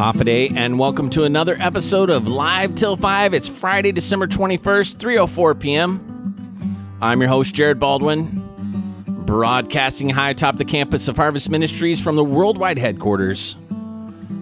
[0.00, 3.34] Hafa adai, and welcome to another episode of Live Till 5.
[3.34, 6.96] It's Friday, December 21st, 3.04 p.m.
[7.02, 8.42] I'm your host, Jared Baldwin,
[9.26, 13.58] broadcasting high atop the campus of Harvest Ministries from the worldwide headquarters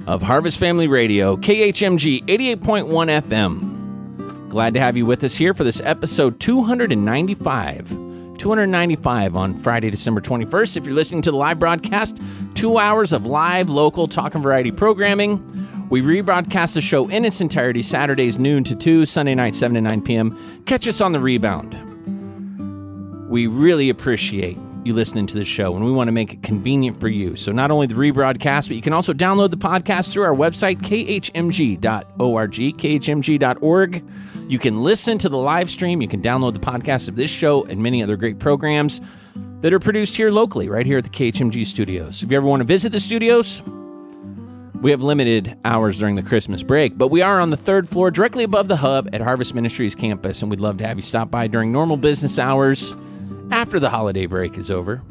[0.06, 4.48] of Harvest Family Radio, KHMG 88.1 FM.
[4.50, 7.88] Glad to have you with us here for this episode 295.
[8.38, 10.77] 295 on Friday, December 21st.
[10.77, 12.18] If you're listening to the live broadcast,
[12.58, 15.86] two hours of live, local, talk and variety programming.
[15.90, 19.80] We rebroadcast the show in its entirety Saturdays, noon to 2, Sunday night, 7 to
[19.80, 20.64] 9 p.m.
[20.66, 21.78] Catch us on the rebound.
[23.30, 26.98] We really appreciate you listening to the show, and we want to make it convenient
[26.98, 27.36] for you.
[27.36, 30.80] So, not only the rebroadcast, but you can also download the podcast through our website,
[30.80, 34.05] khmg.org, khmg.org.
[34.48, 36.02] You can listen to the live stream.
[36.02, 39.00] You can download the podcast of this show and many other great programs
[39.61, 42.23] that are produced here locally, right here at the KHMG studios.
[42.23, 43.62] If you ever want to visit the studios,
[44.81, 48.11] we have limited hours during the Christmas break, but we are on the third floor,
[48.12, 51.31] directly above the hub at Harvest Ministries campus, and we'd love to have you stop
[51.31, 52.95] by during normal business hours
[53.51, 55.03] after the holiday break is over.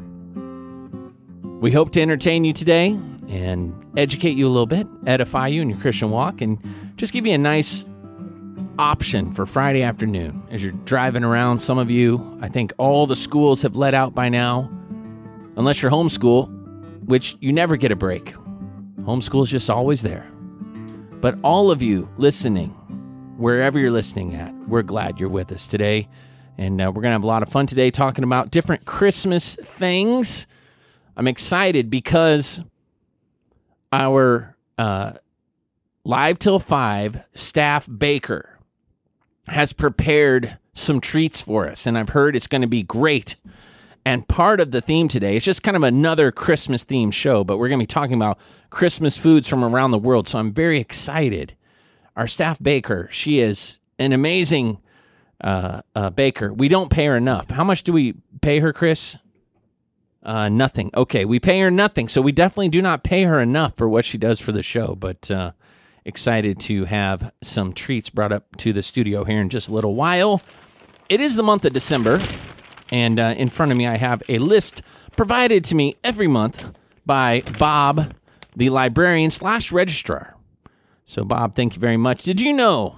[1.60, 5.68] We hope to entertain you today and educate you a little bit, edify you in
[5.68, 6.58] your Christian walk, and
[6.96, 7.84] just give you a nice
[8.78, 11.58] option for Friday afternoon as you're driving around.
[11.58, 14.70] Some of you, I think all the schools have let out by now,
[15.56, 16.48] unless you're homeschool,
[17.04, 18.34] which you never get a break.
[19.00, 20.26] Homeschool is just always there.
[21.20, 22.70] But all of you listening,
[23.36, 26.08] wherever you're listening at, we're glad you're with us today.
[26.56, 29.56] And uh, we're going to have a lot of fun today talking about different Christmas
[29.56, 30.46] things.
[31.16, 32.60] I'm excited because
[33.92, 35.14] our uh,
[36.04, 38.57] Live Till 5 staff baker
[39.48, 43.36] has prepared some treats for us, and I've heard it's going to be great.
[44.04, 47.58] And part of the theme today is just kind of another Christmas themed show, but
[47.58, 48.38] we're going to be talking about
[48.70, 50.28] Christmas foods from around the world.
[50.28, 51.54] So I'm very excited.
[52.16, 54.78] Our staff baker, she is an amazing
[55.42, 56.52] uh, uh, baker.
[56.52, 57.50] We don't pay her enough.
[57.50, 59.16] How much do we pay her, Chris?
[60.22, 60.90] Uh, nothing.
[60.94, 64.04] Okay, we pay her nothing, so we definitely do not pay her enough for what
[64.04, 64.94] she does for the show.
[64.94, 65.52] But uh,
[66.08, 69.94] excited to have some treats brought up to the studio here in just a little
[69.94, 70.40] while.
[71.10, 72.20] It is the month of December,
[72.90, 74.80] and uh, in front of me, I have a list
[75.16, 76.72] provided to me every month
[77.04, 78.14] by Bob,
[78.56, 80.34] the librarian slash registrar.
[81.04, 82.22] So, Bob, thank you very much.
[82.22, 82.96] Did you know?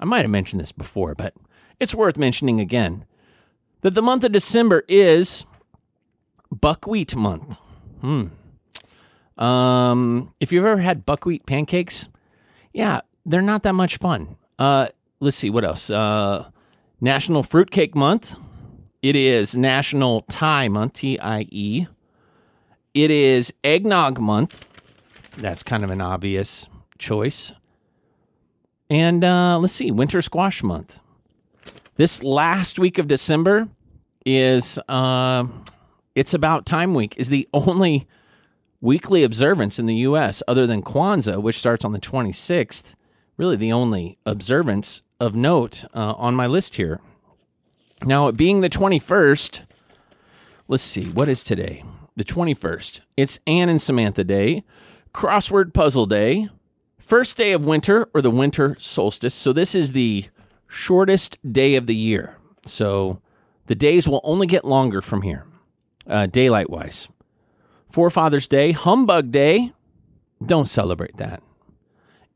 [0.00, 1.34] I might have mentioned this before, but
[1.78, 3.04] it's worth mentioning again
[3.82, 5.44] that the month of December is
[6.50, 7.58] buckwheat month.
[8.00, 8.28] Hmm.
[9.42, 12.08] Um, if you've ever had buckwheat pancakes,
[12.72, 14.36] yeah, they're not that much fun.
[14.58, 14.88] Uh,
[15.20, 15.90] let's see what else.
[15.90, 16.50] Uh,
[17.00, 18.36] National Fruitcake Month.
[19.02, 21.86] It is National Tie Month, T I E.
[22.92, 24.66] It is Eggnog Month.
[25.36, 27.52] That's kind of an obvious choice.
[28.90, 31.00] And uh, let's see, Winter Squash Month.
[31.96, 33.68] This last week of December
[34.26, 35.46] is uh,
[36.14, 38.06] it's about time week is the only
[38.80, 40.42] weekly observance in the U.S.
[40.48, 42.94] other than Kwanzaa, which starts on the 26th.
[43.36, 47.00] Really, the only observance of note uh, on my list here.
[48.04, 49.60] Now, it being the 21st,
[50.68, 51.84] let's see, what is today?
[52.16, 53.00] The 21st.
[53.16, 54.64] It's Anne and Samantha Day,
[55.12, 56.48] Crossword Puzzle Day,
[56.98, 59.34] first day of winter or the winter solstice.
[59.34, 60.26] So, this is the
[60.66, 62.36] shortest day of the year.
[62.64, 63.20] So,
[63.66, 65.46] the days will only get longer from here,
[66.06, 67.08] uh, daylight wise.
[67.90, 69.72] Forefathers Day, Humbug Day.
[70.44, 71.42] Don't celebrate that.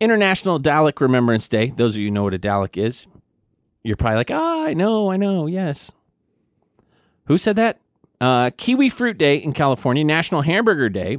[0.00, 1.68] International Dalek Remembrance Day.
[1.68, 3.06] Those of you know what a Dalek is.
[3.82, 5.92] You're probably like, ah, I know, I know, yes.
[7.26, 7.80] Who said that?
[8.20, 11.18] Uh, Kiwi Fruit Day in California, National Hamburger Day,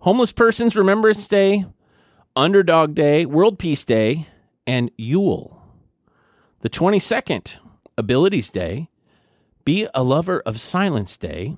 [0.00, 1.66] Homeless Persons Remembrance Day,
[2.36, 4.26] Underdog Day, World Peace Day,
[4.66, 5.62] and Yule.
[6.60, 7.58] The 22nd,
[7.96, 8.88] Abilities Day,
[9.64, 11.56] Be a Lover of Silence Day,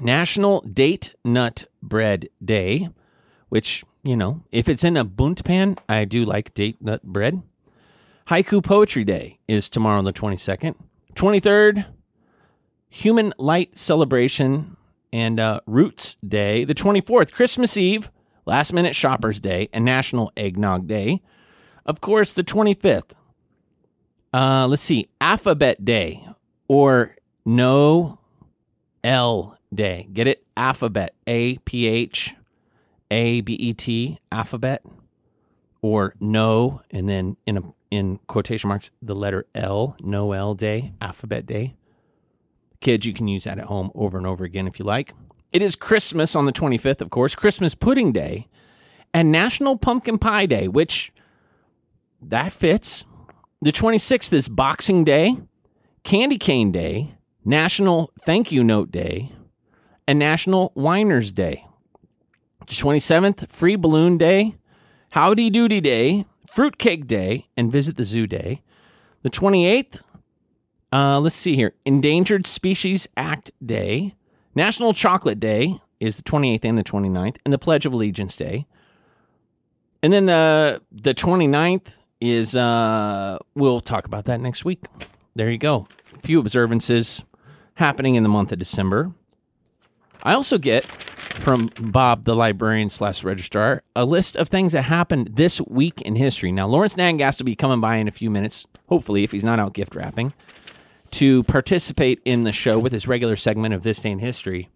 [0.00, 2.88] National Date Nut Bread Day,
[3.48, 7.42] which, you know, if it's in a Bundt pan, I do like date nut bread.
[8.28, 10.74] Haiku Poetry Day is tomorrow on the 22nd.
[11.14, 11.86] 23rd,
[12.88, 14.76] Human Light Celebration
[15.12, 16.64] and uh, Roots Day.
[16.64, 18.10] The 24th, Christmas Eve,
[18.46, 21.22] Last Minute Shoppers Day, and National Eggnog Day.
[21.86, 23.12] Of course, the 25th,
[24.32, 26.26] uh, let's see, Alphabet Day
[26.66, 27.14] or
[27.44, 28.18] No
[29.04, 30.08] L Day.
[30.12, 30.44] Get it?
[30.56, 31.14] Alphabet.
[31.26, 32.34] A P H
[33.10, 34.18] A B E T.
[34.32, 34.84] Alphabet.
[35.82, 39.96] Or no, and then in a in quotation marks the letter L.
[40.00, 40.94] Noel Day.
[41.00, 41.74] Alphabet Day.
[42.80, 45.12] Kids, you can use that at home over and over again if you like.
[45.52, 47.34] It is Christmas on the 25th, of course.
[47.34, 48.48] Christmas Pudding Day
[49.14, 51.12] and National Pumpkin Pie Day, which
[52.20, 53.04] that fits.
[53.62, 55.36] The 26th is Boxing Day,
[56.02, 59.32] Candy Cane Day, National Thank You Note Day,
[60.06, 61.66] and National Whiners Day.
[62.60, 64.56] The 27th, Free Balloon Day,
[65.10, 68.62] Howdy Doody Day, Fruitcake Day, and Visit the Zoo Day.
[69.22, 70.02] The 28th,
[70.92, 74.14] uh, let's see here, Endangered Species Act Day,
[74.54, 78.66] National Chocolate Day is the 28th and the 29th, and the Pledge of Allegiance Day.
[80.02, 84.84] And then the the 29th is uh we'll talk about that next week.
[85.34, 85.88] There you go.
[86.14, 87.24] A few observances
[87.76, 89.12] happening in the month of December.
[90.22, 90.86] I also get
[91.34, 96.16] from Bob, the librarian slash registrar, a list of things that happened this week in
[96.16, 96.52] history.
[96.52, 99.58] Now, Lawrence Nagengast will be coming by in a few minutes, hopefully, if he's not
[99.58, 100.32] out gift wrapping,
[101.12, 104.68] to participate in the show with his regular segment of This Day in History.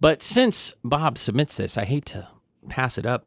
[0.00, 2.28] But since Bob submits this, I hate to
[2.68, 3.26] pass it up.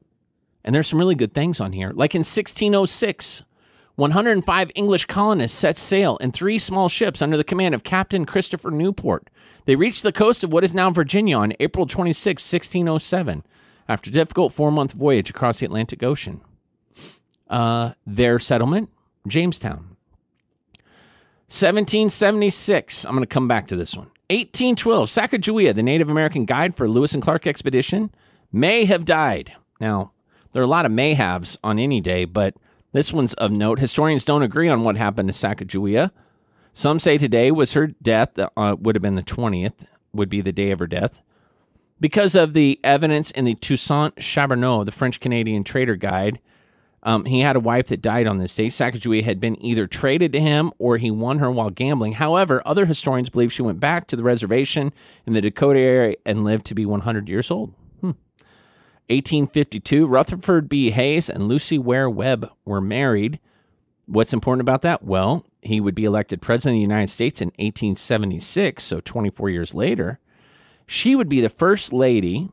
[0.64, 1.92] And there's some really good things on here.
[1.92, 3.44] Like in 1606,
[3.96, 8.72] 105 English colonists set sail in three small ships under the command of Captain Christopher
[8.72, 9.30] Newport.
[9.70, 13.44] They reached the coast of what is now Virginia on April 26, 1607,
[13.88, 16.42] after a difficult four month voyage across the Atlantic Ocean.
[17.48, 18.90] Uh, their settlement,
[19.28, 19.96] Jamestown.
[21.50, 24.08] 1776, I'm going to come back to this one.
[24.32, 28.10] 1812, Sacagawea, the Native American guide for Lewis and Clark expedition,
[28.52, 29.54] may have died.
[29.80, 30.14] Now,
[30.52, 32.56] there are a lot of mayhaves on any day, but
[32.92, 33.78] this one's of note.
[33.78, 36.10] Historians don't agree on what happened to Sacagawea.
[36.74, 40.52] Some say today was her death, uh, would have been the 20th, would be the
[40.52, 41.22] day of her death.
[42.00, 46.40] Because of the evidence in the Toussaint Charbonneau, the French Canadian trader guide,
[47.04, 48.68] um, he had a wife that died on this day.
[48.68, 52.14] Sacagawea had been either traded to him or he won her while gambling.
[52.14, 54.92] However, other historians believe she went back to the reservation
[55.26, 57.74] in the Dakota area and lived to be 100 years old.
[58.02, 58.12] Hmm.
[59.08, 60.92] 1852, Rutherford B.
[60.92, 63.40] Hayes and Lucy Ware Webb were married.
[64.06, 65.04] What's important about that?
[65.04, 69.74] Well, he would be elected president of the United States in 1876, so 24 years
[69.74, 70.20] later.
[70.88, 72.50] She would be the first lady,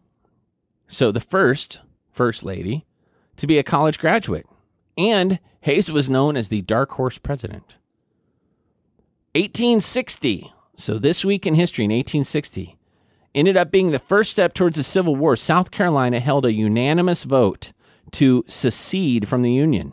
[0.88, 1.80] so the first
[2.10, 2.86] first lady
[3.36, 4.46] to be a college graduate.
[4.96, 7.76] And Hayes was known as the dark horse president.
[9.34, 12.76] 1860, so this week in history in 1860,
[13.34, 15.36] ended up being the first step towards the Civil War.
[15.36, 17.72] South Carolina held a unanimous vote
[18.12, 19.92] to secede from the Union.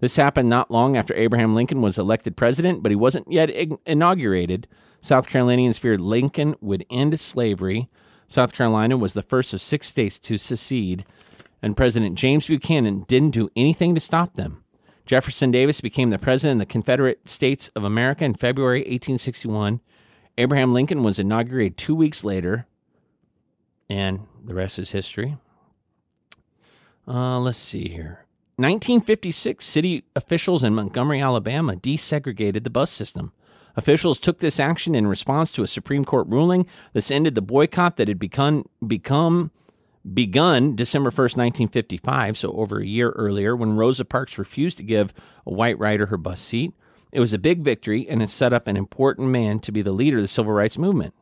[0.00, 3.50] This happened not long after Abraham Lincoln was elected president, but he wasn't yet
[3.86, 4.66] inaugurated.
[5.02, 7.88] South Carolinians feared Lincoln would end slavery.
[8.26, 11.04] South Carolina was the first of six states to secede,
[11.62, 14.64] and President James Buchanan didn't do anything to stop them.
[15.04, 19.80] Jefferson Davis became the president of the Confederate States of America in February 1861.
[20.38, 22.66] Abraham Lincoln was inaugurated two weeks later,
[23.88, 25.36] and the rest is history.
[27.06, 28.24] Uh, let's see here.
[28.60, 33.32] 1956, city officials in Montgomery, Alabama desegregated the bus system.
[33.74, 36.66] Officials took this action in response to a Supreme Court ruling.
[36.92, 39.50] This ended the boycott that had become, begun
[40.76, 45.14] December 1st, 1955, so over a year earlier, when Rosa Parks refused to give
[45.46, 46.74] a white rider her bus seat.
[47.12, 49.92] It was a big victory, and it set up an important man to be the
[49.92, 51.14] leader of the civil rights movement.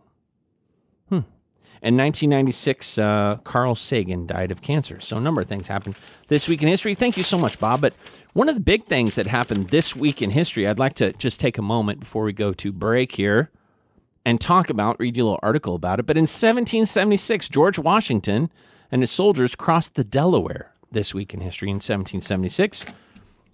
[1.81, 5.01] In 1996, uh, Carl Sagan died of cancer.
[5.01, 5.95] So a number of things happened
[6.27, 6.95] this week in history.
[6.95, 7.81] Thank you so much, Bob.
[7.81, 7.95] But
[8.33, 11.39] one of the big things that happened this week in history, I'd like to just
[11.39, 13.51] take a moment before we go to break here
[14.25, 16.07] and talk about, read you a little article about it.
[16.07, 18.51] But in 1776, George Washington
[18.91, 22.85] and his soldiers crossed the Delaware this week in history in 1776.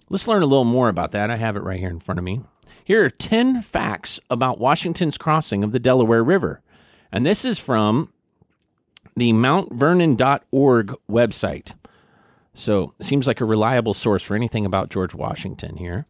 [0.09, 1.29] Let's learn a little more about that.
[1.29, 2.41] I have it right here in front of me.
[2.83, 6.61] Here are 10 facts about Washington's crossing of the Delaware River.
[7.11, 8.11] And this is from
[9.15, 11.73] the mountvernon.org website.
[12.53, 16.05] So, seems like a reliable source for anything about George Washington here.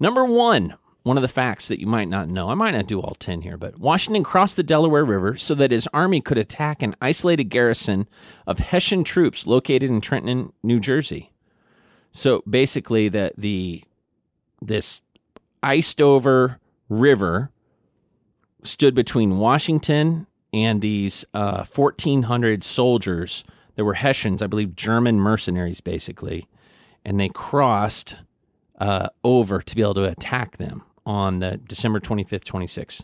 [0.00, 2.48] Number one, one of the facts that you might not know.
[2.48, 5.70] I might not do all 10 here, but Washington crossed the Delaware River so that
[5.70, 8.08] his army could attack an isolated garrison
[8.46, 11.30] of Hessian troops located in Trenton, New Jersey.
[12.10, 13.84] So basically the the
[14.62, 15.00] this
[15.62, 16.58] iced over
[16.88, 17.50] river
[18.62, 23.42] stood between Washington and these uh, 1,400 soldiers
[23.74, 26.46] that were Hessians, I believe German mercenaries, basically,
[27.04, 28.14] and they crossed
[28.78, 33.02] uh, over to be able to attack them on the December 25th, 26th.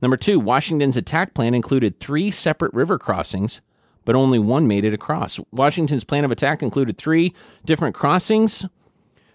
[0.00, 3.60] Number two, Washington's attack plan included three separate river crossings,
[4.04, 5.40] but only one made it across.
[5.50, 8.64] Washington's plan of attack included three different crossings.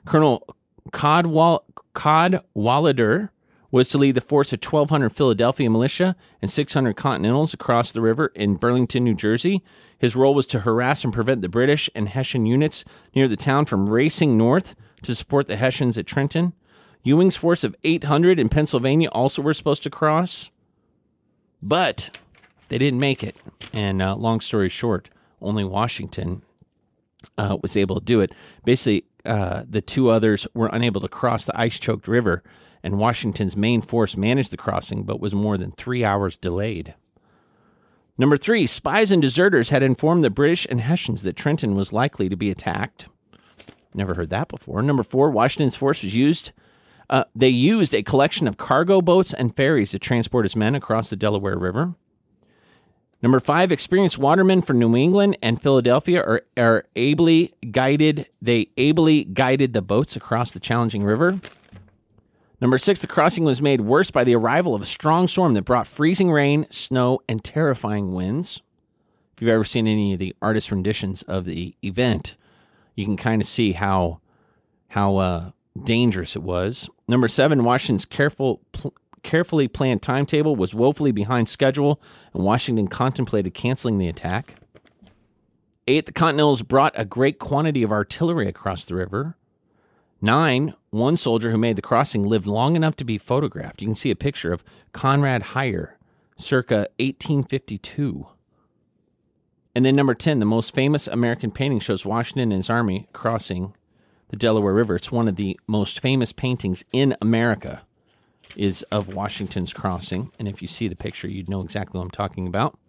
[0.06, 0.48] Colonel
[0.92, 3.30] Cadwal- Cadwalader
[3.74, 8.28] was to lead the force of 1,200 Philadelphia militia and 600 Continentals across the river
[8.36, 9.64] in Burlington, New Jersey.
[9.98, 13.66] His role was to harass and prevent the British and Hessian units near the town
[13.66, 16.54] from racing north to support the Hessians at Trenton.
[17.02, 20.52] Ewing's force of 800 in Pennsylvania also were supposed to cross,
[21.60, 22.16] but
[22.70, 23.36] they didn't make it.
[23.74, 25.10] And uh, long story short,
[25.42, 26.44] only Washington
[27.40, 28.34] uh, was able to do it.
[28.66, 32.44] Basically, uh, the two others were unable to cross the ice choked river,
[32.84, 36.94] and Washington's main force managed the crossing but was more than three hours delayed.
[38.18, 42.30] Number three, spies and deserters had informed the British and Hessians that Trenton was likely
[42.30, 43.08] to be attacked.
[43.94, 44.82] Never heard that before.
[44.82, 46.52] Number four, Washington's force was used.
[47.10, 51.10] Uh, they used a collection of cargo boats and ferries to transport his men across
[51.10, 51.96] the Delaware River.
[53.22, 58.28] Number five, experienced watermen from New England and Philadelphia are, are ably guided.
[58.42, 61.40] They ably guided the boats across the challenging river.
[62.64, 65.64] Number six, the crossing was made worse by the arrival of a strong storm that
[65.64, 68.62] brought freezing rain, snow, and terrifying winds.
[69.36, 72.38] If you've ever seen any of the artist renditions of the event,
[72.96, 74.22] you can kind of see how
[74.88, 75.52] how uh,
[75.84, 76.90] dangerous it was.
[77.06, 78.94] Number seven, Washington's careful pl-
[79.24, 82.02] carefully planned timetable was woefully behind schedule,
[82.34, 84.56] and Washington contemplated canceling the attack.
[85.86, 89.36] Eight, the Continentals brought a great quantity of artillery across the river.
[90.24, 93.82] Nine, one soldier who made the crossing lived long enough to be photographed.
[93.82, 94.64] You can see a picture of
[94.94, 95.96] Conrad Heyer,
[96.38, 98.28] circa 1852.
[99.76, 103.76] And then number 10, the most famous American painting shows Washington and his army crossing
[104.30, 104.96] the Delaware River.
[104.96, 107.82] It's one of the most famous paintings in America
[108.56, 110.32] is of Washington's crossing.
[110.40, 112.80] And if you see the picture, you'd know exactly what I'm talking about.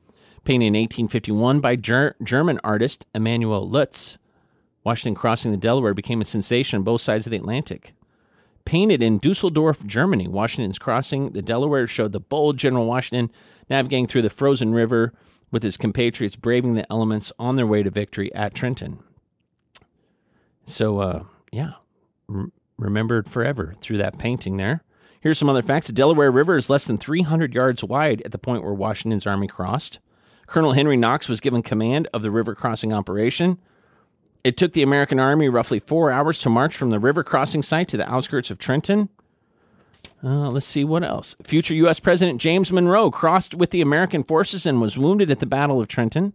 [0.45, 4.19] Painted in 1851 by ger- German artist Emanuel Leutze,
[4.85, 7.95] Washington crossing the Delaware became a sensation on both sides of the Atlantic.
[8.65, 13.31] Painted in Dusseldorf, Germany, Washington's crossing the Delaware showed the bold General Washington
[13.69, 15.13] navigating through the frozen river
[15.51, 18.99] with his compatriots braving the elements on their way to victory at Trenton.
[20.67, 21.73] So, uh, yeah,
[22.33, 22.49] r-
[22.79, 24.83] remembered forever through that painting there.
[25.21, 25.87] Here's some other facts.
[25.87, 29.47] The Delaware River is less than 300 yards wide at the point where Washington's army
[29.47, 29.99] crossed.
[30.47, 33.59] Colonel Henry Knox was given command of the river crossing operation.
[34.45, 37.89] It took the American army roughly four hours to march from the river crossing site
[37.89, 39.09] to the outskirts of Trenton.
[40.23, 41.35] Uh, let's see what else.
[41.43, 41.99] Future U.S.
[41.99, 45.89] President James Monroe crossed with the American forces and was wounded at the Battle of
[45.89, 46.35] Trenton.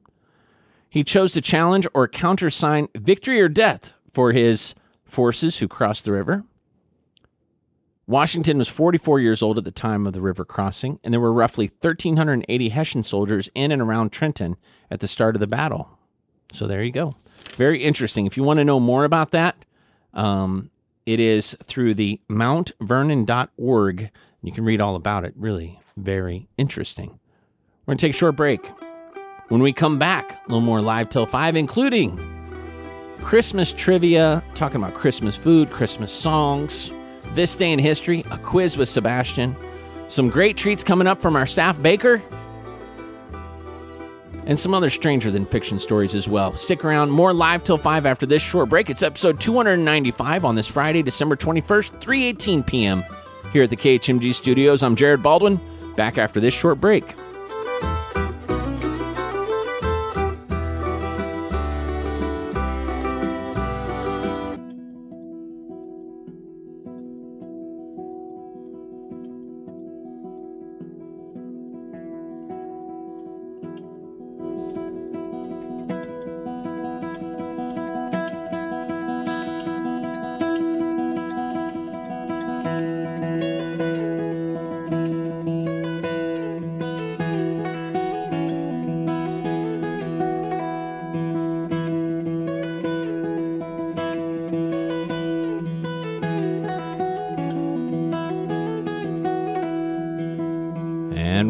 [0.89, 4.73] He chose to challenge or countersign victory or death for his
[5.05, 6.43] forces who crossed the river.
[8.07, 11.31] Washington was 44 years old at the time of the river crossing, and there were
[11.31, 14.57] roughly 1,380 Hessian soldiers in and around Trenton
[14.89, 15.99] at the start of the battle.
[16.51, 17.15] So there you go.
[17.55, 18.25] Very interesting.
[18.25, 19.55] If you want to know more about that,
[20.13, 20.69] um,
[21.05, 24.11] it is through the mountvernon.org.
[24.41, 25.33] You can read all about it.
[25.35, 27.19] Really very interesting.
[27.85, 28.65] We're going to take a short break.
[29.49, 32.19] When we come back, a little more live till 5, including
[33.21, 36.91] Christmas trivia, talking about Christmas food, Christmas songs
[37.33, 39.55] this Day in History, a quiz with Sebastian,
[40.07, 42.21] some great treats coming up from our staff baker,
[44.49, 46.51] and some other stranger than fiction stories as well.
[46.53, 48.89] Stick around, more live till 5 after this short break.
[48.89, 53.03] It's episode 295 on this Friday, December 21st, 3:18 p.m.
[53.53, 54.81] here at the KHMG studios.
[54.81, 55.61] I'm Jared Baldwin,
[55.95, 57.15] back after this short break.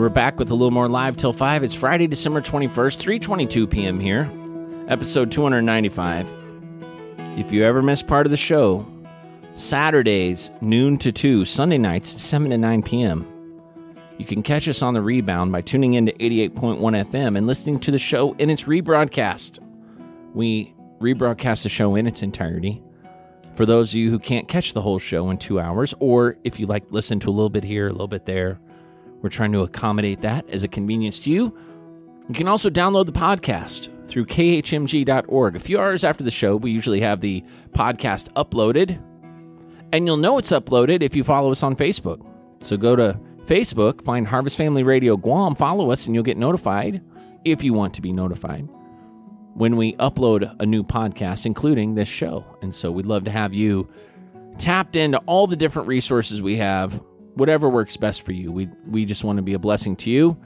[0.09, 1.63] We're back with a little more live till 5.
[1.63, 3.99] It's Friday, December 21st, 3:22 p.m.
[3.99, 4.27] here.
[4.87, 6.33] Episode 295.
[7.37, 8.87] If you ever miss part of the show,
[9.53, 13.23] Saturdays noon to 2, Sunday nights 7 to 9 p.m.
[14.17, 17.77] You can catch us on the rebound by tuning in to 88.1 FM and listening
[17.81, 19.59] to the show in its rebroadcast.
[20.33, 22.81] We rebroadcast the show in its entirety.
[23.53, 26.59] For those of you who can't catch the whole show in two hours, or if
[26.59, 28.59] you like listen to a little bit here, a little bit there,
[29.21, 31.57] we're trying to accommodate that as a convenience to you.
[32.27, 35.55] You can also download the podcast through khmg.org.
[35.55, 39.01] A few hours after the show, we usually have the podcast uploaded,
[39.91, 42.25] and you'll know it's uploaded if you follow us on Facebook.
[42.61, 47.01] So go to Facebook, find Harvest Family Radio Guam, follow us, and you'll get notified
[47.45, 48.67] if you want to be notified.
[49.55, 52.45] when we upload a new podcast, including this show.
[52.61, 53.89] And so we'd love to have you
[54.57, 57.01] tapped into all the different resources we have,
[57.39, 58.51] whatever works best for you.
[58.51, 60.37] We, we just want to be a blessing to you.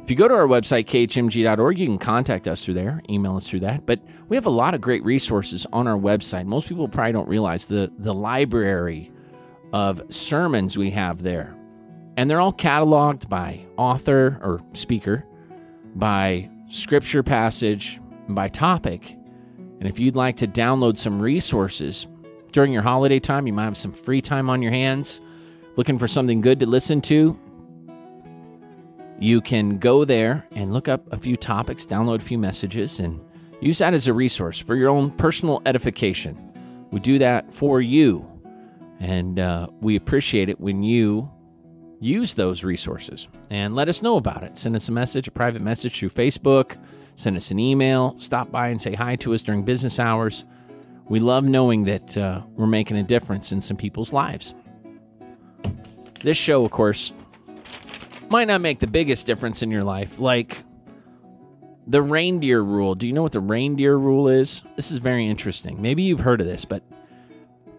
[0.00, 3.48] If you go to our website, khmg.org, you can contact us through there, email us
[3.48, 3.84] through that.
[3.84, 6.46] But we have a lot of great resources on our website.
[6.46, 9.10] Most people probably don't realize the, the library
[9.72, 11.54] of sermons we have there.
[12.16, 15.24] And they're all cataloged by author or speaker,
[15.94, 19.14] by scripture passage, by topic.
[19.78, 22.06] And if you'd like to download some resources
[22.52, 25.20] during your holiday time, you might have some free time on your hands,
[25.78, 27.38] looking for something good to listen to,
[29.20, 33.20] you can go there and look up a few topics, download a few messages, and
[33.60, 36.36] use that as a resource for your own personal edification.
[36.90, 38.28] We do that for you,
[38.98, 41.30] and uh, we appreciate it when you
[42.00, 44.58] use those resources and let us know about it.
[44.58, 46.76] Send us a message, a private message through Facebook,
[47.14, 50.44] send us an email, stop by and say hi to us during business hours.
[51.08, 54.56] We love knowing that uh, we're making a difference in some people's lives.
[56.20, 57.12] This show, of course,
[58.28, 60.62] might not make the biggest difference in your life, like
[61.86, 62.94] the reindeer rule.
[62.94, 64.62] Do you know what the reindeer rule is?
[64.76, 65.80] This is very interesting.
[65.80, 66.82] Maybe you've heard of this, but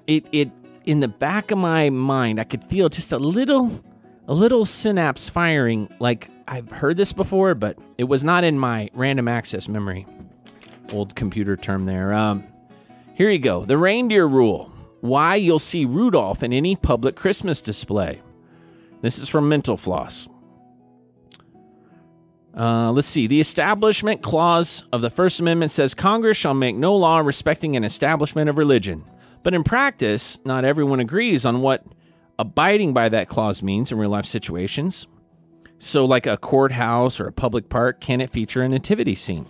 [0.07, 0.51] it it
[0.85, 3.83] in the back of my mind, I could feel just a little
[4.27, 8.89] a little synapse firing like I've heard this before, but it was not in my
[8.93, 10.07] random access memory.
[10.91, 12.13] Old computer term there.
[12.13, 12.43] Um,
[13.13, 13.65] here you go.
[13.65, 14.71] The reindeer rule.
[15.01, 18.21] Why you'll see Rudolph in any public Christmas display.
[19.01, 20.27] This is from Mental Floss.
[22.57, 23.27] Uh, let's see.
[23.27, 27.83] The Establishment Clause of the First Amendment says Congress shall make no law respecting an
[27.83, 29.05] establishment of religion.
[29.43, 31.85] But in practice, not everyone agrees on what
[32.37, 35.07] abiding by that clause means in real life situations.
[35.77, 39.45] So, like a courthouse or a public park, can it feature a nativity scene?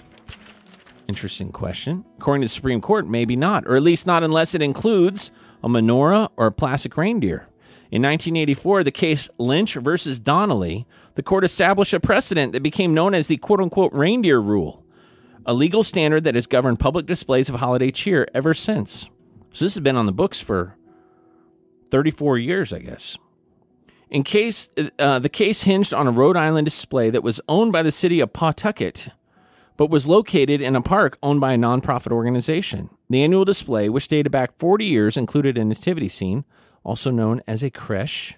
[1.08, 2.06] Interesting question.
[2.20, 5.32] According to the Supreme Court, maybe not, or at least not unless it includes
[5.64, 7.48] a menorah or a plastic reindeer.
[7.92, 13.14] In 1984, the case Lynch versus Donnelly the court established a precedent that became known
[13.14, 14.86] as the quote unquote reindeer rule,
[15.46, 19.10] a legal standard that has governed public displays of holiday cheer ever since.
[19.52, 20.78] So this has been on the books for
[21.90, 23.18] 34 years, I guess.
[24.10, 27.84] In case uh, the case hinged on a Rhode Island display that was owned by
[27.84, 29.10] the city of Pawtucket,
[29.76, 32.90] but was located in a park owned by a nonprofit organization.
[33.10, 36.46] The annual display, which dated back 40 years, included a nativity scene,
[36.84, 38.36] also known as a creche,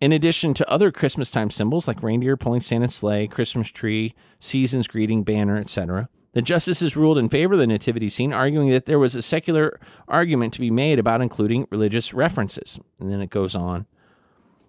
[0.00, 4.88] in addition to other Christmas time symbols like reindeer pulling Santa's sleigh, Christmas tree, season's
[4.88, 8.98] greeting, banner, etc., the justices ruled in favor of the nativity scene, arguing that there
[8.98, 12.78] was a secular argument to be made about including religious references.
[13.00, 13.86] And then it goes on.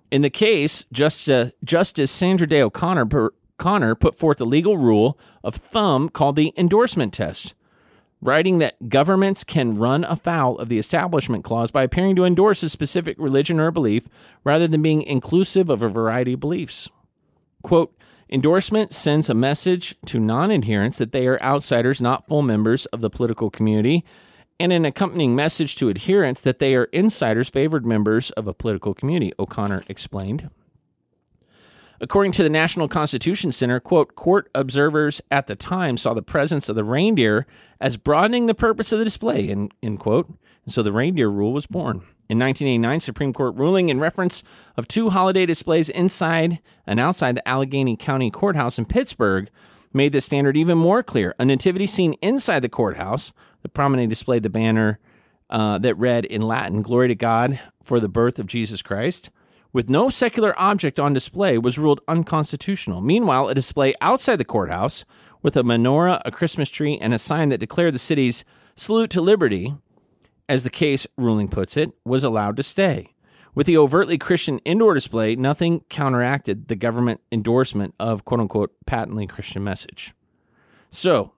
[0.10, 5.56] In the case, Justice, Justice Sandra Day O'Connor, Connor put forth a legal rule of
[5.56, 7.54] thumb called the endorsement test,
[8.21, 12.69] writing that governments can run afoul of the Establishment Clause by appearing to endorse a
[12.69, 14.08] specific religion or belief
[14.43, 16.89] rather than being inclusive of a variety of beliefs.
[17.63, 17.93] Quote,
[18.30, 22.99] Endorsement sends a message to non adherents that they are outsiders, not full members of
[22.99, 24.03] the political community,
[24.60, 28.93] and an accompanying message to adherents that they are insiders, favored members of a political
[28.93, 30.49] community, O'Connor explained.
[32.00, 36.70] According to the National Constitution Center, quote, court observers at the time saw the presence
[36.70, 37.48] of the reindeer
[37.82, 40.32] as broadening the purpose of the display, end, end quote.
[40.66, 41.98] And so the reindeer rule was born.
[42.30, 44.44] In 1989, Supreme Court ruling in reference
[44.76, 49.50] of two holiday displays inside and outside the Allegheny County Courthouse in Pittsburgh
[49.94, 51.34] made the standard even more clear.
[51.40, 53.32] A nativity scene inside the courthouse
[53.64, 55.00] the prominently displayed the banner
[55.50, 59.30] uh, that read in Latin, Glory to God for the birth of Jesus Christ,
[59.78, 63.00] with no secular object on display was ruled unconstitutional.
[63.00, 65.06] Meanwhile, a display outside the courthouse
[65.44, 68.44] with a menorah, a Christmas tree, and a sign that declared the city's
[68.76, 69.76] salute to liberty,
[70.50, 73.13] as the case ruling puts it, was allowed to stay.
[73.54, 79.28] With the overtly Christian indoor display, nothing counteracted the government endorsement of quote unquote patently
[79.28, 80.12] Christian message.
[80.90, 81.34] So,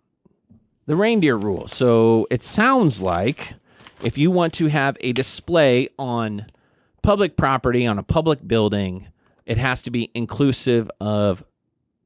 [0.85, 1.67] the reindeer rule.
[1.67, 3.55] So, it sounds like
[4.01, 6.45] if you want to have a display on
[7.01, 9.07] public property on a public building,
[9.45, 11.43] it has to be inclusive of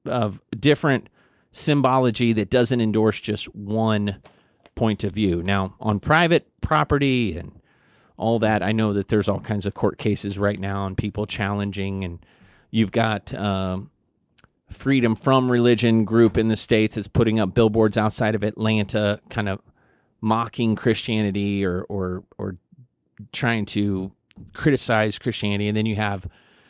[0.06, 1.10] of different
[1.52, 4.22] symbology that doesn't endorse just one
[4.76, 5.42] point of view.
[5.44, 7.54] Now, on private property and
[8.18, 11.26] all that, I know that there's all kinds of court cases right now and people
[11.26, 12.26] challenging, and
[12.72, 13.92] you've got um,
[14.70, 19.48] Freedom from Religion group in the states is putting up billboards outside of Atlanta, kind
[19.48, 19.62] of
[20.20, 22.58] mocking Christianity or or or
[23.32, 24.12] trying to
[24.54, 26.28] criticize Christianity, and then you have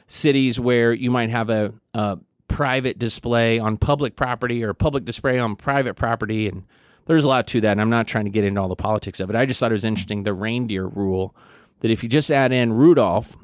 [0.08, 5.39] cities where you might have a, a private display on public property or public display
[5.39, 6.47] on private property.
[6.47, 6.63] And
[7.06, 7.71] there's a lot to that.
[7.71, 9.36] And I'm not trying to get into all the politics of it.
[9.36, 11.36] I just thought it was interesting the reindeer rule
[11.80, 13.36] that if you just add in Rudolph,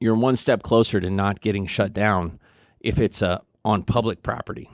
[0.00, 2.38] you're one step closer to not getting shut down
[2.80, 4.70] if it's uh, on public property.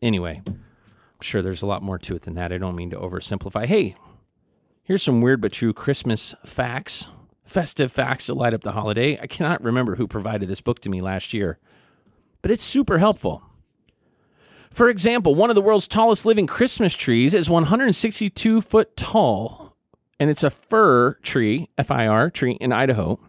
[0.00, 0.60] Anyway, I'm
[1.20, 2.52] sure there's a lot more to it than that.
[2.52, 3.66] I don't mean to oversimplify.
[3.66, 3.96] Hey,
[4.82, 7.06] here's some weird but true Christmas facts,
[7.44, 9.18] festive facts to light up the holiday.
[9.20, 11.58] I cannot remember who provided this book to me last year,
[12.40, 13.42] but it's super helpful.
[14.70, 19.76] For example, one of the world's tallest living Christmas trees is 162 foot tall,
[20.18, 23.20] and it's a fir tree, F I R tree in Idaho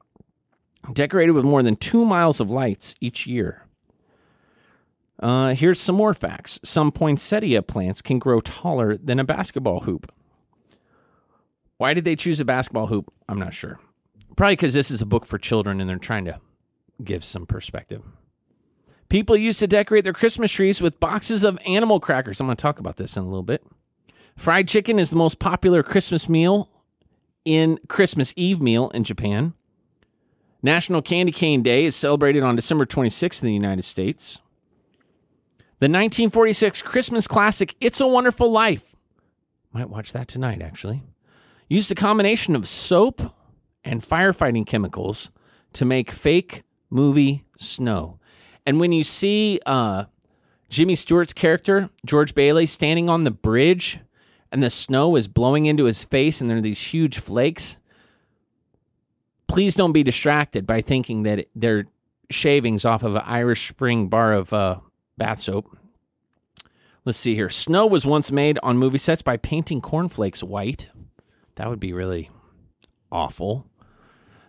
[0.91, 3.65] decorated with more than two miles of lights each year.
[5.19, 6.59] Uh, here's some more facts.
[6.63, 10.11] Some poinsettia plants can grow taller than a basketball hoop.
[11.77, 13.11] Why did they choose a basketball hoop?
[13.29, 13.79] I'm not sure.
[14.35, 16.39] Probably because this is a book for children and they're trying to
[17.03, 18.01] give some perspective.
[19.09, 22.39] People used to decorate their Christmas trees with boxes of animal crackers.
[22.39, 23.63] I'm going to talk about this in a little bit.
[24.35, 26.69] Fried chicken is the most popular Christmas meal
[27.45, 29.53] in Christmas Eve meal in Japan.
[30.63, 34.39] National Candy Cane Day is celebrated on December 26th in the United States.
[35.79, 38.95] The 1946 Christmas classic It's a Wonderful Life,
[39.73, 41.03] might watch that tonight actually,
[41.67, 43.33] used a combination of soap
[43.83, 45.29] and firefighting chemicals
[45.73, 48.19] to make fake movie snow.
[48.65, 50.05] And when you see uh,
[50.69, 53.99] Jimmy Stewart's character, George Bailey, standing on the bridge
[54.51, 57.77] and the snow is blowing into his face and there are these huge flakes,
[59.47, 61.85] please don't be distracted by thinking that they're
[62.29, 64.79] shavings off of an Irish Spring bar of uh,
[65.17, 65.77] bath soap.
[67.05, 67.49] Let's see here.
[67.49, 70.87] Snow was once made on movie sets by painting cornflakes white.
[71.55, 72.29] That would be really
[73.11, 73.67] awful.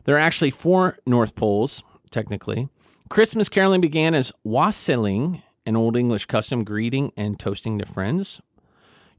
[0.05, 2.69] There are actually four North Poles, technically.
[3.09, 8.41] Christmas caroling began as wassailing, an Old English custom greeting and toasting to friends.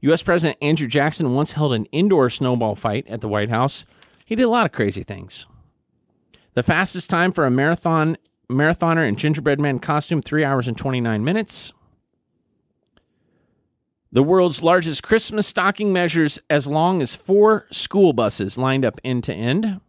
[0.02, 0.22] U.S.
[0.22, 3.84] President Andrew Jackson once held an indoor snowball fight at the White House.
[4.24, 5.46] He did a lot of crazy things.
[6.54, 8.16] The fastest time for a marathon
[8.48, 11.72] marathoner in gingerbread man costume, three hours and 29 minutes.
[14.12, 19.24] The world's largest Christmas stocking measures as long as four school buses lined up end
[19.24, 19.80] to end.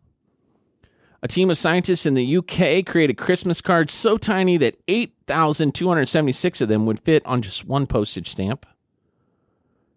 [1.27, 6.69] A team of scientists in the UK created Christmas cards so tiny that 8,276 of
[6.69, 8.65] them would fit on just one postage stamp.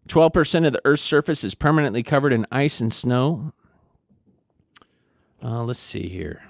[0.09, 3.53] 12% of the Earth's surface is permanently covered in ice and snow.
[5.41, 6.43] Uh, let's see here.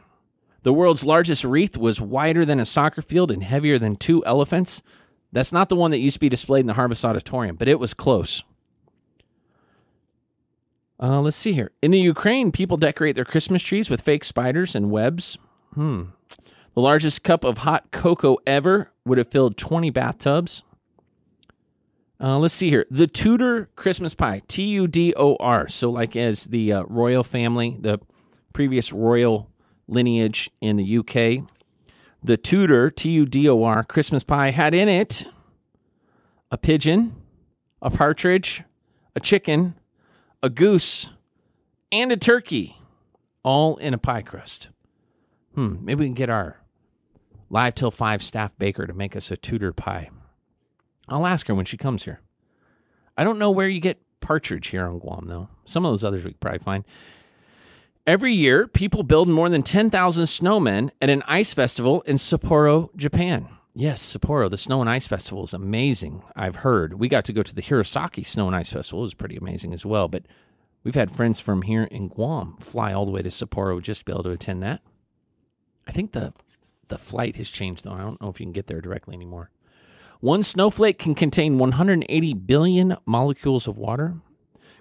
[0.62, 4.80] The world's largest wreath was wider than a soccer field and heavier than two elephants.
[5.30, 7.78] That's not the one that used to be displayed in the Harvest Auditorium, but it
[7.78, 8.44] was close.
[11.02, 11.70] Uh, let's see here.
[11.80, 15.38] In the Ukraine, people decorate their Christmas trees with fake spiders and webs.
[15.74, 16.04] Hmm.
[16.74, 20.62] The largest cup of hot cocoa ever would have filled 20 bathtubs.
[22.20, 22.84] Uh, let's see here.
[22.90, 25.68] The Tudor Christmas pie, T U D O R.
[25.68, 27.98] So, like as the uh, royal family, the
[28.52, 29.50] previous royal
[29.88, 31.46] lineage in the UK.
[32.22, 35.24] The Tudor, T U D O R, Christmas pie had in it
[36.50, 37.14] a pigeon,
[37.80, 38.64] a partridge,
[39.16, 39.74] a chicken,
[40.42, 41.08] a goose,
[41.92, 42.76] and a turkey,
[43.42, 44.68] all in a pie crust.
[45.54, 46.58] Hmm, maybe we can get our
[47.50, 50.10] live till five staff baker to make us a Tudor pie.
[51.08, 52.20] I'll ask her when she comes here.
[53.16, 55.48] I don't know where you get partridge here on Guam, though.
[55.64, 56.84] Some of those others we probably find.
[58.06, 63.48] Every year, people build more than 10,000 snowmen at an ice festival in Sapporo, Japan.
[63.74, 66.22] Yes, Sapporo, the Snow and Ice Festival is amazing.
[66.34, 66.94] I've heard.
[66.94, 69.00] We got to go to the Hirosaki Snow and Ice Festival.
[69.00, 70.08] It was pretty amazing as well.
[70.08, 70.26] But
[70.82, 74.04] we've had friends from here in Guam fly all the way to Sapporo just to
[74.06, 74.82] be able to attend that.
[75.86, 76.32] I think the
[76.88, 77.92] the flight has changed though.
[77.92, 79.50] I don't know if you can get there directly anymore.
[80.18, 84.16] One snowflake can contain 180 billion molecules of water.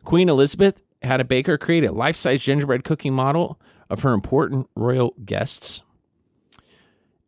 [0.03, 4.67] Queen Elizabeth had a baker create a life size gingerbread cookie model of her important
[4.75, 5.81] royal guests.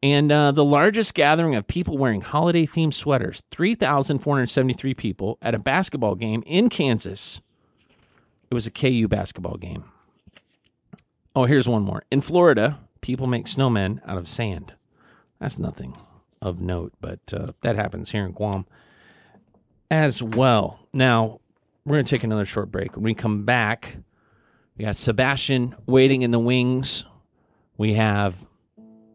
[0.04, 5.60] And uh, the largest gathering of people wearing holiday themed sweaters 3,473 people at a
[5.60, 7.42] basketball game in Kansas.
[8.50, 9.86] It was a KU basketball game.
[11.36, 12.02] Oh, here's one more.
[12.12, 14.74] In Florida, people make snowmen out of sand.
[15.40, 15.96] That's nothing
[16.42, 18.66] of note, but uh, that happens here in Guam
[19.90, 20.80] as well.
[20.94, 21.40] Now,
[21.86, 22.96] we're going to take another short break.
[22.96, 23.98] When we come back,
[24.78, 27.06] we got Sebastian waiting in the wings.
[27.78, 28.46] We have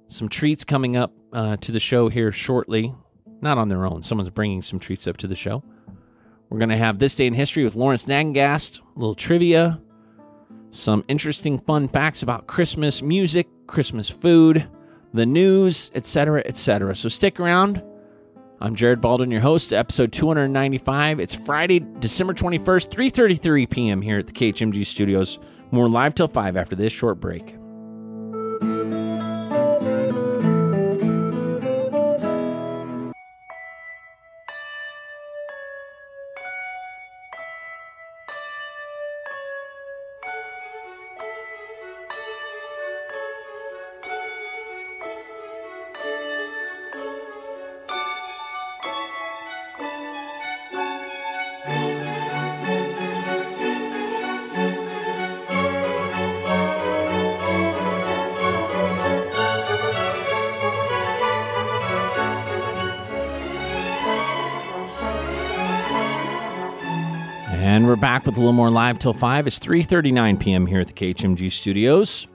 [0.07, 2.95] some treats coming up uh, to the show here shortly.
[3.41, 4.03] Not on their own.
[4.03, 5.63] Someone's bringing some treats up to the show.
[6.49, 9.81] We're going to have This Day in History with Lawrence Nagengast, a little trivia,
[10.71, 14.67] some interesting fun facts about Christmas music, Christmas food,
[15.13, 16.95] the news, etc., etc.
[16.95, 17.83] So stick around.
[18.61, 21.21] I'm Jared Baldwin, your host, episode 295.
[21.21, 24.01] It's Friday, December 21st, 3:33 p.m.
[24.01, 25.39] here at the KHMG studios.
[25.73, 27.57] More live till 5 after this short break.
[68.57, 69.47] More live till 5.
[69.47, 70.67] It's 3:39 p.m.
[70.67, 72.27] here at the KHMG studios.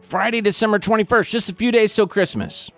[0.00, 2.70] Friday, December 21st, just a few days till Christmas.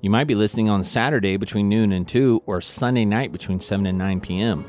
[0.00, 3.86] You might be listening on Saturday between noon and 2 or Sunday night between 7
[3.86, 4.64] and 9 p.m.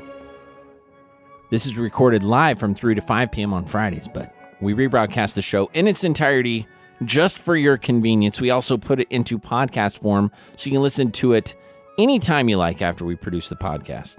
[1.50, 3.52] This is recorded live from 3 to 5 p.m.
[3.52, 6.66] on Fridays, but we rebroadcast the show in its entirety
[7.04, 8.40] just for your convenience.
[8.40, 11.54] We also put it into podcast form so you can listen to it
[11.98, 14.18] anytime you like after we produce the podcast.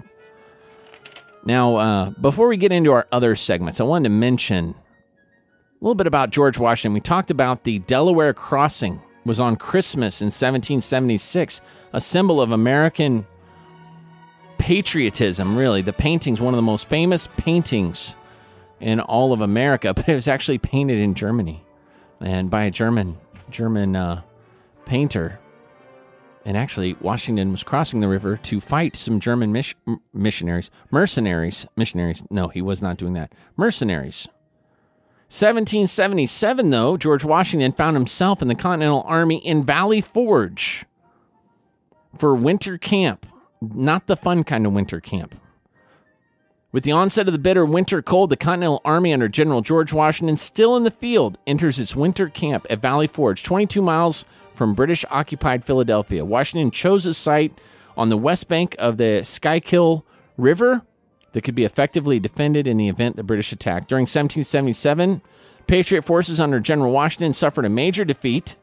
[1.46, 4.74] Now, uh, before we get into our other segments, I wanted to mention a
[5.80, 6.92] little bit about George Washington.
[6.92, 11.60] We talked about the Delaware Crossing was on Christmas in 1776,
[11.92, 13.26] a symbol of American
[14.58, 15.82] patriotism, really.
[15.82, 18.16] The painting's one of the most famous paintings
[18.80, 21.64] in all of America, but it was actually painted in Germany
[22.20, 23.18] and by a German
[23.50, 24.22] German uh,
[24.84, 25.38] painter.
[26.46, 29.74] And actually, Washington was crossing the river to fight some German mis-
[30.14, 32.24] missionaries, mercenaries, missionaries.
[32.30, 33.32] No, he was not doing that.
[33.56, 34.28] Mercenaries.
[35.26, 40.84] 1777, though, George Washington found himself in the Continental Army in Valley Forge
[42.16, 43.26] for winter camp,
[43.60, 45.34] not the fun kind of winter camp.
[46.70, 50.36] With the onset of the bitter winter cold, the Continental Army under General George Washington,
[50.36, 54.24] still in the field, enters its winter camp at Valley Forge, 22 miles
[54.56, 56.24] from British occupied Philadelphia.
[56.24, 57.58] Washington chose a site
[57.96, 60.04] on the west bank of the Schuylkill
[60.36, 60.82] River
[61.32, 63.88] that could be effectively defended in the event the British attacked.
[63.88, 65.22] During 1777,
[65.66, 68.56] Patriot forces under General Washington suffered a major defeat,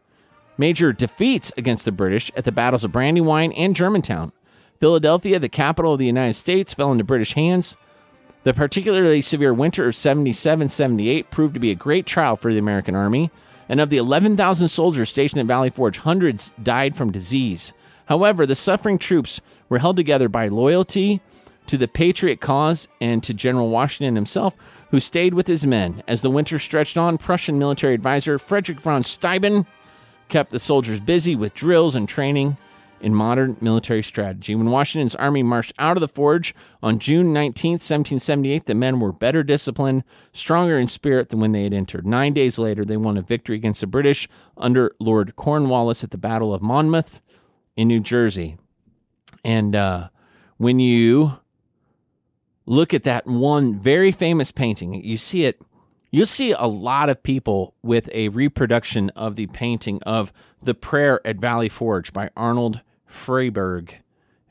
[0.57, 4.31] major defeats against the British at the battles of Brandywine and Germantown.
[4.79, 7.77] Philadelphia, the capital of the United States, fell into British hands.
[8.43, 12.59] The particularly severe winter of 77 78 proved to be a great trial for the
[12.59, 13.31] American Army,
[13.73, 17.73] and of the 11,000 soldiers stationed at Valley Forge, hundreds died from disease.
[18.05, 21.21] However, the suffering troops were held together by loyalty
[21.65, 24.53] to the Patriot cause and to General Washington himself,
[24.91, 26.03] who stayed with his men.
[26.07, 29.65] As the winter stretched on, Prussian military advisor Frederick von Steuben
[30.29, 32.57] kept the soldiers busy with drills and training
[33.03, 34.55] in modern military strategy.
[34.55, 39.11] When Washington's army marched out of the forge on June 19, 1778, the men were
[39.11, 42.07] better disciplined, stronger in spirit than when they had entered.
[42.07, 46.17] Nine days later, they won a victory against the British under Lord Cornwallis at the
[46.17, 47.21] Battle of Monmouth
[47.75, 48.57] in New Jersey.
[49.43, 50.09] And uh,
[50.57, 51.39] when you
[52.65, 55.61] look at that one very famous painting, you see it.
[56.11, 61.19] You'll see a lot of people with a reproduction of the painting of The Prayer
[61.25, 62.81] at Valley Forge by Arnold
[63.13, 63.97] Friedberg.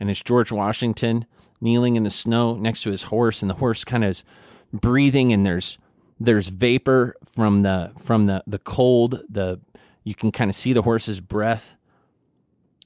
[0.01, 1.27] And it's George Washington
[1.61, 4.25] kneeling in the snow next to his horse, and the horse kind of is
[4.73, 5.79] breathing, and there's
[6.19, 9.21] there's vapor from the from the the cold.
[9.29, 9.61] The
[10.03, 11.77] you can kind of see the horse's breath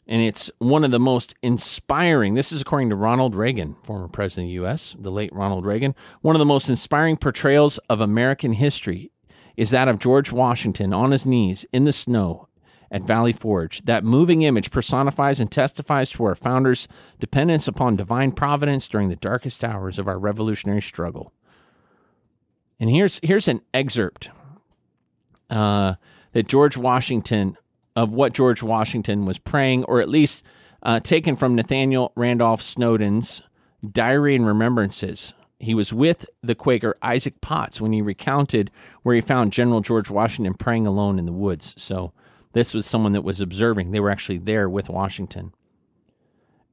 [0.09, 2.35] and it's one of the most inspiring.
[2.35, 5.95] This is according to Ronald Reagan, former president of the U.S., the late Ronald Reagan.
[6.21, 9.11] One of the most inspiring portrayals of American history
[9.57, 12.49] is that of George Washington on his knees in the snow
[12.90, 13.83] at Valley Forge.
[13.83, 19.16] That moving image personifies and testifies to our founders' dependence upon divine providence during the
[19.16, 21.33] darkest hours of our revolutionary struggle.
[22.79, 24.31] And here's here's an excerpt
[25.51, 25.94] uh,
[26.33, 27.57] that George Washington
[27.94, 30.44] of what George Washington was praying, or at least
[30.83, 33.42] uh, taken from Nathaniel Randolph Snowden's
[33.92, 35.33] Diary and Remembrances.
[35.59, 38.70] He was with the Quaker Isaac Potts when he recounted
[39.03, 41.75] where he found General George Washington praying alone in the woods.
[41.79, 42.12] So
[42.57, 43.90] this was someone that was observing.
[43.90, 45.53] They were actually there with Washington.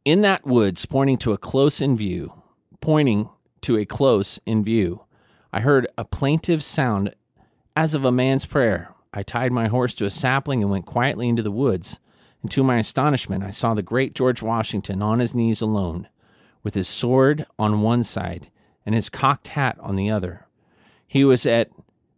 [0.06, 2.41] In that woods, pointing to a close in view,
[2.80, 3.28] pointing
[3.63, 5.04] to a close in view,
[5.52, 7.13] I heard a plaintive sound
[7.76, 8.96] as of a man's prayer.
[9.13, 12.00] I tied my horse to a sapling and went quietly into the woods.
[12.41, 16.08] And to my astonishment, I saw the great George Washington on his knees alone,
[16.63, 18.50] with his sword on one side
[18.86, 20.48] and his cocked hat on the other.
[21.06, 21.72] He was at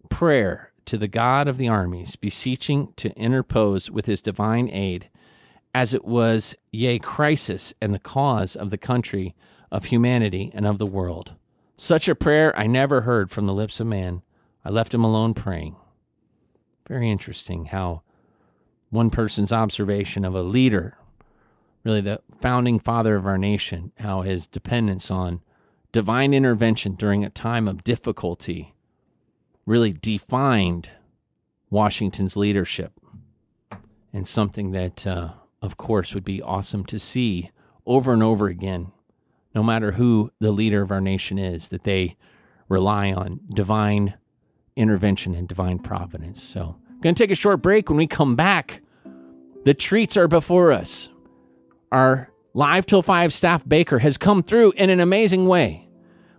[0.07, 5.09] prayer to the God of the armies, beseeching to interpose with his divine aid
[5.73, 9.35] as it was, yea, crisis and the cause of the country,
[9.71, 11.33] of humanity, and of the world.
[11.75, 14.21] Such a prayer I never heard from the lips of man.
[14.63, 15.75] I left him alone praying.
[16.87, 18.03] Very interesting how
[18.89, 20.97] one person's observation of a leader,
[21.83, 25.41] really the founding father of our nation, how his dependence on
[25.91, 28.74] divine intervention during a time of difficulty
[29.65, 30.89] really defined
[31.69, 32.93] Washington's leadership
[34.13, 37.51] and something that, uh, of course, would be awesome to see
[37.85, 38.91] over and over again,
[39.53, 42.15] no matter who the leader of our nation is, that they
[42.69, 44.15] rely on divine
[44.75, 46.41] intervention and divine providence.
[46.41, 47.89] So, going to take a short break.
[47.89, 48.81] When we come back,
[49.63, 51.09] the treats are before us.
[51.91, 55.89] Our Live Till 5 staff baker has come through in an amazing way.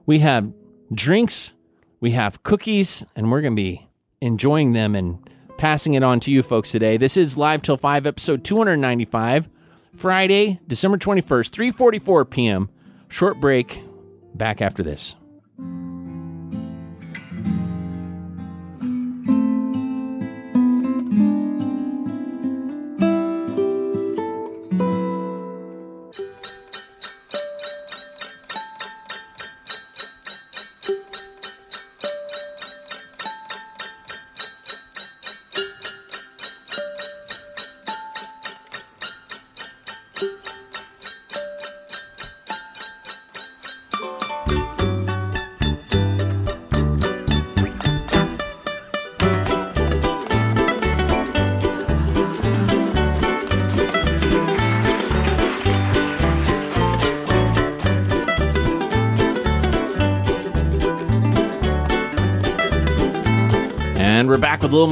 [0.07, 0.53] We have
[0.93, 1.53] drinks,
[2.01, 3.87] we have cookies, and we're going to be
[4.21, 5.19] enjoying them and
[5.57, 6.97] passing it on to you folks today.
[6.97, 9.49] This is Live Till 5, episode 295,
[9.95, 12.71] Friday, December 21st, 3.44 p.m.
[13.09, 13.83] Short break.
[14.35, 15.15] Back after this.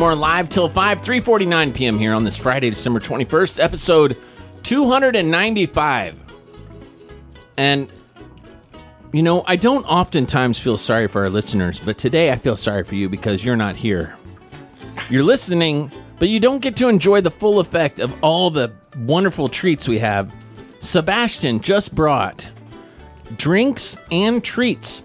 [0.05, 1.99] More live till 5, 3.49 p.m.
[1.99, 4.19] here on this Friday, December 21st, episode
[4.63, 6.15] 295.
[7.57, 7.91] And,
[9.15, 12.85] you know, I don't oftentimes feel sorry for our listeners, but today I feel sorry
[12.85, 14.19] for you because you're not here.
[15.09, 19.49] You're listening, but you don't get to enjoy the full effect of all the wonderful
[19.49, 20.35] treats we have.
[20.81, 22.51] Sebastian just brought
[23.39, 25.03] drinks and treats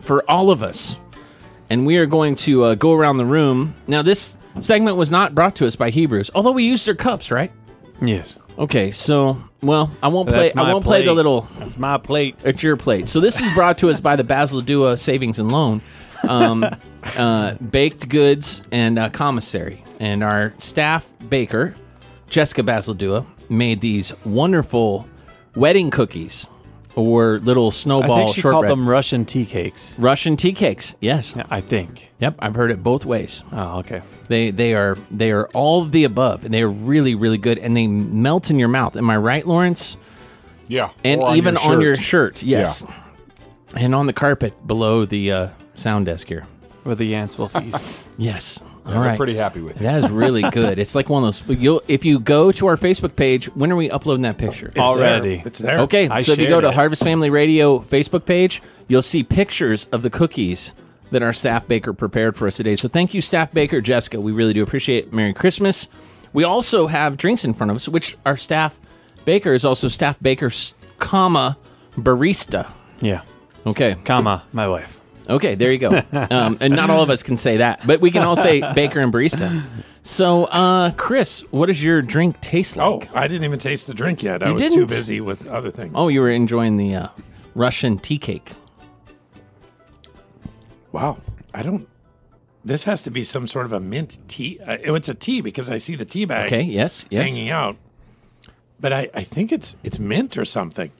[0.00, 0.96] for all of us
[1.70, 3.74] and we are going to uh, go around the room.
[3.86, 7.30] Now, this segment was not brought to us by Hebrews, although we used their cups,
[7.30, 7.52] right?
[8.00, 8.38] Yes.
[8.58, 10.48] Okay, so well, I won't play.
[10.48, 11.14] That's I my won't play the plate.
[11.14, 11.48] little.
[11.58, 12.36] That's my plate.
[12.44, 13.08] It's your plate.
[13.08, 15.80] So this is brought to us by the Basil Dua Savings and Loan,
[16.28, 16.64] um,
[17.16, 21.74] uh, baked goods and uh, commissary, and our staff baker,
[22.28, 25.08] Jessica Basil Dua, made these wonderful
[25.54, 26.46] wedding cookies
[26.98, 29.96] or little snowball I snowball think she called them Russian tea cakes.
[29.98, 30.96] Russian tea cakes.
[31.00, 31.34] Yes.
[31.36, 32.10] Yeah, I think.
[32.18, 32.34] Yep.
[32.40, 33.42] I've heard it both ways.
[33.52, 34.02] Oh, okay.
[34.26, 37.58] They they are they are all of the above, and they are really really good,
[37.58, 38.96] and they melt in your mouth.
[38.96, 39.96] Am I right, Lawrence?
[40.66, 40.90] Yeah.
[41.04, 42.38] And or even on your shirt.
[42.38, 42.84] shirt, yes,
[43.74, 46.46] and on the carpet below the uh, sound desk here.
[46.82, 48.04] Where the ants will feast.
[48.20, 49.82] Yes, Yeah, all they're pretty happy with it.
[49.82, 50.78] That is really good.
[50.78, 51.58] it's like one of those.
[51.58, 53.46] You'll if you go to our Facebook page.
[53.54, 54.66] When are we uploading that picture?
[54.68, 55.36] It's Already.
[55.36, 55.46] there.
[55.46, 55.78] It's there.
[55.80, 56.74] Okay, I so if you go to it.
[56.74, 60.72] Harvest Family Radio Facebook page, you'll see pictures of the cookies
[61.10, 62.76] that our staff baker prepared for us today.
[62.76, 64.20] So thank you, staff baker Jessica.
[64.20, 65.12] We really do appreciate it.
[65.12, 65.88] Merry Christmas.
[66.32, 68.78] We also have drinks in front of us, which our staff
[69.24, 70.50] baker is also staff baker,
[70.98, 71.56] comma
[71.96, 72.70] barista.
[73.00, 73.22] yeah.
[73.66, 74.97] Okay, Comma, my wife.
[75.28, 76.02] Okay, there you go.
[76.30, 79.00] um, and not all of us can say that, but we can all say baker
[79.00, 79.64] and barista.
[80.02, 82.86] So, uh, Chris, what does your drink taste like?
[82.86, 84.42] Oh, I didn't even taste the drink yet.
[84.42, 84.88] I You was too didn't?
[84.88, 85.92] busy with other things.
[85.94, 87.08] Oh, you were enjoying the uh,
[87.54, 88.52] Russian tea cake.
[90.92, 91.18] Wow.
[91.54, 91.88] I don't.
[92.64, 94.58] This has to be some sort of a mint tea.
[94.64, 97.22] Uh, oh, it's a tea because I see the tea bag Okay, yes, yes.
[97.22, 97.76] hanging out.
[98.80, 100.90] But I, I think it's it's mint or something.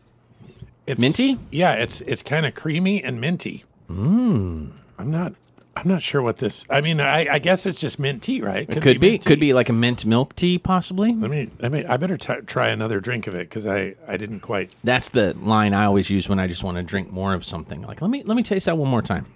[0.86, 1.38] It's Minty?
[1.50, 3.64] Yeah, it's it's kind of creamy and minty.
[3.90, 4.70] Mmm.
[4.98, 5.34] I'm not.
[5.76, 6.66] I'm not sure what this.
[6.68, 8.68] I mean, I, I guess it's just mint tea, right?
[8.68, 9.10] It could be.
[9.12, 11.12] mint Could be like a mint milk tea, possibly.
[11.14, 11.50] Let me.
[11.60, 11.84] Let me.
[11.84, 14.72] I better t- try another drink of it because I I didn't quite.
[14.82, 17.82] That's the line I always use when I just want to drink more of something.
[17.82, 19.26] Like, let me let me taste that one more time.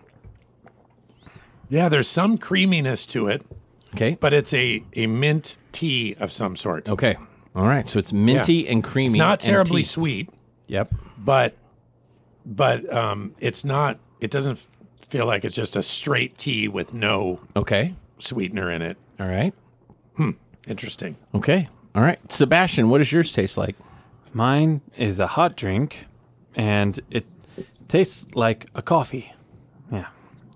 [1.68, 3.42] Yeah, there's some creaminess to it,
[3.94, 4.18] Okay.
[4.20, 6.88] but it's a a mint tea of some sort.
[6.88, 7.14] Okay.
[7.54, 7.86] All right.
[7.86, 9.06] So it's minty and creamy.
[9.08, 10.28] It's not terribly sweet,
[10.66, 10.92] Yep.
[11.18, 11.56] but
[12.44, 14.00] but um, it's not.
[14.22, 14.64] It doesn't
[15.08, 17.94] feel like it's just a straight tea with no Okay.
[18.18, 18.96] sweetener in it.
[19.20, 19.52] All right.
[20.68, 21.16] Interesting.
[21.34, 21.68] Okay.
[21.94, 22.20] All right.
[22.30, 23.74] Sebastian, what does yours taste like?
[24.32, 26.06] Mine is a hot drink,
[26.54, 27.26] and it
[27.88, 29.34] tastes like a coffee.
[29.90, 30.06] Yeah.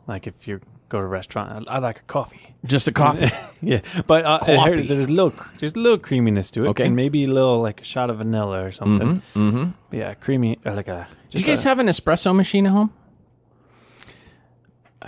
[0.07, 1.67] Like if you're go to a restaurant.
[1.69, 2.55] I, I like a coffee.
[2.65, 3.29] Just a coffee.
[3.63, 4.71] yeah, but uh, Coffee.
[4.71, 6.69] There's, there's a little, there's a little creaminess to it.
[6.69, 6.87] Okay.
[6.87, 9.21] and maybe a little like a shot of vanilla or something.
[9.35, 9.71] mm-hmm.
[9.95, 11.09] Yeah, creamy, uh, like a.
[11.31, 12.93] Do you guys have an espresso machine at home?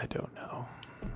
[0.01, 0.67] I don't know.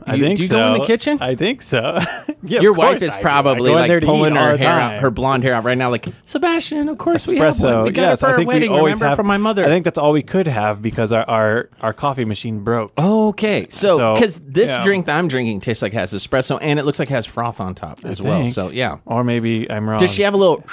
[0.04, 0.56] I You- think do you so.
[0.58, 1.18] go in the kitchen?
[1.20, 2.00] I think so.
[2.42, 5.62] yeah, Your wife is I probably like pulling her hair out, her blonde hair out
[5.62, 5.90] right now.
[5.90, 7.72] Like Sebastian, of course we have one.
[7.72, 7.84] espresso.
[7.84, 8.72] We got yes, it for I our think wedding.
[8.72, 9.64] we always Remember have from my mother.
[9.64, 12.92] I think that's all we could have because our our, our coffee machine broke.
[12.98, 14.82] Okay, so So, because this yeah.
[14.82, 17.26] drink that I'm drinking tastes like it has espresso and it looks like it has
[17.26, 18.42] froth on top as well.
[18.42, 18.54] think.
[18.54, 20.00] So yeah, Or maybe I'm wrong.
[20.00, 20.64] does she have a little?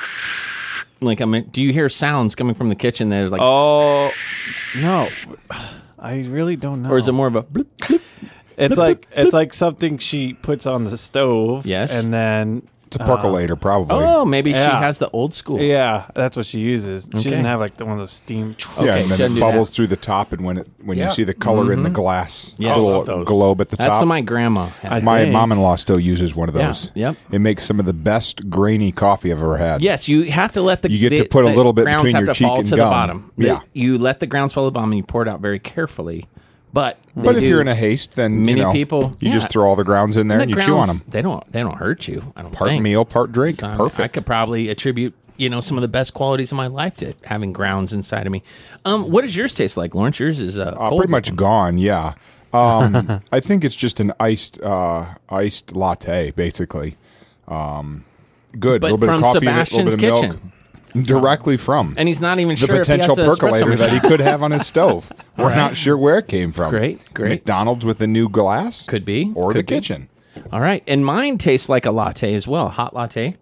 [1.01, 3.09] Like I mean, do you hear sounds coming from the kitchen?
[3.09, 4.11] There's like, Oh
[4.81, 5.07] no,
[6.01, 6.89] I really don't know.
[6.91, 7.43] or is it more of a?
[7.43, 8.01] Bloop, bloop?
[8.57, 11.65] It's like it's like something she puts on the stove.
[11.65, 11.93] Yes.
[11.93, 13.97] and then It's a uh, percolator, probably.
[14.03, 14.79] Oh, maybe she Yeah.
[14.79, 15.61] has the old school.
[15.61, 17.03] yeah, that's what she uses.
[17.03, 17.29] She Okay.
[17.29, 18.55] doesn't have like the, one of those steam.
[18.81, 19.39] yeah, and then shouldn't it do that.
[19.41, 21.05] bubbles through the top, and when it when Yeah.
[21.05, 21.93] you see the color in the mm-hmm.
[21.95, 22.69] glass, Yes.
[22.69, 23.27] the I love little those.
[23.27, 24.01] globe at the That's top.
[24.01, 24.91] what my grandma had.
[24.91, 25.33] I my think.
[25.33, 26.91] mom-in-law still uses one of Yeah, those.
[26.95, 27.15] yep.
[27.31, 29.81] It makes some of the best grainy coffee I've ever had.
[29.83, 31.83] Yes, you have to let the You get the- to put a the little bit
[31.83, 32.89] grounds between have your to cheek fall and to the gum.
[32.89, 33.31] bottom.
[33.37, 33.59] The- Yeah.
[33.73, 36.25] you let the grounds fall to the bottom and you pour it out very carefully.
[36.71, 39.33] But But if do- you're in a haste, then Many you know, people- you yeah.
[39.33, 41.01] just throw all the grounds in there the and you chew on them.
[41.07, 42.31] They don't they don't hurt you.
[42.35, 42.83] I don't Part think.
[42.83, 43.59] meal, part drink.
[43.59, 43.99] So, I mean, Perfect.
[44.01, 47.13] I could probably attribute you know some of the best qualities of my life to
[47.23, 48.43] having grounds inside of me.
[48.85, 50.19] Um, what does yours taste like, Lawrence?
[50.19, 51.77] Yours is uh, Uh, pretty much gone.
[51.77, 52.13] Yeah.
[52.53, 56.95] Um, I think it's just an iced uh, iced latte, basically.
[57.47, 58.03] Um,
[58.59, 58.81] good.
[58.81, 60.48] But a little bit from of coffee, Sebastian's little bit of milk.
[60.93, 61.03] Kitchen.
[61.03, 64.43] Directly from and he's not even the sure potential he percolator that he could have
[64.43, 65.11] on his stove.
[65.37, 66.71] We're not sure where it came from.
[66.71, 67.29] Great, great.
[67.29, 69.75] McDonald's with a new glass Could be, or could the be.
[69.75, 70.09] kitchen.
[70.51, 73.35] All right, and mine tastes like a latte as well, hot latte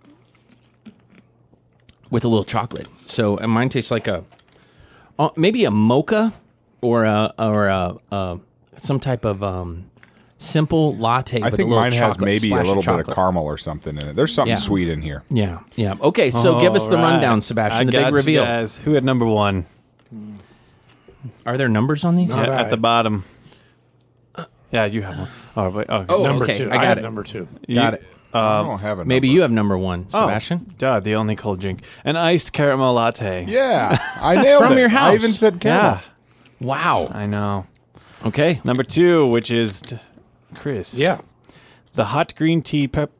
[2.09, 2.87] with a little chocolate.
[3.05, 4.23] So, and mine tastes like a
[5.19, 6.33] uh, maybe a mocha
[6.81, 8.37] or a or a, uh
[8.77, 9.89] some type of um,
[10.37, 11.41] simple latte.
[11.41, 13.57] I with think a little mine has maybe a splash little bit of caramel or
[13.57, 14.15] something in it.
[14.15, 14.55] There's something Yeah.
[14.55, 15.23] sweet in here.
[15.29, 15.95] Yeah, yeah.
[16.01, 17.11] Okay, so give us the All right.
[17.11, 17.81] rundown, Sebastian.
[17.81, 18.43] I the got big you reveal.
[18.43, 18.77] guys.
[18.77, 19.65] Who had number one?
[21.45, 22.29] Are there numbers on these?
[22.29, 22.49] Yeah, right.
[22.49, 23.23] At the bottom.
[24.71, 25.29] Yeah, you have one.
[25.55, 25.89] Oh, wait.
[25.89, 26.05] Okay.
[26.13, 26.65] Oh, number okay, two.
[26.69, 27.01] I I, got have it.
[27.01, 27.47] number two.
[27.73, 28.03] Got it.
[28.33, 29.07] I don't um, have it.
[29.07, 30.75] Maybe you have number one, oh, Sebastian.
[30.77, 31.79] duh, the only cold drink.
[32.03, 33.45] An iced caramel latte.
[33.47, 34.81] Yeah, I nailed From it.
[34.81, 36.01] your I even said caramel.
[36.01, 36.01] Yeah,
[36.59, 37.09] Wow.
[37.11, 37.65] I know.
[38.25, 38.59] Okay.
[38.63, 39.97] Number two, which is t-
[40.57, 40.93] Chris.
[40.93, 41.19] Yeah.
[41.95, 43.11] The hot green tea pep,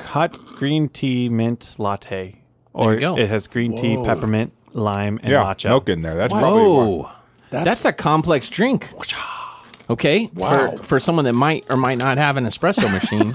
[0.00, 2.40] hot green tea mint latte,
[2.72, 3.16] or you go.
[3.18, 4.04] it has green tea, Whoa.
[4.04, 5.68] peppermint, lime, and Yeah, matcha.
[5.68, 6.14] milk in there.
[6.16, 6.86] That's probably one.
[6.88, 7.10] Whoa.
[7.50, 8.88] That's, a complex drink.
[9.88, 10.30] Okay.
[10.34, 10.76] Wow.
[10.76, 13.34] For, for someone that might or might not have an espresso machine.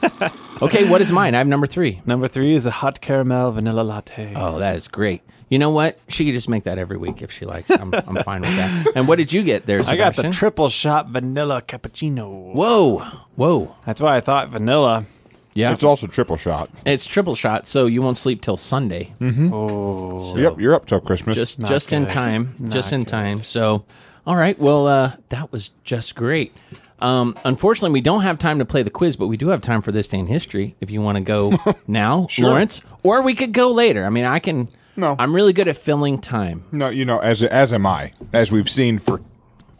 [0.62, 0.90] okay.
[0.90, 1.36] What is mine?
[1.36, 2.02] I have number three.
[2.06, 4.34] Number three is a hot caramel vanilla latte.
[4.36, 5.22] Oh, that is great.
[5.50, 6.00] You know what?
[6.08, 7.70] She could just make that every week if she likes.
[7.70, 8.94] I'm, I'm fine with that.
[8.96, 9.98] And what did you get there, I Sebastian?
[10.24, 12.54] got the triple shot vanilla cappuccino.
[12.54, 13.00] Whoa.
[13.36, 13.76] Whoa.
[13.86, 15.06] That's why I thought vanilla.
[15.54, 15.72] Yeah.
[15.72, 16.70] It's also triple shot.
[16.86, 19.14] It's triple shot, so you won't sleep till Sunday.
[19.22, 21.36] Oh, Yep, you're up till Christmas.
[21.36, 22.10] Just Not just in good.
[22.10, 22.56] time.
[22.60, 23.08] Not just in good.
[23.10, 23.44] time.
[23.44, 23.86] So,
[24.28, 24.58] all right.
[24.60, 26.54] Well, uh, that was just great.
[27.00, 29.82] Um, unfortunately, we don't have time to play the quiz, but we do have time
[29.82, 30.76] for this day in history.
[30.82, 31.54] If you want to go
[31.88, 34.06] now, Lawrence, or we could go later.
[34.06, 34.70] I mean, I can.
[34.98, 35.16] No.
[35.20, 36.64] I'm really good at filling time.
[36.72, 38.14] no, you know, as as am I.
[38.34, 39.22] As we've seen for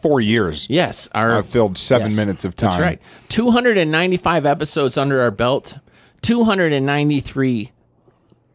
[0.00, 0.66] four years.
[0.68, 2.70] Yes, our I've filled seven yes, minutes of time.
[2.70, 3.02] That's right.
[3.28, 5.78] 295 episodes under our belt.
[6.22, 7.72] 293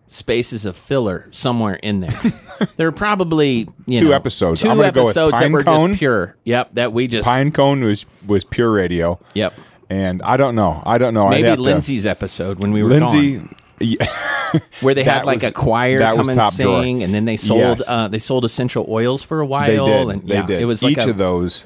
[0.07, 2.19] spaces of filler somewhere in there.
[2.77, 4.61] there are probably you Two know, episodes.
[4.61, 6.35] Two I'm gonna go with episodes that Pine were just pure.
[6.43, 7.25] Yep, that we just.
[7.25, 9.19] Pine Cone was was pure radio.
[9.33, 9.53] Yep.
[9.89, 10.81] And I don't know.
[10.85, 11.27] I don't know.
[11.27, 13.37] Maybe have to- Lindsay's episode when we were Lindsay.
[13.37, 16.65] gone, yeah, where they had like was- a choir that come was and top sing,
[16.65, 17.05] drawer.
[17.05, 17.89] and then they sold Yes.
[17.89, 19.67] uh, they sold essential oils for a while.
[19.67, 20.09] they did.
[20.09, 20.61] And they yeah, did.
[20.61, 21.65] It was like each a, of those.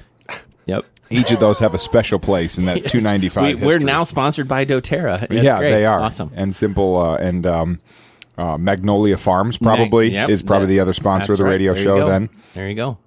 [0.65, 0.85] Yep.
[1.11, 2.91] Each of those have a special place in that Yes.
[2.91, 3.59] 295.
[3.61, 5.19] We, we're now sponsored by DoTerra.
[5.29, 5.69] That's yeah, great.
[5.71, 6.31] they are awesome.
[6.35, 7.79] and simple uh, and um,
[8.37, 11.51] uh, Magnolia Farms probably Yep, is probably that- the other sponsor of the right.
[11.51, 12.07] radio There show.
[12.07, 12.97] Then there you go.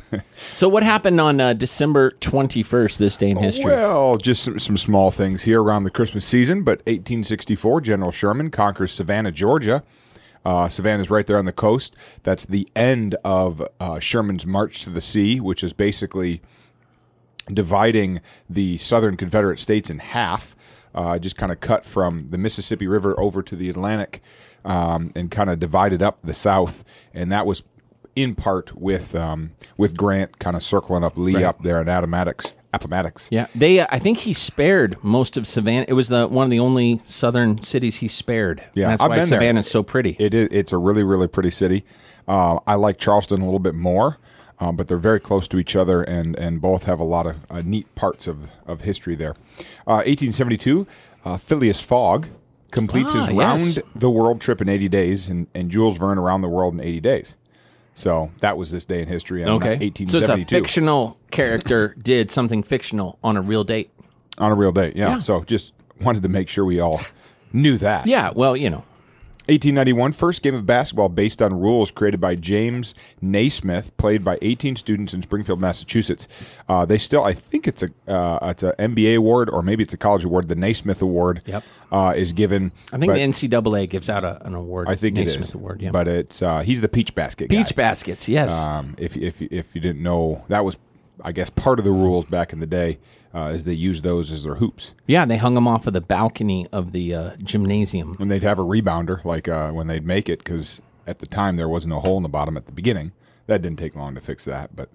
[0.52, 2.98] so what happened on uh, December twenty first?
[2.98, 3.66] This day in history.
[3.72, 6.62] Well, just some, some small things here around the Christmas season.
[6.62, 9.82] But 1864, General Sherman conquers Savannah, Georgia.
[10.44, 11.96] Uh, Savannah's right there on the coast.
[12.22, 16.40] That's the end of uh, Sherman's march to the sea, which is basically
[17.52, 20.54] dividing the southern Confederate states in half.
[20.96, 24.22] Uh, just kind of cut from the Mississippi River over to the Atlantic
[24.64, 26.82] um, and kind of divided up the South.
[27.14, 27.62] And that was
[28.16, 31.44] in part with um, with Grant kind of circling up Lee Right.
[31.44, 32.54] up there in Appomattox.
[32.72, 33.28] Appomattox.
[33.30, 33.80] Yeah, they.
[33.80, 35.86] Uh, I think he spared most of Savannah.
[35.88, 38.64] It was the one of the only southern cities he spared.
[38.74, 39.38] Yeah, And that's I've why been there.
[39.40, 40.16] Savannah's so pretty.
[40.18, 40.48] It is.
[40.50, 41.84] It's a really, really pretty city.
[42.28, 44.18] Uh, I like Charleston a little bit more.
[44.58, 47.36] Um, but they're very close to each other, and and both have a lot of
[47.50, 49.34] uh, neat parts of of history there.
[49.86, 50.86] Uh, 1872,
[51.24, 52.28] uh, Phileas Fogg
[52.72, 53.36] completes Ah, his yes.
[53.36, 56.80] round the world trip in 80 days, and, and Jules Verne around the world in
[56.80, 57.36] 80 days.
[57.94, 59.42] So that was this day in history.
[59.42, 59.78] In Okay.
[59.78, 63.90] So it's a 1872 fictional character did something fictional on a real date.
[64.38, 64.96] on a real date.
[64.96, 65.10] Yeah.
[65.10, 65.18] Yeah.
[65.20, 67.00] So just wanted to make sure we all
[67.54, 68.06] knew that.
[68.06, 68.84] Yeah, well, you know.
[69.48, 74.76] 1891, first game of basketball based on rules created by James Naismith, played by 18
[74.76, 76.26] students in Springfield, Massachusetts.
[76.68, 79.94] Uh, they still, I think it's a uh, it's a NBA award or maybe it's
[79.94, 80.48] a college award.
[80.48, 81.64] The Naismith Award Yep.
[81.92, 82.72] uh, is given.
[82.92, 84.88] I think the NCAA gives out a, an award.
[84.88, 85.54] I think it Naismith is.
[85.54, 85.90] Award, yeah.
[85.90, 87.56] But it's uh, he's the peach basket guy.
[87.56, 88.52] Peach baskets, yes.
[88.52, 90.76] Um, if if if you didn't know, that was
[91.22, 92.98] I guess part of the rules back in the day.
[93.36, 96.00] Uh, is they use those as their hoops, yeah, they hung them off of the
[96.00, 98.16] balcony of the uh, gymnasium.
[98.18, 101.56] and they'd have a rebounder like uh, when they'd make it because at the time
[101.56, 103.12] there wasn't a hole in the bottom at the beginning.
[103.46, 104.88] That didn't take long to fix that, but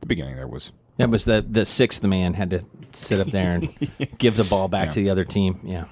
[0.00, 0.72] the beginning there was.
[0.96, 3.68] That was the the sixth man had to sit up there and
[4.18, 5.60] give the ball back to the other team.
[5.62, 5.84] Yeah.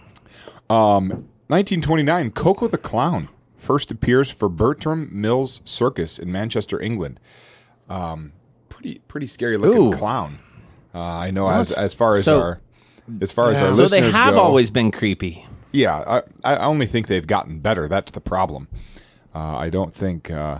[0.68, 7.21] Um, 1929, Coco the Clown first appears for Bertram Mills Circus in Manchester, England.
[7.89, 8.33] Um,
[8.68, 9.97] pretty pretty scary looking Ooh.
[9.97, 10.41] clown.
[10.95, 12.61] Uh, I know as as far as So- our
[13.20, 13.64] as far as Yeah.
[13.64, 15.47] our So So listeners they have go, always been creepy.
[15.72, 17.86] Yeah, I, I only think they've gotten better.
[17.88, 18.66] That's the problem.
[19.34, 20.59] Uh, I don't think uh,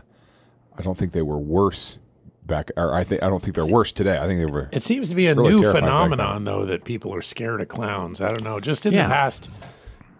[0.79, 1.99] I don't think they were worse
[2.47, 2.71] back.
[2.77, 4.19] Or I think I don't think they're worse today.
[4.19, 4.69] I think they were.
[4.73, 8.21] It seems to be a Really new phenomenon, though, that people are scared of clowns.
[8.21, 8.61] I don't know.
[8.61, 9.05] Just in Yeah.
[9.09, 9.51] the past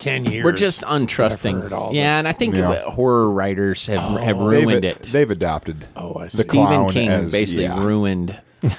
[0.01, 1.61] ten years, We're just untrusting.
[1.63, 2.71] heard all Yeah, and I think Yeah.
[2.71, 5.03] uh, horror writers have have They've, ruined it.
[5.05, 5.87] they've adopted.
[5.97, 6.43] Oh, I the see.
[6.43, 7.81] Stephen clown King as- basically yeah.
[7.83, 8.37] ruined,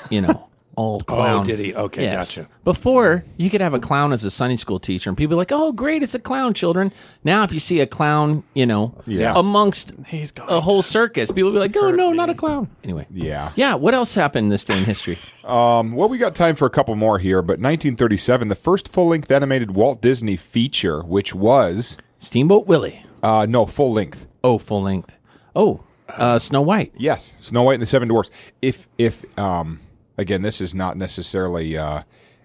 [0.10, 1.42] you know, all clown.
[1.42, 1.76] Oh, did he?
[1.76, 2.48] Okay, gotcha.
[2.64, 5.52] Before you could have a clown as a Sunday school teacher, and people are like,
[5.52, 6.92] "Oh, great, it's a clown, children."
[7.24, 9.34] Now, if you see a clown, you know, Yeah.
[9.36, 12.70] amongst He's going a whole circus, people will be like, "Oh, no, not a clown."
[12.84, 13.52] Anyway, Yeah.
[13.56, 13.76] yeah.
[13.76, 15.18] What else happened this day in history?
[15.44, 19.30] Um, well, we got time for a couple more here, but 1937, the first full-length
[19.32, 23.04] animated Walt Disney feature, which was Steamboat Willie.
[23.24, 24.28] uh, no full length.
[24.44, 25.16] Oh, full length.
[25.56, 26.94] Oh, uh, Snow White.
[26.96, 28.30] Yes, Snow White and the Seven Dwarfs.
[28.62, 29.80] If if um
[30.22, 32.04] again, this is not necessarily uh,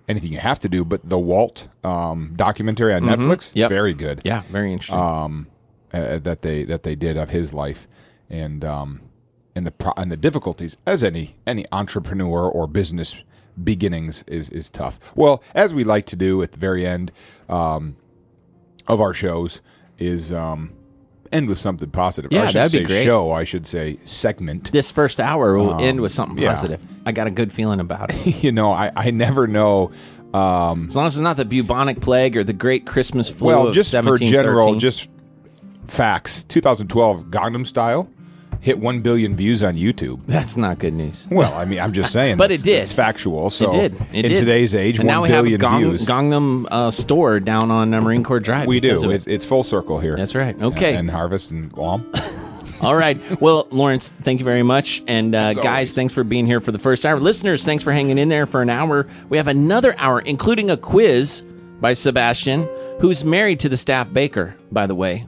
[0.08, 3.68] anything you have to do, but the Walt um, documentary on Netflix, Yep.
[3.68, 4.20] very good.
[4.24, 4.98] Yeah, very interesting.
[5.92, 7.86] uh, that they that they did of his life,
[8.28, 9.00] and um,
[9.54, 13.22] and the pro- and the difficulties as any any entrepreneur or business
[13.62, 14.98] beginnings is is tough.
[15.14, 17.12] Well, as we like to do at the very end
[17.48, 17.96] um,
[18.88, 19.60] of our shows,
[19.98, 20.72] is um,
[21.32, 22.32] end with something positive.
[22.32, 23.04] Yeah, I should that'd be great.
[23.04, 24.72] Show, I should say segment.
[24.72, 26.54] this first hour will end with something Um, yeah.
[26.54, 26.84] positive.
[27.04, 28.42] I got a good feeling about it.
[28.44, 29.90] you know, I I never know.
[30.34, 33.70] Um, As long as it's not the bubonic plague or the great Christmas flu well,
[33.72, 35.08] just for general, just
[35.86, 36.44] facts.
[36.44, 38.08] 2012 Gangnam Style
[38.60, 40.20] hit one billion views on YouTube.
[40.26, 41.26] That's not good news.
[41.30, 42.82] Well, I mean, I'm just saying, But it did.
[42.82, 43.50] It's factual.
[43.50, 44.00] So it did.
[44.12, 44.38] It in did.
[44.38, 46.06] today's age, and one now we have a billion Gong, views.
[46.06, 48.66] Gangnam uh, store down on uh, Marine Corps Drive.
[48.66, 49.10] we do.
[49.10, 50.14] It's, it's full circle here.
[50.16, 50.60] That's right.
[50.60, 50.94] Okay.
[50.94, 52.10] And Harvest and Guam.
[52.80, 53.18] All right.
[53.40, 55.02] Well, Lawrence, thank you very much.
[55.06, 55.94] And uh, guys, always.
[55.94, 57.18] thanks for being here for the first hour.
[57.18, 59.06] Listeners, thanks for hanging in there for an hour.
[59.30, 61.42] We have another hour, including a quiz
[61.80, 62.68] by Sebastian,
[63.00, 65.26] who's married to the staff baker, by the way.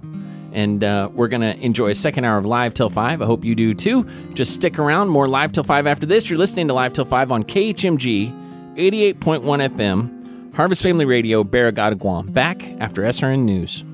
[0.53, 3.23] And uh, we're going to enjoy a second hour of Live Till 5.
[3.23, 4.09] I hope you do too.
[4.35, 5.09] Just stick around.
[5.09, 6.31] More Live Till 5 after this.
[6.31, 8.33] You're listening to Live Till 5 on KHMG
[8.77, 9.43] 88.1
[9.75, 12.29] FM, Harvest Family Radio, Barrigada, Guam.
[12.29, 13.85] Back after SRN News.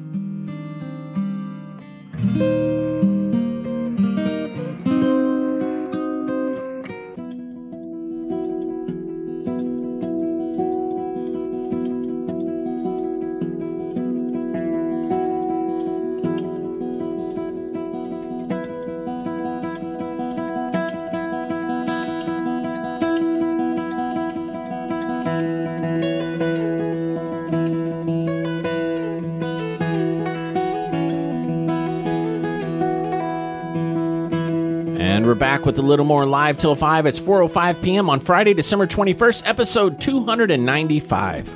[35.84, 37.06] Little more live till 5.
[37.06, 38.10] It's 4:05 p.m.
[38.10, 41.50] on Friday, December 21st, episode 295.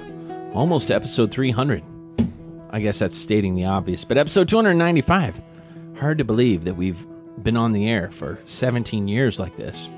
[0.54, 1.82] Almost episode 300.
[2.70, 5.40] I guess that's stating the obvious, but episode 295.
[5.98, 7.04] Hard to believe that we've
[7.42, 9.88] been on the air for 17 years like this.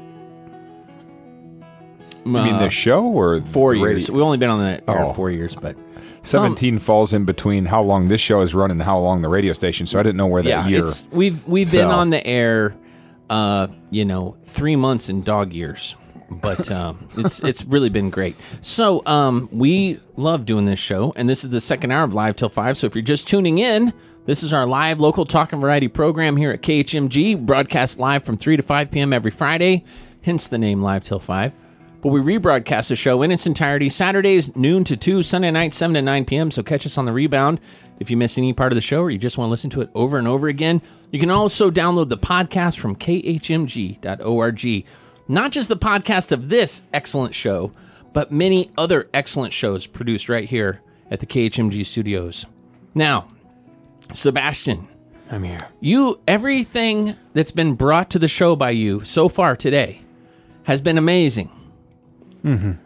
[2.24, 3.94] I mean, Uh, the show or four the years.
[4.08, 4.14] radio?
[4.14, 5.12] We've only been on the air Oh.
[5.14, 5.74] 4 years, but
[6.22, 9.28] some- 17 falls in between how long this show is running and how long the
[9.28, 9.86] radio station.
[9.86, 10.80] So I didn't know where that yeah, year.
[10.80, 12.74] it's we've we've been on the air,
[13.30, 15.96] uh, you know, three months in dog years,
[16.30, 18.36] but um, it's it's really been great.
[18.60, 22.36] So um, we love doing this show, and this is the second hour of Live
[22.36, 22.76] Till Five.
[22.76, 23.94] So if you're just tuning in,
[24.26, 28.36] This is our live local talk and variety program here at KHMG, broadcast live from
[28.36, 29.12] 3 to 5 p.m.
[29.14, 29.82] every Friday,
[30.22, 31.52] hence the name Live Till 5.
[32.02, 35.94] But we rebroadcast the show in its entirety Saturdays, noon to 2, Sunday night, 7
[35.94, 36.50] to 9 p.m.
[36.50, 37.60] So catch us on the rebound
[37.98, 39.82] if you miss any part of the show or you just want to listen to
[39.82, 40.80] it over and over again.
[41.10, 44.86] You can also download the podcast from khmg.org.
[45.28, 47.72] Not just the podcast of this excellent show,
[48.14, 50.80] but many other excellent shows produced right here
[51.10, 52.46] at the KHMG studios.
[52.94, 53.28] Now,
[54.14, 54.88] Sebastian,
[55.30, 55.66] I'm here.
[55.80, 60.00] you everything that's been brought to the show by you so far today
[60.64, 61.50] has been amazing.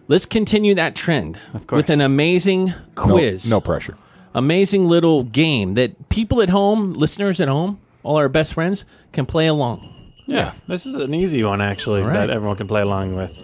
[0.09, 1.83] Let's continue that trend Of course.
[1.83, 3.49] with an amazing quiz.
[3.49, 3.97] no pressure.
[4.35, 9.27] amazing little game that people at home, listeners at home, all our best friends can
[9.27, 9.91] play along.
[10.27, 12.15] Yeah, this is an easy one actually All right.
[12.27, 13.41] that everyone can play along with.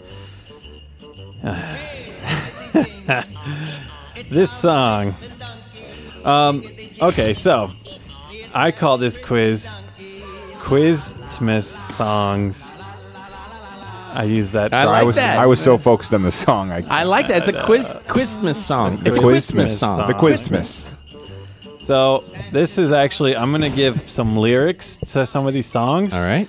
[4.28, 5.14] this song.
[6.24, 6.64] Um,
[7.00, 7.70] okay, so
[8.54, 9.74] I call this quiz
[10.58, 12.76] Quizmas songs.
[14.12, 14.72] I use that.
[14.72, 15.38] I I like was that.
[15.38, 16.72] I was so focused on the song.
[16.72, 17.38] I, I like that.
[17.38, 19.00] It's a uh, quiz Christmas song.
[19.04, 20.06] It's a Christmas song.
[20.06, 20.88] the Quizmas.
[21.80, 26.14] so this is actually I'm gonna give some lyrics to some of these songs.
[26.14, 26.48] All right.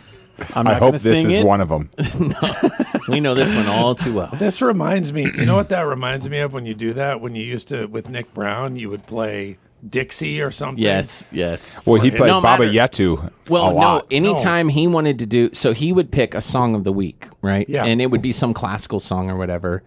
[0.56, 1.46] I'm I hope this sing is it.
[1.46, 1.90] one of them.
[3.08, 4.30] We know this one all too well.
[4.38, 7.20] This reminds me, you know what that reminds me of when you do that?
[7.20, 9.58] When you used to, with Nick Brown, you would play
[9.88, 10.84] Dixie or something.
[10.84, 11.80] Yes, yes.
[11.86, 13.76] Well, he played plays No Baba matter- Yetu Well, a no.
[13.76, 14.08] lot.
[14.12, 17.68] Anytime he wanted to do, so he would pick a song of the week, right?
[17.70, 17.86] Yeah.
[17.86, 19.84] And it would be some classical song or whatever.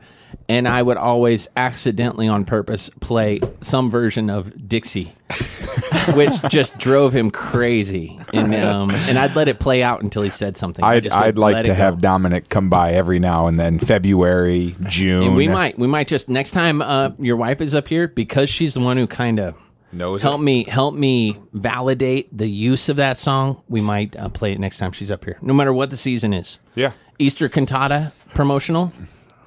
[0.48, 5.14] And I would always accidentally, on purpose, play some version of Dixie,
[6.14, 8.18] which just drove him crazy.
[8.32, 10.84] And um, and I'd let it play out until he said something.
[10.84, 12.00] I I'd, just I'd like to it have go.
[12.00, 15.22] Dominic come by every now and then, February, June.
[15.22, 18.50] And we might, we might just next time uh, your wife is up here because
[18.50, 19.54] she's the one who kind of
[19.94, 20.44] knows help it.
[20.44, 23.62] me help me validate the use of that song.
[23.68, 26.32] We might uh, play it next time she's up here, no matter what the season
[26.34, 26.58] is.
[26.74, 26.92] Yeah.
[27.18, 28.92] Easter cantata promotional.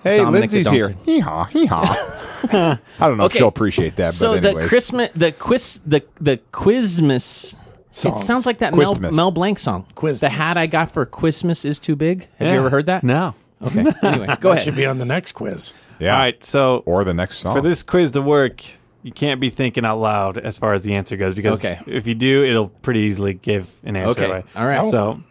[0.03, 0.89] Hey, Dominic the Lindsay's here.
[0.89, 1.11] donkey.
[1.13, 1.83] Hee haw, hee haw.
[2.43, 3.33] I don't know Okay.
[3.35, 4.69] if she'll appreciate that, So but the anyways.
[4.69, 7.55] Christmas, the quiz, the the Quizmas.
[8.03, 9.15] It sounds like that Mel, Quizmas.
[9.15, 9.87] Mel Blanc song.
[9.95, 10.19] Quizmas.
[10.19, 12.27] The hat I got for Christmas is too big.
[12.37, 13.03] Have you ever heard that?
[13.03, 13.33] No.
[13.61, 13.85] Okay.
[14.03, 15.73] Anyway, go That should be on the next quiz.
[15.99, 16.13] yeah.
[16.13, 17.55] All right, so Or the next song.
[17.55, 18.63] for this quiz to work,
[19.03, 21.79] you can't be thinking out loud as far as the answer goes because Okay.
[21.87, 24.29] if you do, it'll pretty easily give an answer Okay.
[24.31, 24.43] away.
[24.55, 24.85] All right.
[24.91, 25.21] So,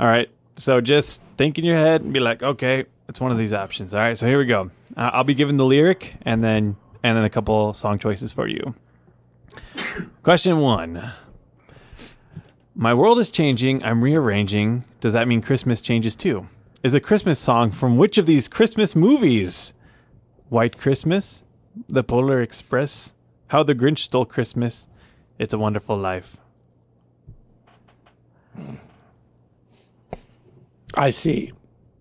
[0.00, 0.28] all right.
[0.56, 3.94] So just think in your head and be like, okay, it's one of these options.
[3.94, 4.16] All right.
[4.18, 4.70] So here we go.
[4.96, 8.48] Uh, I'll be giving the lyric and then and then a couple song choices for
[8.48, 8.74] you.
[10.22, 11.12] Question one.
[12.74, 13.82] My world is changing.
[13.84, 14.84] I'm rearranging.
[15.00, 16.48] Does that mean Christmas changes too?
[16.82, 19.74] Is a Christmas song from which of these Christmas movies?
[20.48, 21.42] White Christmas,
[21.88, 23.12] The Polar Express,
[23.48, 24.88] How the Grinch Stole Christmas,
[25.38, 26.36] It's a Wonderful Life.
[30.94, 31.52] I see.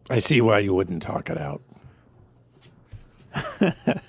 [0.10, 1.62] I see why you wouldn't talk it out.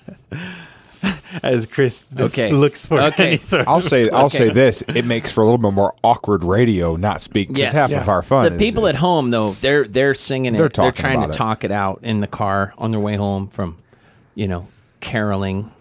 [1.43, 2.51] As Chris Okay.
[2.51, 3.27] looks for Okay.
[3.27, 4.37] any sort I'll of- say I'll Okay.
[4.37, 7.71] say this: it makes for a little bit more awkward radio not speak because Yes.
[7.73, 8.01] half Yeah.
[8.01, 8.45] of our fun.
[8.45, 10.57] The is- people at home, though, they're they're singing it.
[10.57, 11.37] They're They're, talking trying to about it.
[11.37, 13.77] talk it out in the car on their way home from,
[14.33, 14.67] you know,
[15.01, 15.71] caroling.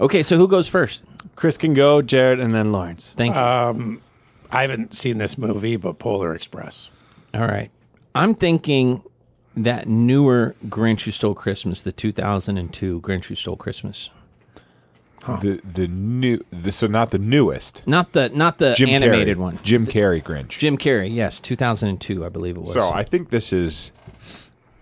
[0.00, 1.02] Okay, so who goes first?
[1.36, 3.14] Chris can go, Jared, and then Lawrence.
[3.16, 4.00] Thank you.
[4.52, 6.90] I haven't seen this movie, but Polar Express.
[7.34, 7.70] All right.
[8.14, 9.02] I'm thinking
[9.56, 14.10] that newer Grinch Who Stole Christmas, the 2002 Grinch Who Stole Christmas.
[15.42, 19.40] the the new the, so not the newest Not the not the Jim animated Carrey.
[19.40, 19.58] one.
[19.62, 20.48] Jim Carrey Grinch.
[20.58, 22.72] Jim Carrey, yes, 2002, I believe it was.
[22.72, 23.92] So I think this is.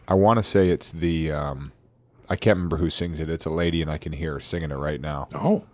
[0.06, 1.32] I want to say it's the.
[1.32, 1.72] Um,
[2.28, 3.30] I can't remember who sings it.
[3.30, 5.26] It's a lady, and I can hear her singing it right now.
[5.34, 5.64] Oh,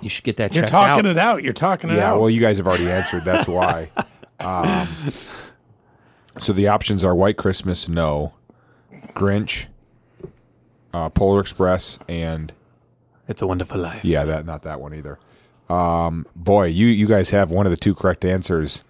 [0.00, 1.10] you should get that you're checked talking out.
[1.10, 1.42] it out.
[1.42, 2.20] You're talking it Yeah, out.
[2.20, 3.24] well, you guys have already answered.
[3.24, 3.90] That's why.
[4.40, 4.88] Um,
[6.40, 8.32] so the options are White Christmas, no,
[9.14, 9.66] Grinch,
[10.92, 12.52] uh, Polar Express, and
[13.28, 14.04] It's a Wonderful Life.
[14.04, 15.20] yeah, that not that one either.
[15.68, 18.82] Um, boy, you you guys have one of the two correct answers.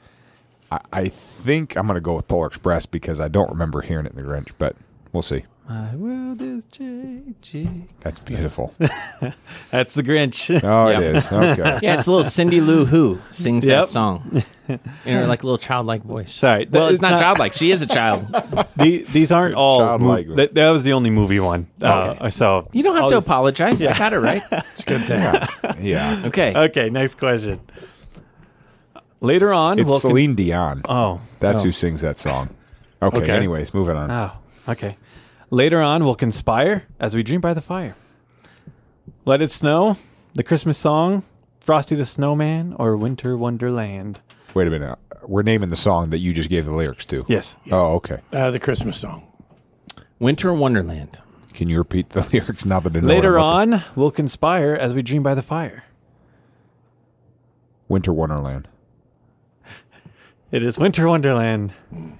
[0.70, 4.06] I, I think I'm going to go with Polar Express because I don't remember hearing
[4.06, 4.74] it in the Grinch, but
[5.12, 5.44] we'll see.
[5.68, 7.88] My world is changing.
[8.00, 8.74] That's beautiful.
[9.70, 10.50] That's the Grinch.
[10.62, 11.00] Oh, Yep.
[11.02, 11.32] it is.
[11.32, 11.78] Okay.
[11.82, 13.82] Yeah, it's a little Cindy Lou Who sings Yep.
[13.82, 16.32] that song in her like little childlike voice.
[16.34, 17.52] Sorry, well, that- it's, not, not- childlike.
[17.52, 18.26] She is a child.
[18.76, 19.78] The- these aren't all.
[19.80, 20.26] Childlike.
[20.26, 21.68] mov- that, that was the only movie one.
[21.80, 23.82] Uh, so You don't have I'll to just- apologize.
[23.82, 24.42] I got it right.
[24.50, 25.84] it's a good thing.
[25.86, 26.22] Yeah.
[26.26, 26.52] Okay.
[26.54, 27.60] Okay, next question.
[29.20, 30.82] Later on, It's we'll con- Celine Dion.
[30.88, 31.66] oh, That's oh.
[31.66, 32.50] who sings that song.
[33.00, 33.30] Okay, Okay.
[33.30, 34.10] anyways, moving on.
[34.10, 34.32] Oh,
[34.68, 34.96] okay.
[35.52, 37.94] Later on, we'll conspire as we dream by the fire.
[39.26, 39.98] Let it snow,
[40.34, 41.24] the Christmas song,
[41.60, 44.18] Frosty the Snowman or Winter Wonderland?
[44.54, 44.98] Wait a minute.
[45.26, 47.26] We're naming the song that you just gave the lyrics to.
[47.28, 47.56] Yes.
[47.70, 48.20] Oh, okay.
[48.32, 49.30] Uh, the Christmas song.
[50.18, 51.20] Winter Wonderland.
[51.52, 54.10] Can you repeat the lyrics now that I know Later what I'm looking- on, we'll
[54.10, 55.84] conspire as we dream by the fire.
[57.88, 58.68] Winter Wonderland.
[60.52, 61.72] It is Winter Wonderland.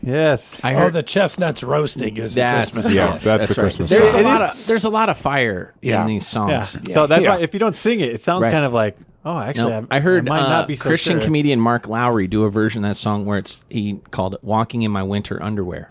[0.03, 0.64] Yes.
[0.64, 3.20] I Oh, heard the chestnuts roasting is the that's Christmas Yeah, song.
[3.24, 3.59] that's the right.
[3.59, 4.20] Christmas There's song.
[4.20, 6.01] a It lot of there's a lot of fire Yeah.
[6.01, 6.51] in these songs.
[6.51, 6.95] yeah.
[6.95, 7.37] So that's Yeah.
[7.37, 8.51] why if you don't sing it, it sounds Right.
[8.53, 11.18] kind of like, oh, actually, No, I, I heard might uh, not be so Christian
[11.18, 11.24] sure.
[11.24, 14.80] comedian Mark Lowry do a version of that song where it's he called it "Walking
[14.83, 15.91] in My Winter Underwear,"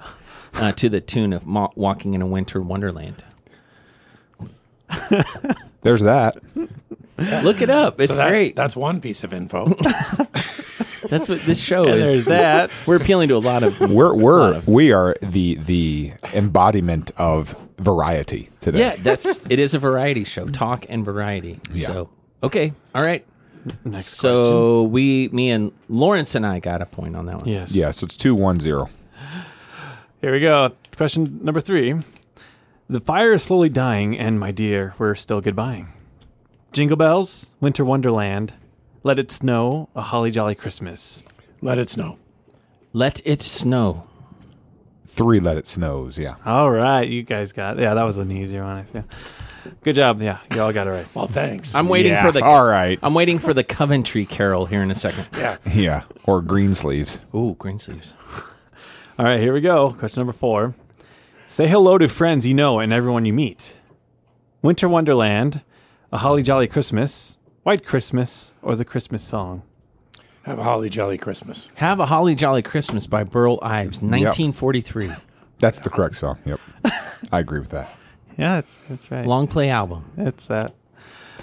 [0.56, 3.24] uh, to the tune of Mo- "Walking in a Winter Wonderland."
[5.84, 6.38] There's that.
[7.44, 8.56] Look it up; it's So that- great.
[8.56, 9.66] That's one piece of info.
[11.10, 12.10] That's what this show And is.
[12.10, 12.72] there's that.
[12.88, 18.50] We're appealing to a lot of We're we're we are the the embodiment of variety
[18.62, 18.80] today.
[18.80, 18.96] yeah.
[18.98, 21.60] That's it is a variety show, talk and variety.
[21.74, 21.88] Yeah.
[21.88, 22.10] So
[22.44, 23.26] okay, all right.
[23.86, 27.44] Next So we, me and Lawrence and I got a point on that one.
[27.44, 27.54] question.
[27.60, 27.72] Yes.
[27.74, 28.90] Yeah, so it's two one zero.
[30.22, 30.72] Here we go.
[30.96, 31.94] Question number three.
[32.90, 35.88] The fire is slowly dying, and my dear, we're still goodbying.
[36.72, 38.54] Jingle bells, winter wonderland.
[39.04, 41.24] Let it snow, a holly jolly Christmas.
[41.60, 42.18] Let it snow.
[42.94, 44.08] Let it snow.
[45.06, 46.36] Three let it snows, yeah.
[46.46, 47.78] All right, you guys got.
[47.78, 48.78] Yeah, that was an easier one.
[48.78, 49.04] I feel.
[49.84, 50.22] Good job.
[50.22, 51.06] Yeah, you all got it right.
[51.14, 51.76] Well, thanks.
[51.76, 52.44] I'm waiting Yeah, for the.
[52.44, 52.98] all right.
[53.04, 55.28] I'm waiting for the Coventry Carol here in a second.
[55.38, 55.58] yeah.
[55.70, 56.04] Yeah.
[56.24, 57.20] Or green sleeves.
[57.36, 58.16] Ooh, green sleeves.
[59.20, 59.94] All right, here we go.
[60.00, 60.74] Question number four.
[61.46, 63.78] Say hello to friends you know and everyone you meet.
[64.64, 65.62] Winter Wonderland,
[66.12, 69.64] a holly jolly Christmas, White Christmas, or the Christmas song.
[70.44, 71.68] Have a holly jolly Christmas.
[71.76, 75.12] Have a Holly Jolly Christmas by Burl Ives, 1943.
[75.60, 76.40] That's the correct song.
[76.46, 76.60] Yep.
[77.32, 77.90] I agree with that.
[78.38, 79.26] Yeah, that's that's right.
[79.28, 80.06] Long play album.
[80.18, 80.74] It's that.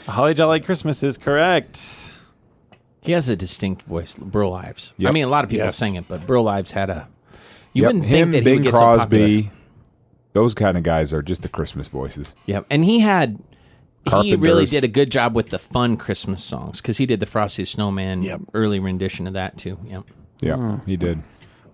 [0.08, 2.10] A holly jolly Christmas is correct.
[3.02, 4.94] He has a distinct voice, Burl Ives.
[4.96, 5.10] Yep.
[5.10, 5.76] I mean, a lot of people Yes.
[5.76, 7.06] sang it, but Burl Ives had a.
[7.74, 7.88] You Yep.
[7.88, 8.96] wouldn't Him, think that he Bing would get so popular.
[8.98, 9.50] Crosby,
[10.32, 12.34] those kind of guys are just the Christmas voices.
[12.46, 13.38] Yep, and he had.
[14.22, 17.26] He really did a good job with the fun Christmas songs because he did the
[17.26, 18.40] Frosty the Snowman Yep.
[18.54, 19.78] early rendition of that too.
[19.86, 20.04] Yep.
[20.40, 20.76] Yeah, hmm.
[20.86, 21.22] he did.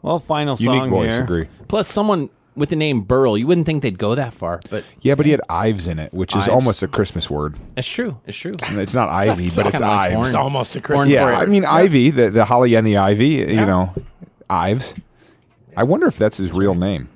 [0.03, 1.23] Well, final Unique song voice, here.
[1.23, 1.49] agree.
[1.69, 5.15] Plus, someone with the name Burl, you wouldn't think they'd go that far, but Yeah,
[5.17, 6.49] but he had Ives in it, which is Ives.
[6.49, 7.57] almost a Christmas word.
[7.77, 8.19] it's true.
[8.27, 8.53] It's true.
[8.55, 10.29] It's not ivy, but it's kinda like Ives.
[10.29, 11.09] It's almost a Christmas.
[11.09, 11.39] Yeah, bread.
[11.43, 13.29] I mean ivy, the the holly and the ivy.
[13.29, 13.93] You know,
[14.49, 14.95] Ives.
[15.77, 17.09] I wonder if that's his real name.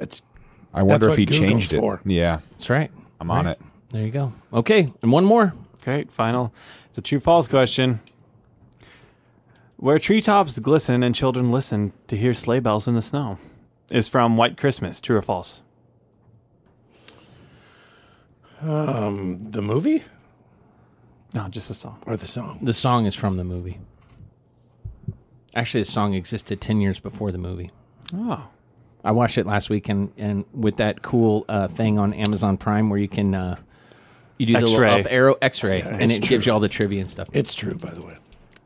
[0.00, 0.22] It's
[0.72, 1.78] I wonder if he Google's changed it.
[1.80, 2.00] for.
[2.04, 2.90] Yeah, That's right.
[3.20, 3.52] I'm on Right.
[3.52, 3.60] it.
[3.90, 4.32] There you go.
[4.52, 5.52] Okay, and one more.
[5.82, 6.52] Okay, final.
[6.88, 8.00] It's a true false question.
[9.76, 13.38] Where treetops glisten and children listen to hear sleigh bells in the snow
[13.90, 15.00] is from White Christmas.
[15.00, 15.62] True or false?
[18.62, 20.04] Um, the movie
[21.32, 22.02] No, just the song.
[22.06, 22.58] or the song.
[22.60, 23.78] The song is from the movie.
[25.54, 27.70] Actually, the song existed ten years before the movie.
[28.14, 28.48] Oh,
[29.04, 32.90] I watched it last week, and, and with that cool uh, thing on Amazon Prime
[32.90, 33.56] where you can uh,
[34.38, 36.28] you do the little up arrow X-ray, and it true.
[36.28, 37.28] gives you all the trivia and stuff.
[37.32, 38.16] It's true, by the way.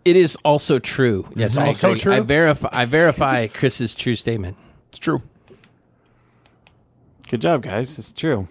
[0.05, 1.27] It is also true.
[1.35, 2.01] Yes, I also agree.
[2.01, 2.13] true?
[2.13, 2.69] I verify.
[2.73, 4.57] I verify Chris's true statement.
[4.91, 5.23] It's true.
[7.29, 7.99] good job, guys.
[7.99, 8.49] It's true.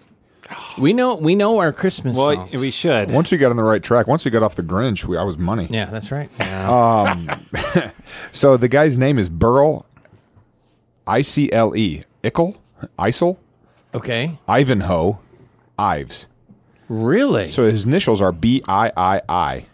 [0.78, 1.14] We know.
[1.16, 2.52] We know our Christmas Well, songs.
[2.60, 3.10] we should.
[3.10, 5.22] Once we got on the right track, once we got off the Grinch, we, I
[5.22, 5.68] was money.
[5.70, 6.28] yeah, that's right.
[8.32, 9.86] So the guy's name is Burl,
[11.06, 12.56] I C L E, Ickle,
[12.98, 13.36] Isel,
[13.94, 14.38] Okay.
[14.48, 15.18] Ivanhoe,
[15.78, 16.26] Ives.
[16.88, 17.48] Really?
[17.48, 19.66] So his initials are B I I I.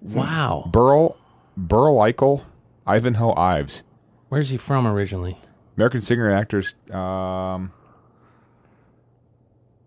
[0.00, 0.68] wow.
[0.70, 1.16] Burl,
[1.56, 2.42] Burl Eichel,
[2.86, 3.82] Ivanhoe Ives.
[4.28, 5.38] Where's he from originally?
[5.76, 6.74] American singer and actors.
[6.90, 7.72] Um,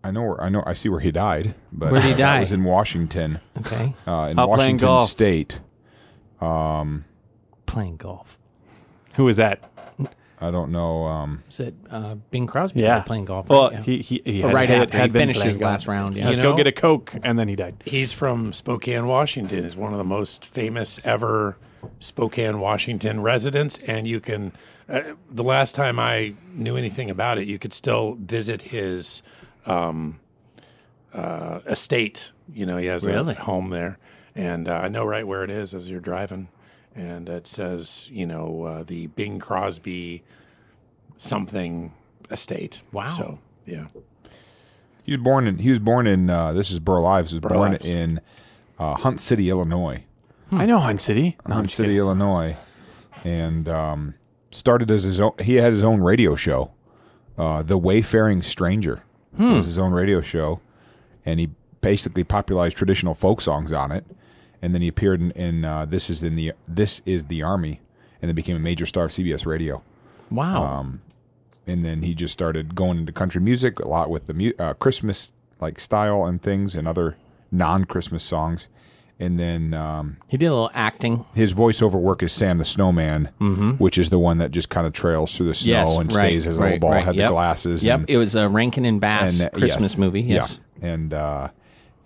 [0.04, 2.40] I know where I know I see where he died, but Where'd he that die?
[2.40, 3.94] was in Washington, Okay.
[4.06, 5.08] uh, in Out playing Washington golf.
[5.10, 5.60] State.
[7.66, 8.38] Playing golf.
[9.14, 9.62] Who is that?
[10.42, 11.04] I don't know.
[11.04, 13.48] Um, Is it uh, Bing Crosby Yeah, playing golf?
[13.48, 13.72] Well, right?
[13.74, 13.80] Yeah.
[13.82, 16.16] he he, he had, right had, after had he finished his playing last round.
[16.16, 16.26] Yeah.
[16.26, 17.76] Let's You go get a coke, and then he died.
[17.86, 19.64] He's from Spokane, Washington.
[19.64, 21.56] Is one of the most famous ever
[22.00, 24.52] Spokane, Washington residents, and you can.
[24.88, 29.22] Uh, the last time I knew anything about it, you could still visit his
[29.64, 30.18] um,
[31.14, 32.32] uh, estate.
[32.52, 33.34] You know, he has Really?
[33.34, 33.98] a home there,
[34.34, 36.48] and uh, I know right where it is as you're driving,
[36.94, 40.22] and it says, you know, uh, the Bing Crosby
[41.18, 41.92] something
[42.30, 42.82] estate.
[42.92, 43.06] Wow.
[43.06, 43.86] So yeah,
[45.04, 45.58] he was born in.
[45.58, 46.30] He was born in.
[46.30, 47.32] Uh, this is Burl Ives.
[47.32, 47.84] Was born Ives.
[47.86, 48.20] in
[48.78, 50.04] uh, Hunt City, Illinois.
[50.50, 51.36] I know Hunt City.
[51.46, 51.98] No, I'm Hunt just City, kidding.
[51.98, 52.56] Illinois,
[53.24, 54.14] and um,
[54.50, 55.32] started as his own.
[55.40, 56.72] He had his own radio show,
[57.38, 59.02] uh, "The Wayfaring Stranger."
[59.36, 59.54] Hmm.
[59.56, 60.60] was his own radio show,
[61.24, 64.04] and he basically popularized traditional folk songs on it.
[64.62, 67.80] And then he appeared in, in uh, this is in the this is the army,
[68.20, 69.82] and then became a major star of CBS Radio.
[70.30, 70.62] Wow.
[70.64, 71.02] Um,
[71.66, 74.74] and then he just started going into country music a lot with the mu- uh,
[74.74, 77.16] Christmas like style and things and other
[77.50, 78.68] non-Christmas songs.
[79.20, 81.24] And then um, he did a little acting.
[81.34, 83.26] his voiceover work is Sam the Snowman,
[83.78, 85.86] which is the one that just kind of trails through the snow Mm-hmm.
[85.88, 86.90] Yes, and right, stays as a little ball.
[86.90, 87.04] right.
[87.04, 87.28] Had Yep.
[87.28, 87.84] the glasses.
[87.84, 89.98] Yep, and, it was a Rankin and Bass and, uh, Christmas yes.
[89.98, 90.22] movie.
[90.22, 90.88] Yes, Yeah.
[90.88, 91.48] and uh,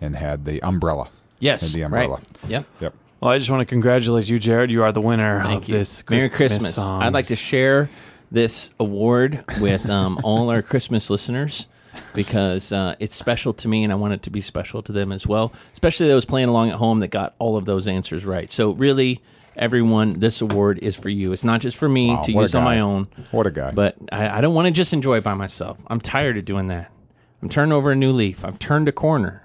[0.02, 1.08] and had the umbrella.
[1.38, 2.16] Yes, And the umbrella.
[2.42, 2.50] Right.
[2.50, 2.64] Yep.
[2.80, 2.94] Yep.
[3.20, 4.70] Well, I just want to congratulate you, Jared.
[4.70, 5.78] You are the winner Thank of you.
[5.78, 6.78] this Merry Christmas Christmas.
[6.78, 7.88] I'd like to share
[8.30, 11.66] this award with um, all our Christmas listeners
[12.14, 15.12] because uh, it's special to me and I want it to be special to them
[15.12, 18.50] as well, especially those playing along at home that got all of those answers right.
[18.50, 19.22] So, really,
[19.56, 21.32] everyone, this award is for you.
[21.32, 23.70] It's not just for me Wow, to use on my own, What a guy.
[23.70, 25.78] but I, I don't want to just enjoy it by myself.
[25.86, 26.92] I'm tired of doing that.
[27.40, 28.44] I'm turning over a new leaf.
[28.44, 29.42] I've turned a corner,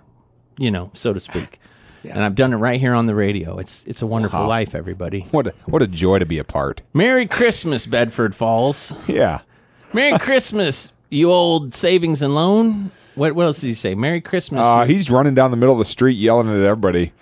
[0.57, 1.59] you know, so to speak.
[2.03, 3.57] And I've done it right here on the radio.
[3.57, 5.21] It's it's a wonderful life, everybody.
[5.31, 6.81] what a, what a joy to be a part.
[6.93, 8.93] Merry Christmas, Bedford Falls.
[9.07, 9.41] Yeah.
[9.93, 12.91] Merry Christmas, you old savings and loan.
[13.15, 13.93] What what else did he say?
[13.93, 14.61] Merry Christmas.
[14.61, 17.13] Uh, he's running down the middle of the street yelling at everybody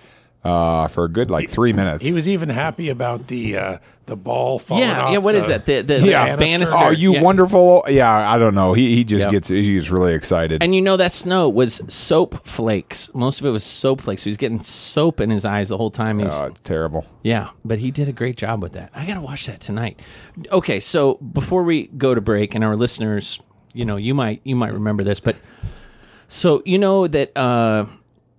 [0.44, 2.04] uh, for a good like three minutes.
[2.04, 5.18] He was even happy about the uh, the ball falling yeah, off yeah.
[5.20, 5.66] What the, is that?
[5.66, 6.36] The the, Yeah.
[6.36, 6.78] the banister.
[6.80, 7.22] Oh, you Yeah.
[7.22, 7.84] wonderful!
[7.90, 8.74] Yeah, I don't know.
[8.74, 9.32] He he just Yep.
[9.32, 10.64] gets he gets really excited.
[10.64, 13.10] And you know that snow was soap flakes.
[13.14, 14.24] Most of it was soap flakes.
[14.24, 16.20] So he's getting soap in his eyes the whole time.
[16.20, 17.06] He's Oh, it's terrible.
[17.22, 18.92] Yeah, but he did a great job with that.
[18.96, 20.00] I got to watch that tonight.
[20.52, 23.40] Okay, so before we go to break, and our listeners,
[23.74, 25.36] you know, you might you might remember this, but
[26.28, 27.86] so you know that uh,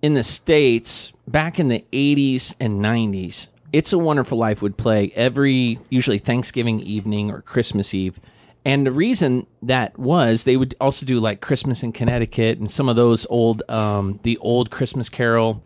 [0.01, 5.11] in the states back in the '80s and '90s, "It's a Wonderful Life" would play
[5.15, 8.19] every usually Thanksgiving evening or Christmas Eve.
[8.63, 12.89] And the reason that was they would also do like Christmas in Connecticut and some
[12.89, 15.63] of those old, um, the old Christmas Carol.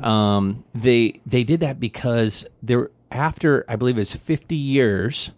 [0.00, 5.30] Um, they they did that because there after I believe it's fifty years,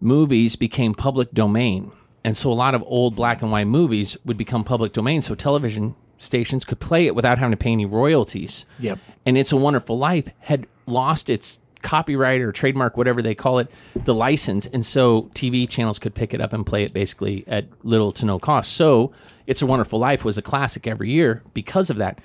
[0.00, 1.90] movies became public domain,
[2.24, 5.22] and so a lot of old black and white movies would become public domain.
[5.22, 8.64] So television stations could play it without having to pay any royalties.
[8.78, 8.98] Yep.
[9.24, 13.68] And It's a Wonderful Life had lost its copyright or trademark, whatever they call it,
[13.94, 14.66] the license.
[14.66, 18.24] And so TV channels could pick it up and play it basically at little to
[18.26, 18.72] no cost.
[18.72, 19.12] So
[19.46, 22.20] It's a Wonderful Life was a classic every year because of that.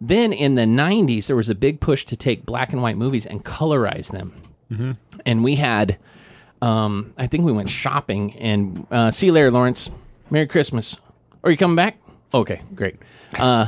[0.00, 3.26] Then in the 90s, there was a big push to take black and white movies
[3.26, 4.32] and colorize them.
[5.26, 5.98] And we had,
[6.62, 9.90] um, I think we went shopping and uh, see you later, Lawrence.
[10.30, 10.96] Merry Christmas.
[11.44, 11.98] Are you coming back?
[12.34, 12.96] Okay, great.
[13.38, 13.66] Uh,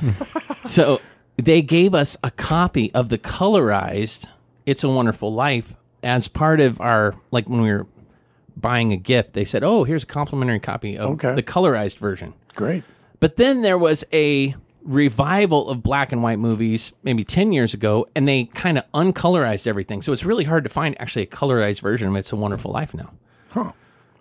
[0.65, 1.01] so
[1.37, 4.27] they gave us a copy of the colorized
[4.67, 7.87] It's a Wonderful Life as part of our, like when we were
[8.57, 11.35] buying a gift, they said, oh, here's a complimentary copy of Okay.
[11.35, 12.35] the colorized version.
[12.55, 12.85] Great.
[13.21, 18.07] But then there was a revival of black and white movies maybe 10 years ago,
[18.15, 20.03] and they kind of uncolorized everything.
[20.03, 22.93] So it's really hard to find actually a colorized version of It's a Wonderful Life
[22.95, 23.12] now.
[23.51, 23.73] Huh.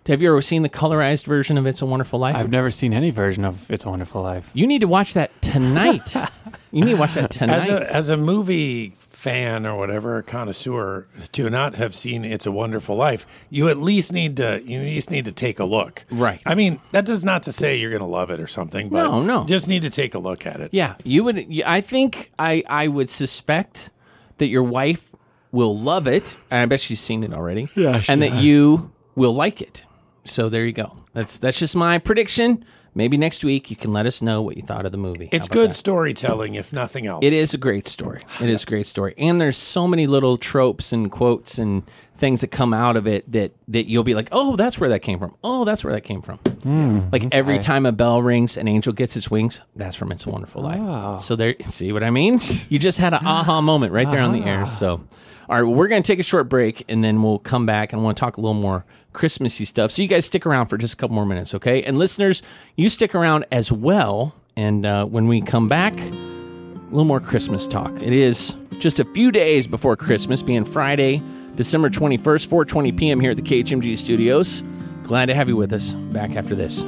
[0.06, 2.36] Have you ever seen the colorized version of It's a Wonderful Life?
[2.36, 4.50] I've never seen any version of It's a Wonderful Life.
[4.52, 6.14] you need to watch that tonight.
[6.72, 7.68] you need to watch that As tonight.
[7.70, 12.96] a as a movie fan or whatever, connoisseur, to not have seen It's a Wonderful
[12.96, 16.04] Life, you at least need to you at least need to take a look.
[16.10, 16.42] Right.
[16.44, 19.04] I mean, that does not to say you're going to love it or something, but
[19.04, 19.44] No, no.
[19.46, 20.68] just need to take a look at it.
[20.72, 21.46] yeah, you would.
[21.64, 23.88] I think I I would suspect
[24.36, 25.14] that your wife
[25.50, 27.68] will love it, and I bet she's seen it already.
[27.74, 28.44] Yeah, she and that has.
[28.44, 29.86] you will like it.
[30.24, 30.96] So there you go.
[31.12, 32.64] That's that's just my prediction.
[32.96, 35.28] Maybe next week you can let us know what you thought of the movie.
[35.32, 35.74] It's good that?
[35.74, 37.24] storytelling, if nothing else.
[37.24, 38.20] It is a great story.
[38.40, 41.82] It is a great story, and there's so many little tropes and quotes and
[42.16, 45.00] things that come out of it that that you'll be like, oh, that's where that
[45.00, 45.34] came from.
[45.42, 46.38] Oh, that's where that came from.
[46.38, 49.60] Hmm, like every time a bell rings, an angel gets its wings.
[49.74, 50.80] That's from It's a Wonderful Life.
[50.80, 51.18] Oh.
[51.18, 52.38] So there, see what I mean?
[52.68, 54.62] You just had an aha moment right there on the air.
[54.62, 54.66] Ah.
[54.66, 55.04] So,
[55.48, 58.00] all right, we're going to take a short break, and then we'll come back and
[58.00, 58.84] I want to talk a little more
[59.14, 59.90] Christmassy stuff.
[59.90, 61.82] So you guys stick around for just a couple more minutes, okay?
[61.82, 62.42] And listeners,
[62.76, 64.34] you stick around as well.
[64.56, 67.92] And uh, when we come back, a little more Christmas talk.
[68.02, 71.22] It is just a few days before Christmas, being Friday,
[71.56, 73.20] December 21st, 4:20 p.m.
[73.20, 74.62] here at the KHMG studios.
[75.04, 75.94] Glad to have you with us.
[75.94, 76.82] Back after this.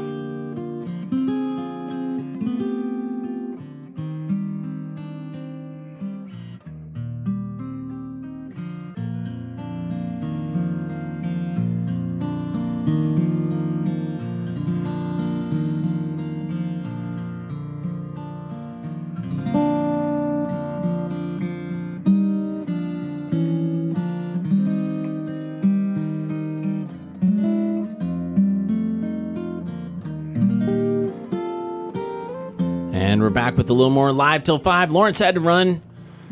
[33.37, 34.91] Back with a little more live till five.
[34.91, 35.83] Lawrence had to run.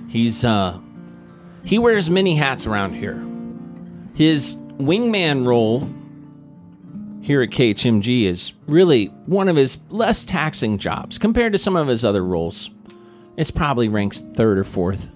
[0.09, 0.81] He's uh
[1.63, 3.23] he wears many hats around here.
[4.15, 5.87] His wingman role
[7.21, 11.89] here at KHMG is really one of his less taxing jobs compared to some of
[11.89, 12.71] his other roles.
[13.37, 15.11] It's probably ranks third or fourth,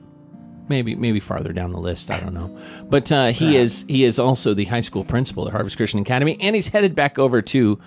[0.68, 2.11] maybe maybe farther down the list.
[2.11, 2.55] I don't know,
[2.91, 6.36] but uh, he is he is also the high school principal at Harvest Christian Academy,
[6.39, 7.78] and he's headed back over to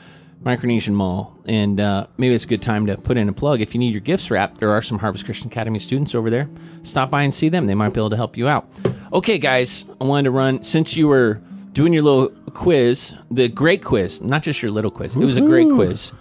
[0.43, 1.37] Micronesian Mall.
[1.45, 3.61] And uh, maybe it's a good time to put in a plug.
[3.61, 6.49] If you need your gifts wrapped, there are some Harvest Christian Academy students over there.
[6.83, 8.67] Stop by and see them; they might be able to help you out.
[9.13, 11.41] Okay, guys, I wanted to run since you were
[11.73, 15.15] doing your little quiz, the great quiz, not just your little quiz.
[15.15, 16.11] It was a great quiz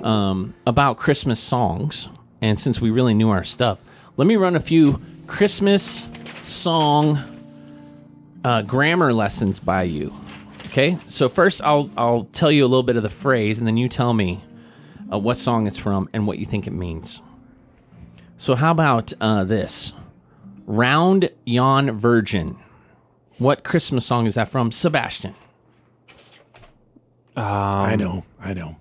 [0.00, 2.08] um, about Christmas songs.
[2.42, 3.82] And since we really knew our stuff,
[4.16, 6.08] let me run a few Christmas
[6.42, 7.18] song
[8.44, 10.14] uh, grammar lessons by you.
[10.70, 13.76] Okay, so first I'll I'll tell you a little bit of the phrase, and then
[13.76, 14.40] you tell me
[15.12, 17.20] uh, what song it's from and what you think it means.
[18.38, 19.92] So how about uh, this?
[20.66, 22.56] Round yon virgin.
[23.38, 24.70] What Christmas song is that from?
[24.70, 25.34] Sebastian.
[27.34, 28.76] I know, I know.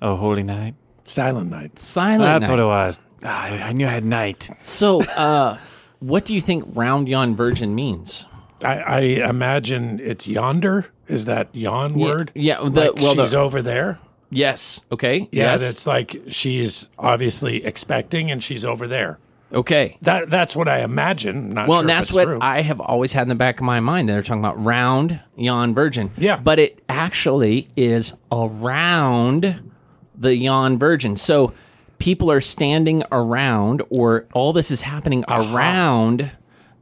[0.00, 0.76] Oh, Holy Night.
[1.02, 1.76] Silent Night.
[1.80, 2.50] Silent That's Night.
[2.50, 3.00] what it was.
[3.24, 4.48] Ah, I, I knew I had night.
[4.62, 5.58] So, uh,
[5.98, 8.26] what do you think round yon virgin means?
[8.62, 10.86] I, I imagine it's yonder.
[11.08, 12.32] Is that yon word?
[12.34, 13.98] yeah, the- like well, the- she's over there.
[14.30, 14.80] Yes.
[14.90, 15.28] Okay.
[15.30, 15.60] Yeah, yes.
[15.60, 19.18] that's like she's obviously expecting, and she's over there.
[19.52, 19.96] okay.
[20.02, 21.54] That that's what I imagine.
[21.54, 22.38] Not Well, sure that's it's what true.
[22.40, 24.08] I have always had in the back of my mind.
[24.08, 26.10] They're talking about round yon virgin.
[26.16, 26.38] Yeah.
[26.38, 29.70] But it actually is around
[30.18, 31.16] the yon virgin.
[31.16, 31.52] So
[31.98, 36.32] people are standing around, or all this is happening around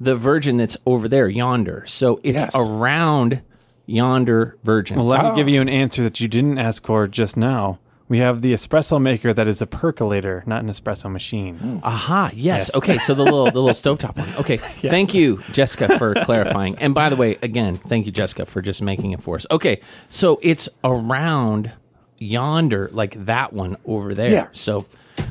[0.01, 1.85] the virgin that's over there, yonder.
[1.87, 2.51] So it's Yes.
[2.55, 3.43] around
[3.87, 4.97] yonder virgin.
[4.97, 5.35] Well, let me oh.
[5.35, 7.79] give you an answer that you didn't ask for just now.
[8.07, 11.57] We have the espresso maker that is a percolator, not an espresso machine.
[11.57, 11.79] Hmm.
[11.83, 12.69] Aha, yes.
[12.69, 12.75] Yes.
[12.75, 14.29] Okay, so the little the little stovetop one.
[14.37, 14.57] Okay.
[14.59, 16.77] Thank you, Jessica, for clarifying.
[16.79, 19.47] And by the way, again, thank you, Jessica, for just making it for us.
[19.51, 19.81] Okay,
[20.11, 21.73] so it's around
[22.19, 24.31] yonder, like that one over there.
[24.31, 24.49] Yeah.
[24.53, 24.87] So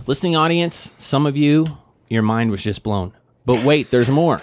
[0.08, 1.78] listening audience, some of you,
[2.10, 3.14] your mind was just blown.
[3.45, 4.41] But wait, there's more.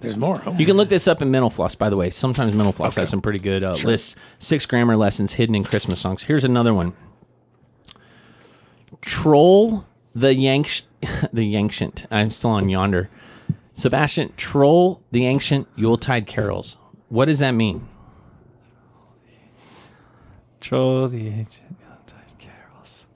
[0.00, 0.40] There's more.
[0.46, 2.10] Oh, You can look this up in Mental Floss, by the way.
[2.10, 4.14] Sometimes Mental Floss has some pretty good uh, lists.
[4.38, 6.22] Six grammar lessons hidden in Christmas songs.
[6.24, 6.94] Here's another one.
[9.00, 10.82] Troll the Yank,
[11.32, 12.06] the Yankshant.
[12.10, 13.10] I'm still on yonder.
[13.74, 16.76] Sebastian, troll the ancient Yuletide carols.
[17.08, 17.88] What does that mean?
[20.60, 23.06] Troll the ancient Yuletide carols.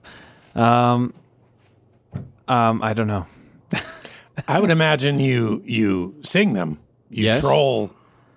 [0.55, 1.13] Um,
[2.47, 3.27] um, I don't know.
[4.49, 6.79] I would imagine you you sing them.
[7.11, 7.41] You Yes.
[7.41, 7.91] troll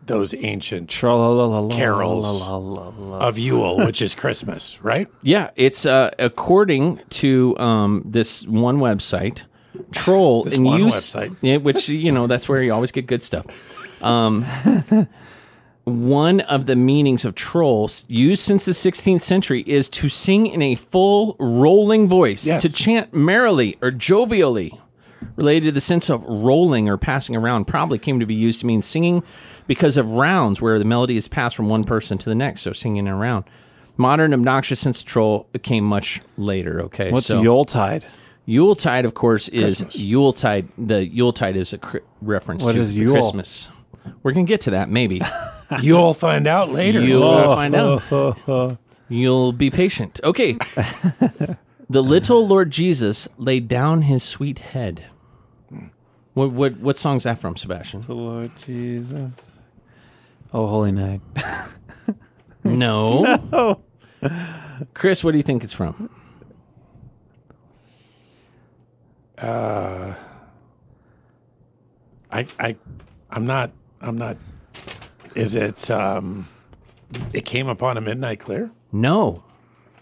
[0.06, 2.44] those ancient Carols.
[2.48, 5.08] of Yule, which is Christmas, right?
[5.24, 9.44] Yeah, it's uh, according to um, this one website,
[9.92, 11.36] troll This and one use, website.
[11.42, 13.46] yeah, which you know that's where you always get good stuff.
[14.04, 14.44] Um,
[15.86, 20.62] one of the meanings of trolls used since the 16th century is to sing in
[20.62, 22.62] a full rolling voice, Yes.
[22.64, 24.78] to chant merrily or jovially.
[25.36, 28.66] Related to the sense of rolling or passing around, probably came to be used to
[28.66, 29.24] mean singing
[29.68, 32.74] because of rounds where the melody is passed from one person to the next, so
[32.74, 33.46] singing around.
[33.98, 36.82] Modern obnoxious sense of troll came much later.
[36.84, 38.06] Okay, What's so Yuletide?
[38.46, 39.96] Yuletide, of course, is Christmas.
[39.96, 40.68] Yuletide.
[40.78, 43.14] The Yuletide is a cr- reference What to is Yule?
[43.14, 43.70] Christmas.
[44.22, 45.22] We're gonna get to that, maybe.
[45.82, 47.02] You'll find out later.
[47.02, 48.78] You'll So- find out.
[49.10, 50.20] You'll be patient.
[50.24, 50.54] Okay.
[51.90, 55.06] the little Lord Jesus laid down his sweet head.
[56.36, 58.02] What what what song's that from, Sebastian?
[58.02, 59.34] The Lord Jesus.
[60.54, 61.22] Oh, Holy Night.
[62.66, 63.22] No.
[63.52, 63.82] no.
[64.96, 66.10] Chris, what do you think it's from?
[72.32, 72.76] I, I,
[73.30, 73.72] I'm not.
[74.02, 74.38] I'm not.
[75.36, 75.90] Is it?
[75.92, 76.48] Um,
[77.34, 78.72] it came upon a midnight clear.
[78.92, 79.44] No.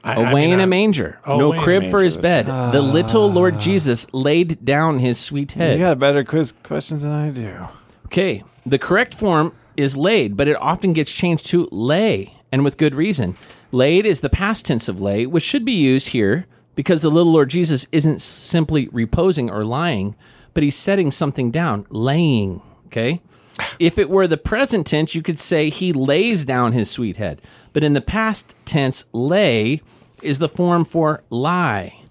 [0.04, 1.20] I, Away I mean, in a manger.
[1.26, 2.72] Oh, no away in crib for his that's bed.
[2.74, 5.80] the little Lord Jesus laid down his sweet head.
[5.80, 7.68] You got better quiz questions than I do.
[8.08, 12.78] Okay, the correct form is laid, but it often gets changed to lay, and with
[12.78, 13.38] good reason.
[13.72, 16.46] Laid is the past tense of lay, which should be used here
[16.76, 20.16] because the little Lord Jesus isn't simply reposing or lying,
[20.54, 22.62] but he's setting something down, laying.
[22.88, 23.22] Okay?
[23.80, 27.40] If it were the present tense, you could say he lays down his sweet head.
[27.72, 29.82] But in the past tense, lay
[30.24, 32.02] is the form for lie.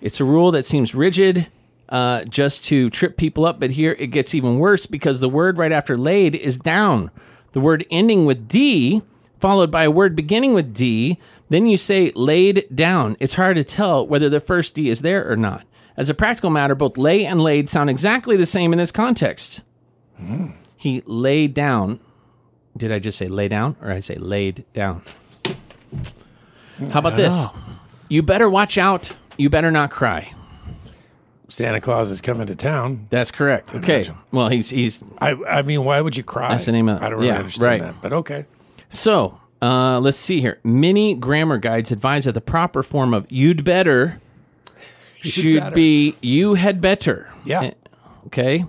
[0.00, 1.48] It's a rule that seems rigid
[1.88, 5.58] uh, just to trip people up, but here it gets even worse because the word
[5.58, 7.10] right after laid is down.
[7.52, 9.02] The word ending with D,
[9.40, 11.18] followed by a word beginning with D,
[11.50, 13.16] then you say laid down.
[13.20, 15.64] It's hard to tell whether the first D is there or not.
[15.96, 19.62] As a practical matter, both lay and laid sound exactly the same in this context.
[20.76, 22.00] He laid down.
[22.76, 25.02] Did I just say lay down or I say laid down?
[26.90, 27.46] How about this?
[28.08, 29.12] You better watch out.
[29.36, 30.32] You better not cry.
[31.48, 33.06] Santa Claus is coming to town.
[33.10, 33.74] That's correct.
[33.74, 34.08] Okay.
[34.32, 36.48] Well, he's he's I I mean, why would you cry?
[36.48, 37.80] That's the name of- I don't really yeah, understand right.
[37.80, 38.46] that, but okay.
[38.88, 40.58] So uh, let's see here.
[40.64, 44.20] Many grammar guides advise that the proper form of "you'd better"
[45.16, 45.74] should better.
[45.74, 47.62] be "you had better." Yeah.
[47.62, 47.70] Eh,
[48.26, 48.64] Okay.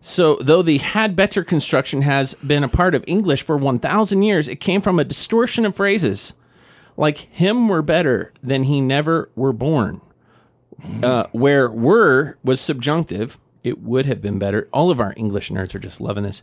[0.00, 4.22] So though the "had better" construction has been a part of English for one thousand
[4.22, 6.32] years, it came from a distortion of phrases
[6.96, 10.00] like "him were better than he never were born,"
[11.02, 13.38] uh, where "were" was subjunctive.
[13.62, 14.68] It would have been better.
[14.72, 16.42] All of our English nerds are just loving this.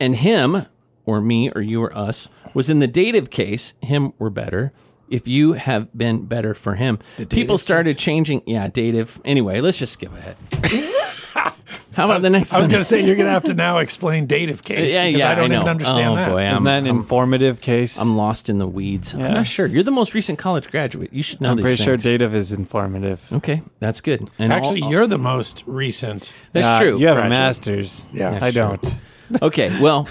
[0.00, 0.66] And him,
[1.06, 3.74] or me, or you, or us, was in the dative case.
[3.80, 4.72] Him were better.
[5.08, 6.98] If you have been better for him,
[7.28, 8.42] people started changing.
[8.46, 9.20] Yeah, dative.
[9.24, 10.36] Anyway, let's just skip ahead.
[11.96, 12.56] How about the next one?
[12.56, 15.06] I was going to say you're going to have to now explain dative case Yeah,
[15.06, 16.28] because yeah, I don't I even understand Oh, that.
[16.30, 17.98] boy, Isn't I'm- that an informative case?
[17.98, 19.14] I'm, I'm lost in the weeds.
[19.14, 19.66] I'm not sure.
[19.66, 21.12] You're the most recent college graduate.
[21.12, 21.50] You should know.
[21.52, 23.26] I'm pretty sure dative is informative.
[23.32, 24.30] Okay, that's good.
[24.38, 26.32] And Actually, all- you're the most recent.
[26.52, 26.98] that's Uh, true.
[26.98, 28.04] You have a master's.
[28.12, 28.38] Yeah.
[28.42, 28.62] I sure.
[28.76, 29.00] don't.
[29.42, 30.06] Okay, well,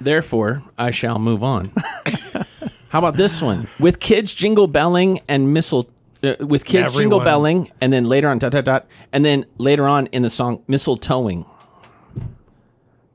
[0.00, 1.70] therefore, I shall move on.
[2.88, 3.66] How about this one?
[3.80, 5.88] With kids jingle belling and missile.
[6.24, 9.86] Uh, with kids jingle belling, and then later on, dot, dot, dot, and then later
[9.86, 11.46] on in the song, mistletoeing.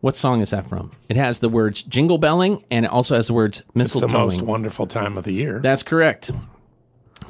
[0.02, 0.92] What song is that from?
[1.10, 4.04] It has the words jingle belling, and it also has the words mistletoeing.
[4.04, 5.60] It's the most wonderful time of the year.
[5.60, 6.32] That's correct.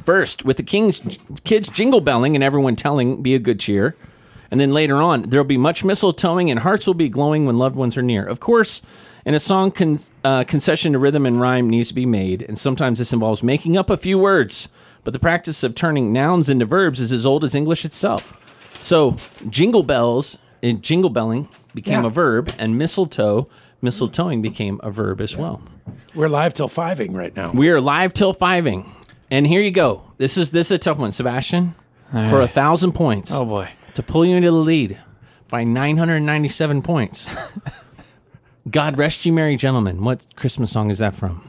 [0.04, 1.02] First, with the king's
[1.44, 3.96] kids jingle belling and everyone telling, be a good cheer.
[4.52, 7.76] And then later on, there'll be much mistletoeing and hearts will be glowing when loved
[7.76, 8.26] ones are near.
[8.26, 8.82] Of course,
[9.26, 12.58] in a song, con- uh, concession to rhythm and rhyme needs to be made, and
[12.58, 14.70] sometimes this involves making up a few words.
[15.04, 18.34] But the practice of turning nouns into verbs is as old as English itself.
[18.82, 19.18] So,
[19.50, 22.08] jingle bells and jingle belling became Yeah.
[22.08, 23.48] a verb, and mistletoe,
[23.84, 25.62] mistletoeing became a verb as well.
[26.16, 27.52] We're live till fiving right now.
[27.54, 28.86] We are live till fiving,
[29.32, 30.04] and here you go.
[30.18, 31.76] This is this is a tough one, Sebastian.
[32.30, 33.70] For a thousand points Oh boy.
[33.94, 34.98] to pull you into the lead
[35.50, 37.28] by 997 points.
[38.70, 40.04] God rest you, merry gentlemen.
[40.04, 41.48] What Christmas song is that from?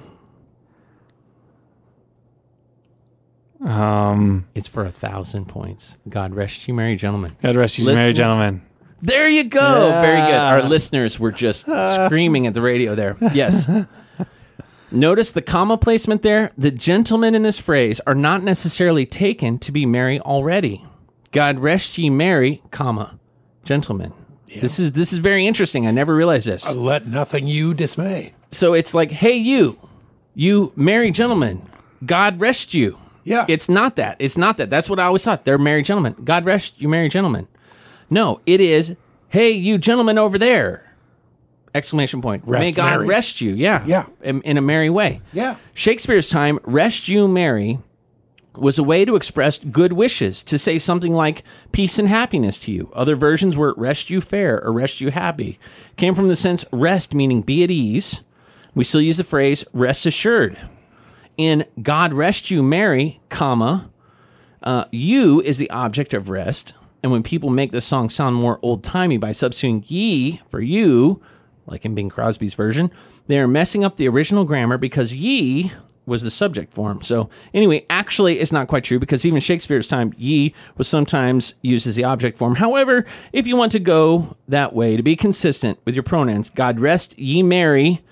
[3.64, 5.96] Um, It's for a thousand points.
[6.08, 7.36] God rest you, merry gentlemen.
[7.42, 8.62] God rest you, merry gentlemen.
[9.02, 9.90] There you go.
[10.02, 10.34] Very good.
[10.34, 13.16] Our listeners were just screaming at the radio there.
[13.32, 13.70] Yes.
[14.92, 16.50] Notice the comma placement there.
[16.58, 20.84] The gentlemen in this phrase are not necessarily taken to be merry already.
[21.30, 23.18] God rest ye merry, comma,
[23.64, 24.12] gentlemen.
[24.48, 25.86] This is this is very interesting.
[25.86, 26.70] I never realized this.
[26.72, 28.34] Let nothing you dismay.
[28.50, 29.78] So it's like, hey you,
[30.34, 31.62] you merry gentlemen,
[32.04, 32.98] God rest you.
[33.24, 33.44] Yeah.
[33.48, 34.16] It's not that.
[34.18, 34.70] It's not that.
[34.70, 35.44] That's what I always thought.
[35.44, 36.16] They're married gentlemen.
[36.24, 37.48] God rest you, married gentlemen.
[38.08, 38.96] No, it is,
[39.28, 40.86] hey, you gentlemen over there.
[41.74, 42.42] Exclamation point.
[42.46, 43.06] Rest May God merry.
[43.06, 43.54] rest you.
[43.54, 43.84] Yeah.
[43.86, 44.06] Yeah.
[44.22, 45.20] In, in a merry way.
[45.32, 45.56] Yeah.
[45.74, 47.78] Shakespeare's time, rest you merry
[48.56, 52.72] was a way to express good wishes, to say something like peace and happiness to
[52.72, 52.90] you.
[52.92, 55.60] Other versions were rest you fair or rest you happy.
[55.96, 58.20] Came from the sense rest meaning be at ease.
[58.74, 60.58] We still use the phrase rest assured.
[61.40, 63.88] In God rest you merry, comma,
[64.62, 66.74] uh, you is the object of rest.
[67.02, 71.22] And when people make the song sound more old timey by substituting ye for you,
[71.64, 72.90] like in Bing Crosby's version,
[73.26, 75.72] they are messing up the original grammar because ye
[76.04, 77.00] was the subject form.
[77.00, 81.86] So, anyway, actually, it's not quite true because even Shakespeare's time, ye was sometimes used
[81.86, 82.56] as the object form.
[82.56, 86.80] However, if you want to go that way to be consistent with your pronouns, God
[86.80, 88.02] rest ye merry,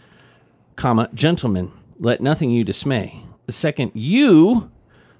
[0.77, 3.23] comma, gentlemen, let nothing you dismay.
[3.47, 4.71] The second you,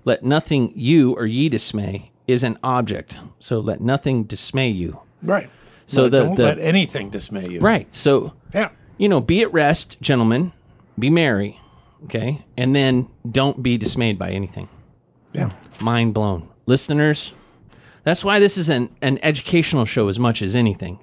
[0.05, 3.19] let nothing you or ye dismay, is an object.
[3.39, 5.01] So let nothing dismay you.
[5.23, 5.49] Right.
[5.87, 7.61] So No, the- don't the- let anything dismay you.
[7.61, 7.93] Right.
[7.95, 8.71] So, Yeah.
[8.99, 10.53] you know, be at rest, gentlemen,
[10.99, 11.59] be merry,
[12.05, 12.45] okay?
[12.57, 14.69] And then don't be dismayed by anything.
[15.33, 15.51] Yeah.
[15.81, 16.49] Mind blown.
[16.67, 17.33] Listeners,
[18.05, 20.99] that's why this is an, an educational show as much as anything.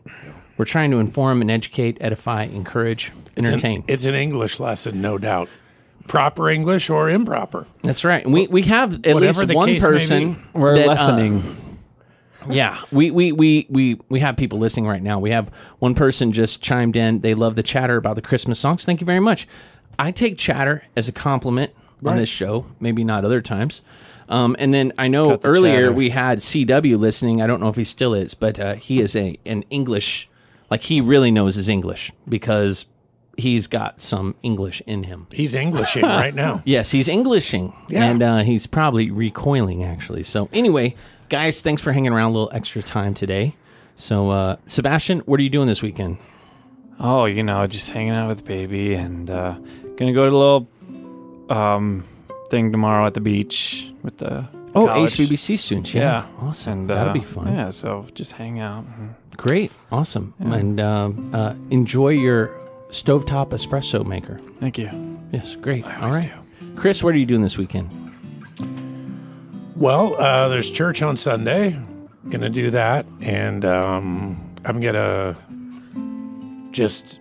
[0.57, 3.84] We're trying to inform and educate, edify, encourage, It's an- entertain.
[3.88, 5.49] it's an English lesson, no doubt.
[6.07, 7.68] Proper English or improper.
[7.82, 8.27] That's right.
[8.27, 10.45] We, we have at Whatever least one person.
[10.53, 11.41] We're that, uh.
[12.48, 15.19] Yeah, we, we, we, we, we have people listening right now.
[15.19, 15.49] We have
[15.80, 17.22] one person just chimed in.
[17.22, 18.86] They love the chatter about the Christmas songs.
[18.86, 19.48] Thank you very much.
[19.98, 21.72] I take chatter as a compliment
[22.06, 23.82] on this show, maybe not other times.
[24.30, 25.94] Um, and then I know the earlier chatter.
[25.94, 27.41] we had CW listening.
[27.41, 30.27] I don't know if he still is, but uh, he is a an English,
[30.69, 32.86] like he really knows his English because
[33.37, 35.27] he's got some English in him.
[35.31, 36.61] He's Englishing right now.
[36.65, 38.05] Yes, he's Englishing, Yeah.
[38.05, 40.23] and uh, he's probably recoiling actually.
[40.23, 40.95] So anyway,
[41.29, 43.55] guys, thanks for hanging around a little extra time today.
[43.95, 46.17] So, uh, Sebastian, what are you doing this weekend?
[46.99, 49.57] Oh, you know, just hanging out with baby and uh,
[49.97, 50.67] gonna go to a little
[51.49, 52.03] um,
[52.49, 54.47] thing tomorrow at the beach with the
[54.77, 55.11] Oh, college.
[55.15, 55.93] HBBC students.
[55.93, 56.79] Yeah, Yeah, awesome.
[56.79, 57.47] and That'll uh, be fun.
[57.53, 58.83] Yeah, so just hang out.
[59.37, 62.51] Great, awesome, and um, uh, enjoy your
[62.95, 64.39] stovetop espresso maker.
[64.59, 64.89] Thank you.
[65.31, 65.85] Yes, great.
[65.85, 66.34] I All always right,
[66.76, 67.89] Chris, what are you doing this weekend?
[69.76, 71.77] Well, uh, there's church on Sunday.
[72.30, 75.35] Gonna do that, and um, I'm gonna
[76.72, 77.19] just,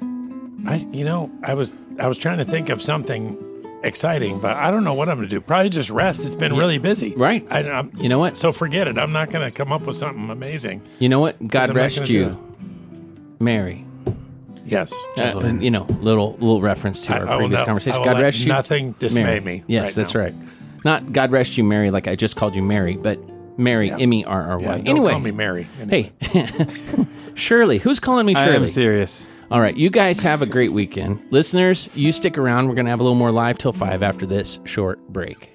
[0.67, 3.37] I, you know, I was I was trying to think of something
[3.83, 5.41] exciting, but I don't know what I'm gonna do.
[5.41, 6.25] Probably just rest.
[6.25, 7.15] It's been really busy.
[7.17, 7.47] Right.
[7.51, 8.39] I, I'm, You know what?
[8.39, 8.97] so forget it.
[8.97, 10.81] I'm not gonna come up with something amazing.
[11.01, 11.37] You know what?
[11.47, 12.55] God I'm not rest gonna you,
[13.41, 13.84] Mary.
[14.65, 14.93] Yes.
[15.17, 18.03] Uh, you know, little little reference to I- our I previous not- conversation.
[18.05, 18.49] God rest you.
[18.49, 19.41] nothing dismay Mary.
[19.41, 20.21] me Yes, right that's now.
[20.21, 20.35] right.
[20.85, 23.19] Not God rest you, Mary, like I just called you Mary, but
[23.59, 23.99] Mary, Yeah.
[23.99, 25.67] M E R R Yeah, Anyway, call me Mary.
[25.81, 26.13] Anyway.
[26.21, 26.67] hey,
[27.35, 28.53] Shirley, who's calling me Shirley?
[28.53, 29.29] I am serious.
[29.51, 31.21] All right, you guys have a great weekend.
[31.31, 32.69] Listeners, you stick around.
[32.69, 35.51] We're going to have a little more live till 5 after this short break.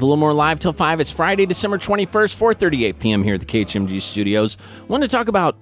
[0.00, 0.98] With a little more live till 5.
[1.00, 3.22] It's Friday, December 21st, 4:38 p.m.
[3.22, 4.56] here at the KHMG studios.
[4.88, 5.58] want to talk about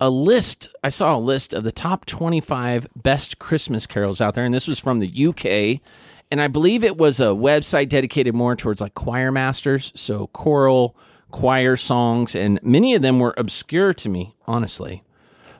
[0.00, 0.74] a list.
[0.82, 4.66] I saw a list of the top 25 best Christmas carols out there and this
[4.66, 5.82] was from the UK.
[6.30, 10.96] And I believe it was a website dedicated more towards like choir masters, so choral
[11.30, 15.04] choir songs and many of them were obscure to me, honestly.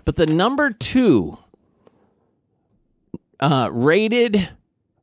[0.07, 1.37] But the number 2
[3.41, 4.49] uh, rated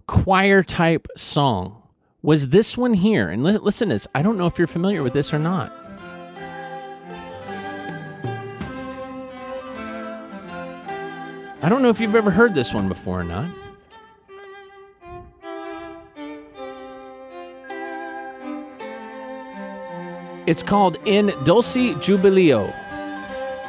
[0.07, 1.78] choir type song
[2.21, 3.29] was this one here.
[3.29, 4.07] And li- listen to this.
[4.13, 5.71] I don't know if you're familiar with this or not.
[11.61, 13.49] I don't know if you've ever heard this one before or not.
[20.47, 22.73] It's called In Dulci Jubilo.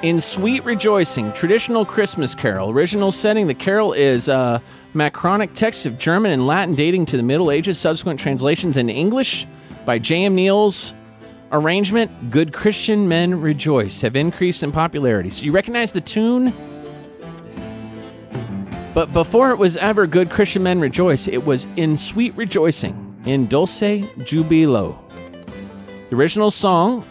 [0.03, 2.71] In Sweet Rejoicing, traditional Christmas carol.
[2.71, 4.61] Original setting, the carol is uh,
[4.95, 7.79] macaronic texts of German and Latin dating to the Middle Ages.
[7.79, 9.47] Subsequent translations into English
[9.85, 10.35] by J.M.
[10.35, 10.93] Neale's
[11.53, 15.31] arrangement, Good Christian Men Rejoice, have increased in popularity.
[15.31, 16.53] So you recognize the tune?
[18.93, 23.47] But before it was ever Good Christian Men Rejoice, it was In Sweet Rejoicing, in
[23.47, 24.99] Dulci Jubilo.
[26.09, 27.05] The original song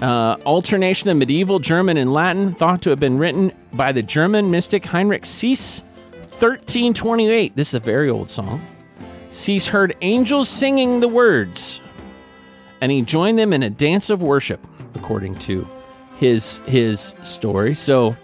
[0.00, 4.50] uh, alternation of medieval German and Latin, thought to have been written by the German
[4.50, 5.82] mystic Heinrich Seuse,
[6.40, 7.54] 1328.
[7.54, 8.62] This is a very old song.
[9.30, 11.82] Seuse heard angels singing the words,
[12.80, 14.58] and he joined them in a dance of worship,
[14.94, 15.68] according to
[16.16, 17.74] his his story.
[17.74, 18.16] So,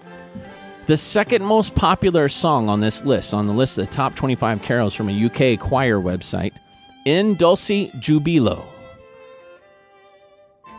[0.86, 4.62] the second most popular song on this list, on the list of the top 25
[4.62, 6.54] carols from a UK choir website,
[7.04, 8.64] In Dulci Jubilo.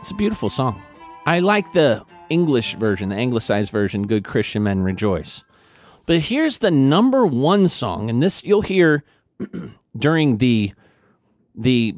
[0.00, 0.82] It's a beautiful song.
[1.24, 5.44] I like the English version, the anglicized version, Good Christian Men Rejoice.
[6.08, 9.04] But here's the number one song, and this you'll hear
[9.94, 10.72] during the
[11.54, 11.94] the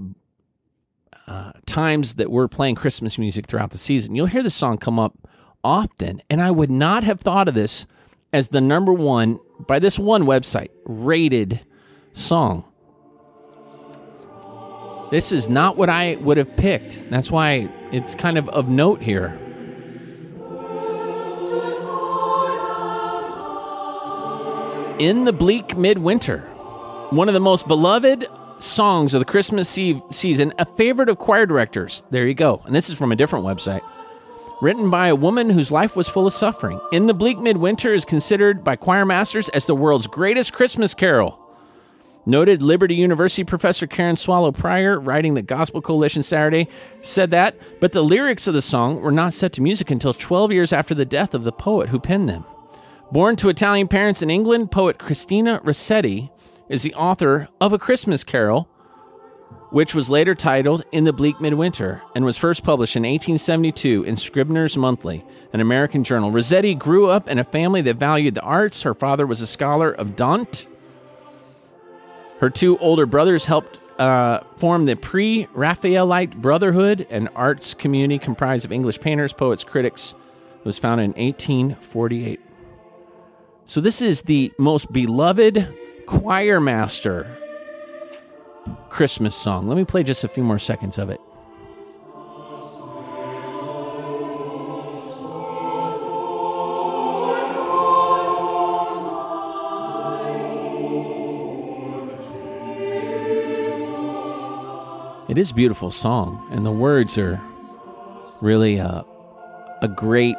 [1.28, 4.16] uh, times that we're playing Christmas music throughout the season.
[4.16, 5.16] You'll hear this song come up
[5.62, 7.86] often, and I would not have thought of this
[8.32, 9.38] as the number one
[9.68, 11.60] by this one website rated
[12.12, 12.64] song.
[15.12, 17.00] This is not what I would have picked.
[17.10, 19.38] That's why it's kind of of note here.
[25.00, 26.40] In the bleak midwinter,
[27.08, 28.26] one of the most beloved
[28.58, 32.02] songs of the Christmas Eve season, a favorite of choir directors.
[32.10, 32.60] There you go.
[32.66, 33.80] And this is from a different website.
[34.60, 36.78] Written by a woman whose life was full of suffering.
[36.92, 41.40] In the Bleak Midwinter is considered by choir masters as the world's greatest Christmas carol.
[42.26, 46.68] Noted Liberty University professor Karen Swallow Prior, writing the Gospel Coalition Saturday,
[47.02, 50.52] said that, but the lyrics of the song were not set to music until 12
[50.52, 52.44] years after the death of the poet who penned them.
[53.12, 56.30] Born to Italian parents in England, poet Christina Rossetti
[56.68, 58.68] is the author of A Christmas Carol,
[59.70, 64.16] which was later titled In the Bleak Midwinter and was first published in 1872 in
[64.16, 66.30] Scribner's Monthly, an American journal.
[66.30, 68.82] Rossetti grew up in a family that valued the arts.
[68.82, 70.66] Her father was a scholar of Dante.
[72.38, 78.64] Her two older brothers helped uh, formed the Pre Raphaelite Brotherhood, an arts community comprised
[78.64, 80.14] of English painters, poets, critics.
[80.60, 82.40] It was founded in 1848.
[83.70, 85.72] So, this is the most beloved
[86.04, 87.38] choir master
[88.88, 89.68] Christmas song.
[89.68, 91.20] Let me play just a few more seconds of it.
[105.30, 107.40] It is a beautiful song, and the words are
[108.40, 109.04] really uh,
[109.80, 110.34] a great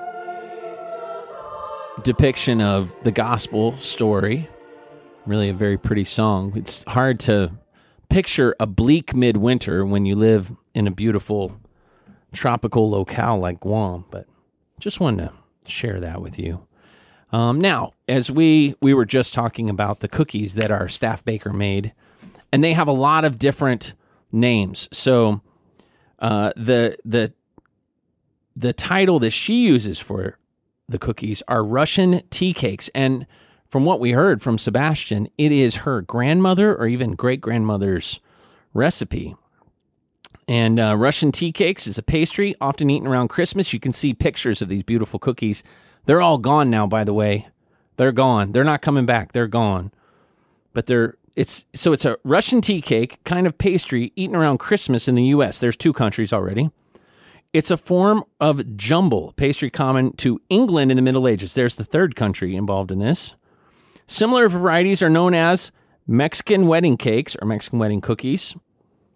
[2.03, 4.49] depiction of the gospel story.
[5.25, 6.53] Really, a very pretty song.
[6.55, 7.51] It's hard to
[8.09, 11.59] picture a bleak midwinter when you live in a beautiful
[12.33, 14.27] tropical locale like Guam, but
[14.79, 16.65] just wanted to share that with you.
[17.31, 21.53] Um, now, as we we were just talking about the cookies that our staff baker
[21.53, 21.93] made,
[22.51, 23.93] and they have a lot of different
[24.31, 24.89] names.
[24.91, 25.41] So
[26.19, 27.33] uh, the the
[28.55, 30.37] the title that she uses for
[30.91, 33.25] the cookies are Russian tea cakes, and
[33.67, 38.19] from what we heard from Sebastian, it is her grandmother or even great grandmother's
[38.73, 39.35] recipe.
[40.47, 43.71] And uh, Russian tea cakes is a pastry often eaten around Christmas.
[43.71, 45.63] You can see pictures of these beautiful cookies.
[46.05, 47.47] They're all gone now, by the way.
[47.95, 48.51] They're gone.
[48.51, 49.31] They're not coming back.
[49.31, 49.91] They're gone.
[50.73, 55.07] But they're it's so it's a Russian tea cake kind of pastry eaten around Christmas
[55.07, 55.59] in the U.S.
[55.59, 56.71] There's two countries already.
[57.53, 61.53] It's a form of jumble pastry common to England in the Middle Ages.
[61.53, 63.35] There's the third country involved in this.
[64.07, 65.71] Similar varieties are known as
[66.07, 68.55] Mexican wedding cakes or Mexican wedding cookies.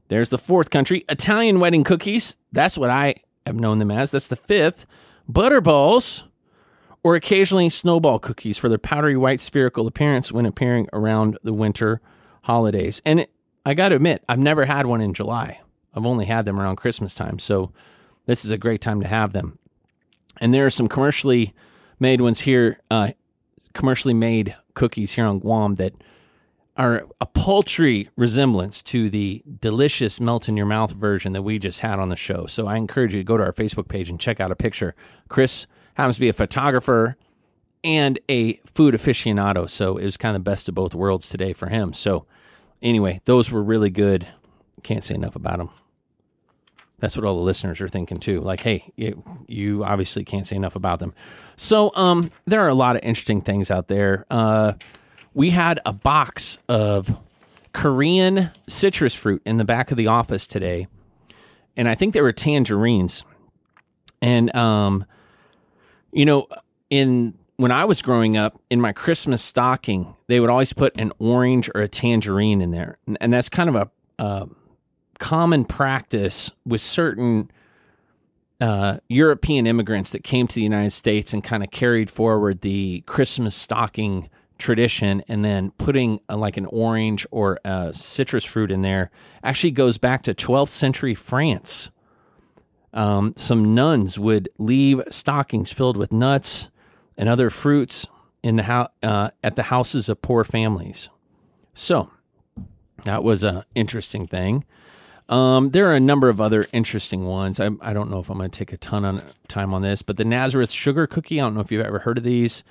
[0.09, 2.35] There's the fourth country, Italian wedding cookies.
[2.51, 4.11] That's what I have known them as.
[4.11, 4.85] That's the fifth.
[5.31, 6.23] Butterballs,
[7.03, 12.01] or occasionally snowball cookies for their powdery white spherical appearance when appearing around the winter
[12.43, 13.01] holidays.
[13.05, 13.31] And it,
[13.65, 15.61] I got to admit, I've never had one in July.
[15.93, 17.39] I've only had them around Christmas time.
[17.39, 17.71] So
[18.25, 19.59] this is a great time to have them.
[20.39, 21.53] And there are some commercially
[21.99, 23.11] made ones here, uh,
[23.73, 25.93] commercially made cookies here on Guam that
[26.77, 31.79] are a paltry resemblance to the delicious melt in your mouth version that we just
[31.79, 32.45] had on the show.
[32.47, 34.93] So I encourage you to go to our Facebook page and check out a picture.
[35.29, 37.15] Chris happens to be a photographer
[37.83, 41.67] and a food aficionado, so it was kind of best of both worlds today for
[41.67, 41.93] him.
[41.93, 42.25] So
[42.81, 44.27] anyway, those were really good.
[44.83, 45.69] Can't say enough about them.
[47.05, 48.41] That's what all the listeners are thinking too.
[48.41, 51.13] Like, hey, you, you obviously can't say enough about them.
[51.55, 54.25] So, um, there are a lot of interesting things out there.
[54.31, 54.73] Uh,
[55.35, 57.15] we had a box of
[57.73, 60.87] Korean citrus fruit in the back of the office today,
[61.77, 63.23] and I think they were tangerines.
[64.19, 65.05] And um,
[66.11, 66.47] you know,
[66.89, 71.11] in when I was growing up, in my Christmas stocking, they would always put an
[71.19, 74.47] orange or a tangerine in there, and that's kind of a, a
[75.19, 77.49] common practice with certain
[78.61, 83.03] uh, European immigrants that came to the United States and kind of carried forward the
[83.05, 88.81] Christmas stocking tradition and then putting a, like an orange or a citrus fruit in
[88.81, 89.11] there
[89.43, 91.89] actually goes back to 12th century France.
[92.93, 96.69] Um, some nuns would leave stockings filled with nuts
[97.17, 98.07] and other fruits
[98.41, 101.09] in the ho- uh, at the houses of poor families.
[101.73, 102.09] So
[103.03, 104.63] that was an interesting thing.
[105.27, 107.59] Um, there are a number of other interesting ones.
[107.59, 110.01] I, I don't know if I'm going to take a ton of time on this,
[110.01, 111.39] but the Nazareth sugar cookie.
[111.39, 112.63] I don't know if you've ever heard of these.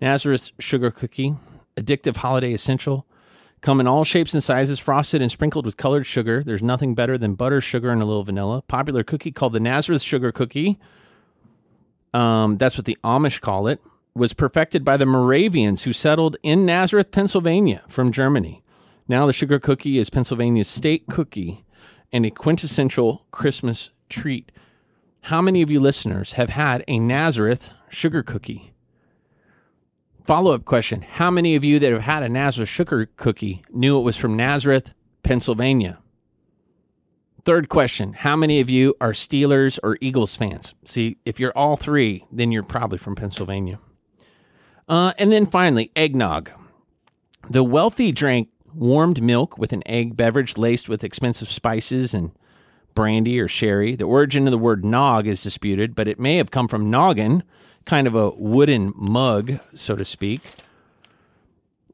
[0.00, 1.36] Nazareth sugar cookie,
[1.76, 3.06] addictive holiday essential.
[3.60, 6.42] Come in all shapes and sizes, frosted and sprinkled with colored sugar.
[6.42, 8.62] There's nothing better than butter, sugar, and a little vanilla.
[8.62, 10.78] Popular cookie called the Nazareth sugar cookie.
[12.14, 13.80] Um, that's what the Amish call it.
[14.14, 18.64] Was perfected by the Moravians who settled in Nazareth, Pennsylvania from Germany.
[19.06, 21.64] Now the sugar cookie is Pennsylvania's state cookie
[22.12, 24.52] and a quintessential Christmas treat.
[25.22, 28.72] How many of you listeners have had a Nazareth sugar cookie?
[30.24, 33.98] Follow up question How many of you that have had a Nazareth sugar cookie knew
[33.98, 35.98] it was from Nazareth, Pennsylvania?
[37.44, 40.74] Third question How many of you are Steelers or Eagles fans?
[40.84, 43.80] See, if you're all three, then you're probably from Pennsylvania.
[44.88, 46.50] Uh, and then finally, eggnog.
[47.48, 52.32] The wealthy drank warmed milk with an egg beverage laced with expensive spices and
[52.94, 53.94] brandy or sherry.
[53.94, 57.42] The origin of the word nog is disputed, but it may have come from noggin,
[57.84, 60.42] kind of a wooden mug, so to speak.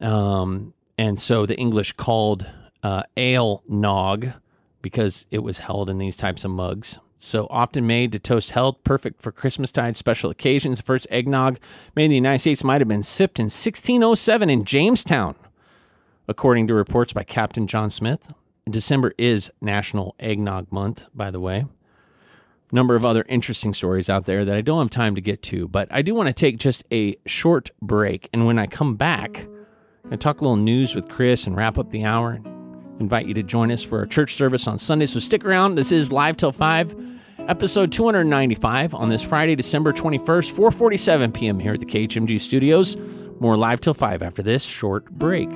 [0.01, 2.47] Um, and so the English called
[2.82, 4.28] uh, ale nog
[4.82, 6.98] because it was held in these types of mugs.
[7.19, 10.78] So often made to toast health, perfect for Christmastide special occasions.
[10.78, 11.59] The first eggnog
[11.94, 15.35] made in the United States might have been sipped in 1607 in Jamestown,
[16.28, 18.32] according to reports by Captain John Smith.
[18.69, 21.66] December is National Eggnog Month, by the way.
[22.73, 25.69] Number of other interesting stories out there that I don't have time to get to,
[25.69, 28.28] but I do want to take just a short break.
[28.32, 29.47] And when I come back,
[30.11, 32.32] I talk a little news with Chris and wrap up the hour.
[32.32, 35.07] and Invite you to join us for our church service on Sunday.
[35.07, 35.77] So stick around.
[35.77, 36.97] This is Live Till 5,
[37.47, 41.61] episode 295 on this Friday, December 21st, 4:47 p.m.
[41.61, 42.97] here at the KHMG studios.
[43.39, 45.51] More Live Till 5 after this short break.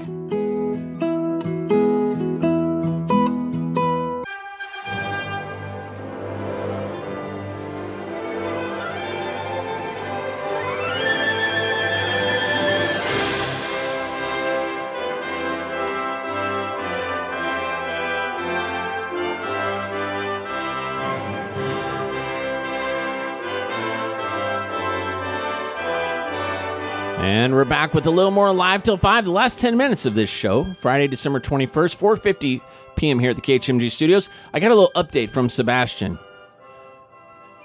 [27.41, 29.25] And we're back with a little more live till five.
[29.25, 32.61] The last ten minutes of this show, Friday, December twenty first, four fifty
[32.97, 33.19] p.m.
[33.19, 34.29] here at the KHMG studios.
[34.53, 36.19] I got a little update from Sebastian.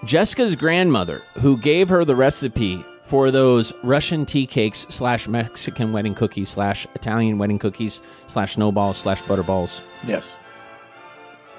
[0.06, 6.16] Jessica's grandmother, who gave her the recipe for those Russian tea cakes slash Mexican wedding
[6.16, 9.82] cookies slash Italian wedding cookies slash snowballs slash butterballs.
[10.08, 10.38] Yes.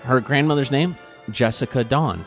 [0.05, 0.97] Her grandmother's name,
[1.29, 2.25] Jessica Dawn.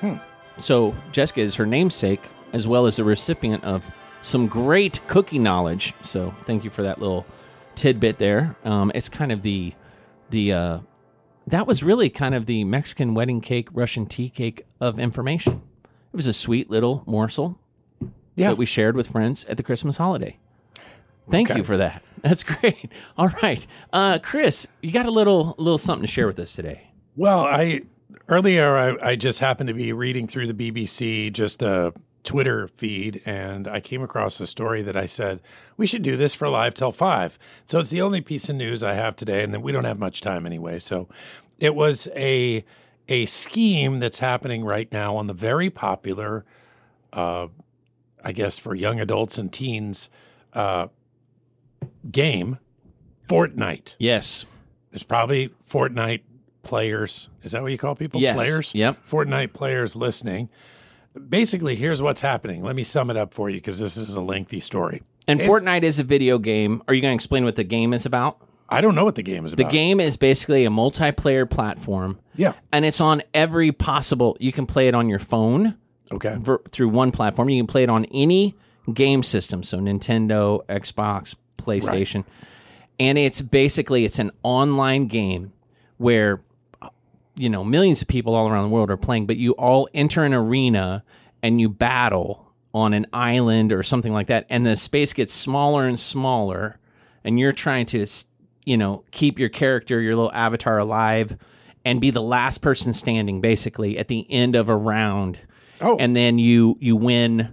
[0.00, 0.16] Hmm.
[0.58, 2.20] So Jessica is her namesake,
[2.52, 3.90] as well as a recipient of
[4.24, 5.94] some great cookie knowledge.
[6.02, 7.24] So thank you for that little
[7.76, 8.56] tidbit there.
[8.64, 9.72] Um, it's kind of the
[10.30, 10.78] the uh,
[11.46, 15.62] that was really kind of the Mexican wedding cake, Russian tea cake of information.
[15.84, 17.58] It was a sweet little morsel
[18.34, 18.48] Yeah.
[18.48, 20.38] that we shared with friends at the Christmas holiday.
[21.30, 21.58] Thank Okay.
[21.60, 22.02] you for that.
[22.22, 22.90] That's great.
[23.18, 26.90] All right, uh, Chris, you got a little little something to share with us today.
[27.16, 27.82] Well, I
[28.28, 31.92] earlier I, I just happened to be reading through the BBC just a
[32.24, 35.40] Twitter feed, and I came across a story that I said
[35.76, 37.38] we should do this for live till five.
[37.66, 39.98] So it's the only piece of news I have today, and then we don't have
[39.98, 40.78] much time anyway.
[40.78, 41.08] So
[41.58, 42.64] it was a
[43.08, 46.44] a scheme that's happening right now on the very popular,
[47.12, 47.48] uh,
[48.24, 50.08] I guess for young adults and teens,
[50.54, 50.88] uh,
[52.10, 52.58] game
[53.28, 53.96] Fortnite.
[53.98, 54.46] Yes.
[54.90, 56.22] There's probably Fortnite
[56.62, 57.28] players.
[57.42, 58.20] Is that what you call people?
[58.20, 58.36] Yes.
[58.36, 58.74] Players?
[58.74, 59.06] Yep.
[59.06, 60.48] Fortnite players listening.
[61.28, 62.62] Basically, here's what's happening.
[62.62, 65.02] Let me sum it up for you because this is a lengthy story.
[65.28, 66.82] And It's- Fortnite is a video game.
[66.88, 68.38] Are you going to explain what the game is about?
[68.68, 69.72] I don't know what the game is The about.
[69.72, 72.18] game is basically a multiplayer platform.
[72.34, 72.52] Yeah.
[72.72, 74.36] And it's on every possible.
[74.40, 75.74] You can play it on your phone
[76.10, 76.36] Okay.
[76.40, 77.48] ver- through one platform.
[77.50, 78.54] You can play it on any
[78.92, 82.24] game system, so Nintendo, Xbox, PlayStation.
[82.98, 85.52] And it's basically it's an online game
[85.98, 86.40] where
[87.36, 90.24] you know millions of people all around the world are playing, but you all enter
[90.24, 91.04] an arena
[91.42, 95.86] and you battle on an island or something like that, and the space gets smaller
[95.86, 96.78] and smaller,
[97.22, 98.06] and you're trying to
[98.64, 101.36] you know keep your character, your little avatar alive,
[101.84, 105.38] and be the last person standing basically at the end of a round.
[105.80, 105.96] Oh.
[105.98, 107.52] and then you you win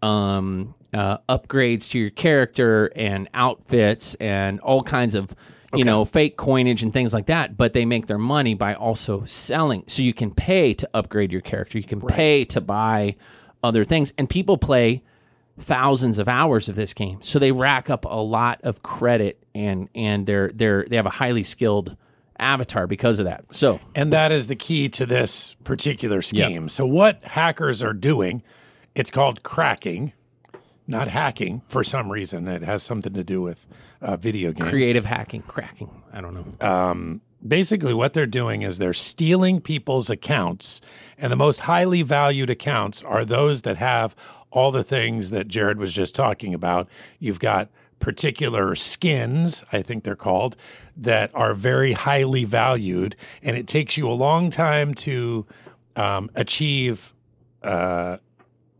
[0.00, 5.34] um, uh, upgrades to your character and outfits and all kinds of
[5.74, 7.56] you know fake coinage and things like that.
[7.56, 11.40] But they make their money by also selling, so you can pay to upgrade your
[11.40, 11.78] character.
[11.78, 13.16] You can pay to buy
[13.62, 15.02] other things, and people play
[15.58, 19.88] thousands of hours of this game, so they rack up a lot of credit and
[19.94, 21.96] and they're they're they have a highly skilled
[22.38, 23.44] avatar because of that.
[23.50, 26.68] So And that is the key to this particular scheme.
[26.68, 28.42] So, what hackers are doing,
[28.94, 30.12] it's called cracking,
[30.86, 32.46] not hacking for some reason.
[32.48, 33.66] It has something to do with
[34.00, 34.70] uh, video games.
[34.70, 36.02] creative hacking, cracking.
[36.12, 36.66] I don't know.
[37.46, 40.80] basically what they're doing is they're stealing people's accounts
[41.16, 44.16] and the most highly valued accounts are those that have
[44.50, 46.88] all the things that Jared was just talking about
[47.18, 47.68] you've got
[48.00, 50.56] particular skins I think they're called
[50.96, 55.46] that are very highly valued and it takes you a long time to
[55.94, 57.14] um, achieve
[57.62, 58.18] uh,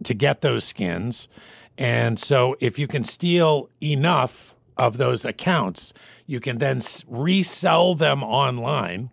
[0.05, 1.29] to get those skins.
[1.77, 5.93] And so if you can steal enough of those accounts,
[6.27, 9.11] you can then resell them online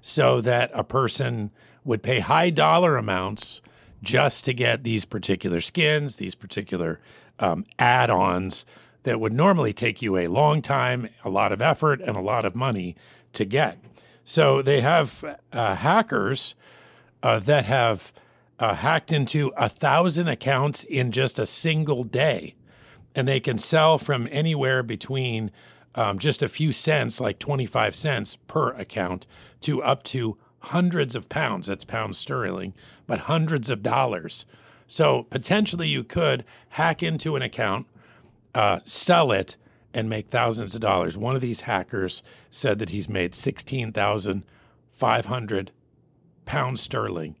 [0.00, 1.50] so that a person
[1.84, 3.60] would pay high dollar amounts
[4.02, 7.00] just to get these particular skins, these particular
[7.38, 8.64] um, add ons
[9.02, 12.44] that would normally take you a long time, a lot of effort, and a lot
[12.44, 12.96] of money
[13.32, 13.78] to get.
[14.24, 16.56] So they have uh, hackers
[17.22, 18.12] uh, that have
[18.58, 22.54] uh, hacked into a thousand accounts in just a single day.
[23.14, 25.50] And they can sell from anywhere between
[25.94, 29.26] um, just a few cents, like 25 cents per account,
[29.60, 31.68] to up to hundreds of pounds.
[31.68, 32.74] That's pounds sterling,
[33.06, 34.44] but hundreds of dollars.
[34.86, 37.86] So potentially you could hack into an account,
[38.54, 39.56] uh, sell it,
[39.92, 41.16] and make thousands of dollars.
[41.16, 45.70] One of these hackers said that he's made 16,500
[46.44, 47.36] pounds sterling,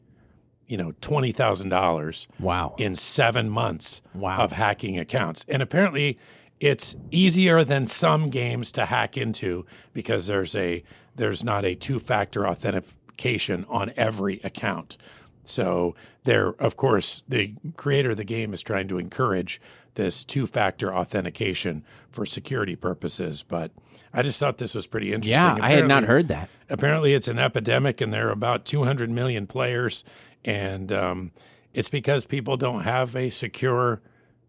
[0.66, 2.74] you know, $20,000 Wow.
[2.78, 4.38] in seven months Wow.
[4.38, 5.44] of hacking accounts.
[5.48, 6.18] And apparently,
[6.60, 10.82] it's easier than some games to hack into because there's a
[11.16, 14.96] there's not a two factor authentication on every account.
[15.44, 19.60] So there, of course, the creator of the game is trying to encourage
[19.94, 23.44] this two factor authentication for security purposes.
[23.46, 23.70] But
[24.12, 25.30] I just thought this was pretty interesting.
[25.32, 26.48] yeah, I had not heard that.
[26.68, 30.02] apparently it's an epidemic and there are about 200 million players
[30.44, 31.32] and um,
[31.72, 34.00] it's because people don't have a secure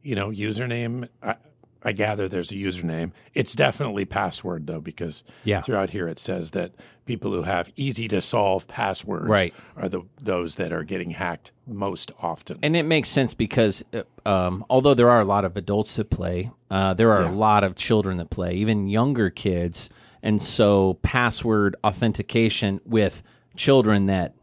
[0.02, 1.36] you know username I,
[1.84, 5.62] I gather there's a username it's definitely password though because Yeah.
[5.62, 6.74] throughout here it says that
[7.06, 9.54] people who have easy to solve passwords Right.
[9.78, 14.04] are the those that are getting hacked most often And it makes sense because uh,
[14.28, 17.64] um, although there are a lot of adults that play, uh, there are a lot
[17.64, 19.90] of children that play, even younger kids.
[20.24, 23.22] And so, password authentication with
[23.56, 24.34] children that,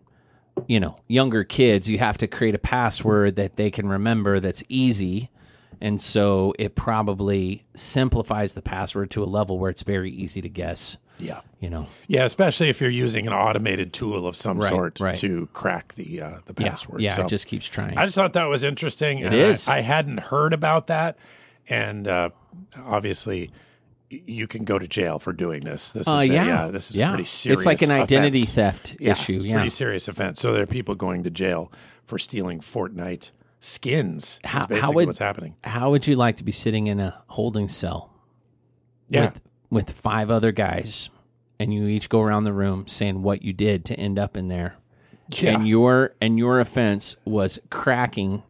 [0.67, 4.63] you know, younger kids, you have to create a password that they can remember that's
[4.69, 5.31] easy.
[5.81, 10.49] And so, it probably simplifies the password to a level where it's very easy to
[10.49, 11.87] guess, yeah you know.
[12.09, 15.17] yeah especially if you're using an automated tool of some Right, sort right.
[15.19, 17.17] to crack the uh, the password Yeah.
[17.17, 17.97] So- It just keeps trying.
[17.99, 19.19] I just thought that was interesting.
[19.21, 19.69] It is.
[19.69, 21.17] I, I hadn't heard about that,
[21.69, 22.31] and uh,
[22.77, 23.51] obviously,
[24.27, 25.93] you can go to jail for doing this.
[25.93, 26.47] This is Uh, a, yeah.
[26.47, 27.09] yeah, this is Yeah.
[27.09, 27.61] a pretty serious.
[27.61, 28.53] It's like an identity offense.
[28.55, 29.37] theft Yeah, issue.
[29.37, 29.55] it's a Yeah.
[29.57, 30.41] pretty serious offense.
[30.41, 31.73] So there are people going to jail
[32.05, 33.31] for stealing Fortnite
[33.61, 34.39] skins.
[34.45, 35.55] How- how would- what's happening.
[35.65, 38.11] How would you like to be sitting in a holding cell
[39.09, 39.41] Yeah, with,
[39.71, 41.09] with five other guys
[41.59, 44.49] and you each go around the room saying what you did to end up in
[44.49, 44.77] there
[45.31, 48.43] yeah, and your and your offense was cracking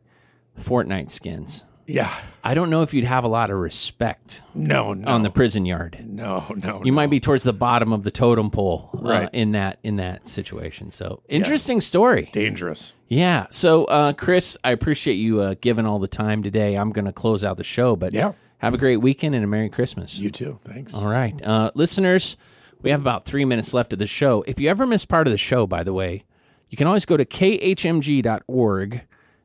[0.59, 1.65] Fortnite skins.
[1.93, 2.13] Yeah.
[2.45, 5.65] I don't know if you'd have a lot of respect No, no, on the prison
[5.65, 5.99] yard.
[6.05, 6.83] no, no.
[6.85, 6.97] You no.
[6.97, 9.31] might be towards the bottom of the totem pole uh, Right.
[9.33, 10.91] in that in that situation.
[10.91, 12.31] So interesting story.
[12.33, 12.95] dangerous.
[13.07, 13.47] Yeah.
[13.51, 16.75] So, uh, Chris, I appreciate you uh, giving all the time today.
[16.77, 18.33] I'm going to close out the show, but Yeah.
[18.59, 20.19] have a great weekend and a Merry Christmas.
[20.19, 20.59] You too.
[20.65, 20.95] Thanks.
[20.95, 21.41] All right.
[21.45, 22.37] Uh, listeners,
[22.81, 24.43] we have about three minutes left of the show.
[24.49, 26.25] If you ever miss part of the show, by the way,
[26.71, 29.03] you can always go to khmg.org,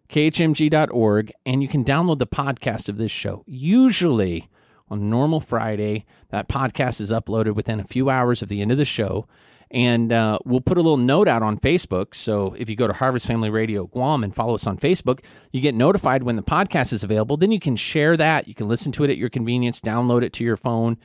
[0.09, 3.43] khmg.org, and you can download the podcast of this show.
[3.45, 4.49] Usually
[4.89, 8.77] on normal Friday, that podcast is uploaded within a few hours of the end of
[8.77, 9.27] the show.
[9.69, 12.15] And uh, we'll put a little note out on Facebook.
[12.15, 15.59] So if you go to Harvest Family Radio Guam and follow us on Facebook, you
[15.59, 17.35] get notified when the podcast is available.
[17.35, 18.47] Then you can share that.
[18.47, 20.97] You can listen to it at your convenience, download it to your phone.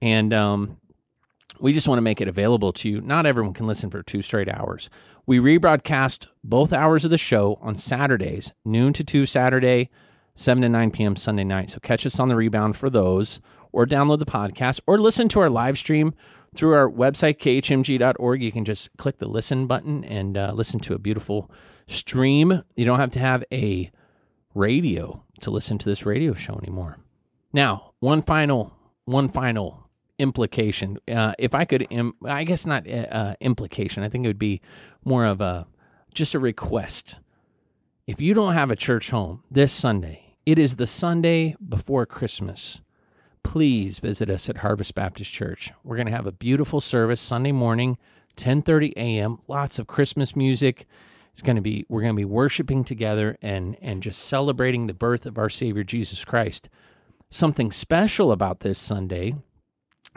[0.00, 0.76] And um,
[1.58, 3.00] we just want to make it available to you.
[3.00, 4.90] Not everyone can listen for two straight hours.
[5.26, 9.88] We rebroadcast both hours of the show on Saturdays, noon to 2 Saturday,
[10.34, 11.16] 7 to 9 p.m.
[11.16, 11.70] Sunday night.
[11.70, 13.40] So catch us on the rebound for those,
[13.72, 16.12] or download the podcast, or listen to our live stream
[16.54, 18.42] through our website, khmg.org.
[18.42, 21.50] You can just click the listen button and uh, listen to a beautiful
[21.86, 22.62] stream.
[22.76, 23.90] You don't have to have a
[24.54, 26.98] radio to listen to this radio show anymore.
[27.52, 28.76] Now, one final,
[29.06, 29.83] one final
[30.18, 30.98] implication.
[31.08, 34.02] Uh, if I could, Im- I guess not uh, uh, implication.
[34.02, 34.60] I think it would be
[35.04, 35.66] more of a
[36.12, 37.18] just a request.
[38.06, 42.80] If you don't have a church home this Sunday, it is the Sunday before Christmas.
[43.42, 45.72] Please visit us at Harvest Baptist Church.
[45.82, 47.98] We're going to have a beautiful service Sunday morning,
[48.36, 49.38] 10:30 a.m.
[49.48, 50.86] Lots of Christmas music.
[51.32, 54.94] It's going to be we're going to be worshiping together and and just celebrating the
[54.94, 56.68] birth of our Savior Jesus Christ.
[57.30, 59.34] Something special about this Sunday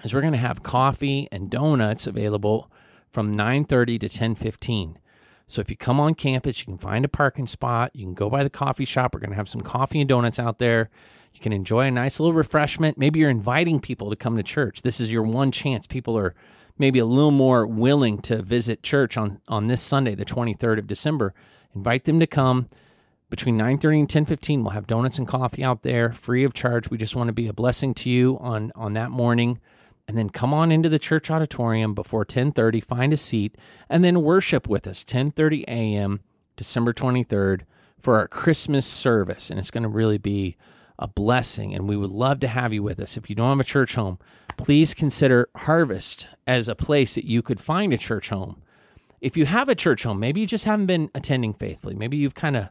[0.03, 2.71] is we're going to have coffee and donuts available
[3.09, 4.95] from 9:30 to 10:15.
[5.47, 8.29] So if you come on campus, you can find a parking spot, you can go
[8.29, 9.13] by the coffee shop.
[9.13, 10.89] We're going to have some coffee and donuts out there.
[11.33, 12.97] You can enjoy a nice little refreshment.
[12.97, 14.81] Maybe you're inviting people to come to church.
[14.81, 15.87] This is your one chance.
[15.87, 16.35] People are
[16.77, 20.87] maybe a little more willing to visit church on on this Sunday, the 23rd of
[20.87, 21.33] December.
[21.73, 22.67] Invite them to come
[23.29, 26.97] between 9:30 and 10:15 we'll have donuts and coffee out there free of charge we
[26.97, 29.59] just want to be a blessing to you on on that morning
[30.07, 33.55] and then come on into the church auditorium before 10:30 find a seat
[33.89, 36.21] and then worship with us 10:30 a.m.
[36.55, 37.61] December 23rd
[37.99, 40.55] for our Christmas service and it's going to really be
[40.99, 43.59] a blessing and we would love to have you with us if you don't have
[43.59, 44.17] a church home
[44.57, 48.63] please consider Harvest as a place that you could find a church home
[49.21, 51.95] if you have a church home, maybe you just haven't been attending faithfully.
[51.95, 52.69] Maybe you've kind of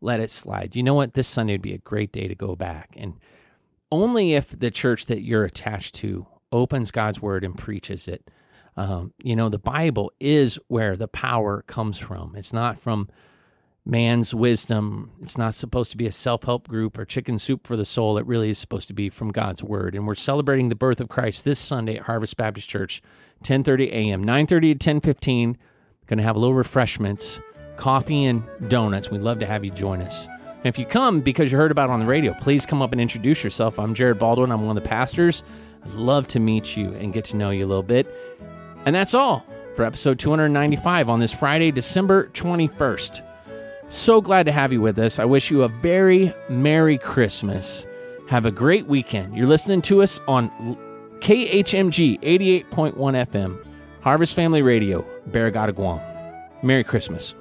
[0.00, 0.74] let it slide.
[0.74, 1.14] You know what?
[1.14, 2.90] This Sunday would be a great day to go back.
[2.96, 3.14] And
[3.92, 8.30] only if the church that you're attached to opens God's word and preaches it.
[8.76, 12.34] Um, you know, the Bible is where the power comes from.
[12.36, 13.08] It's not from
[13.84, 15.10] man's wisdom.
[15.20, 18.16] It's not supposed to be a self help group or chicken soup for the soul.
[18.16, 19.94] It really is supposed to be from God's word.
[19.94, 23.02] And we're celebrating the birth of Christ this Sunday at Harvest Baptist Church,
[23.44, 25.56] 10:30 a.m., 9:30 to 10:15.
[26.06, 27.40] Going to have a little refreshments,
[27.76, 29.10] coffee and donuts.
[29.10, 30.26] We'd love to have you join us.
[30.26, 32.92] And if you come because you heard about it on the radio, please come up
[32.92, 33.78] and introduce yourself.
[33.78, 34.50] I'm Jared Baldwin.
[34.50, 35.42] I'm one of the pastors.
[35.84, 38.06] I'd love to meet you and get to know you a little bit.
[38.86, 39.44] And that's all
[39.74, 43.22] for episode 295 on this Friday, December 21st.
[43.88, 45.18] So glad to have you with us.
[45.18, 47.86] I wish you a very Merry Christmas.
[48.28, 49.36] Have a great weekend.
[49.36, 50.50] You're listening to us on
[51.20, 53.64] KHMG 88.1 FM,
[54.00, 56.00] Harvest Family Radio, Barrigada, Guam.
[56.62, 57.34] Merry Christmas.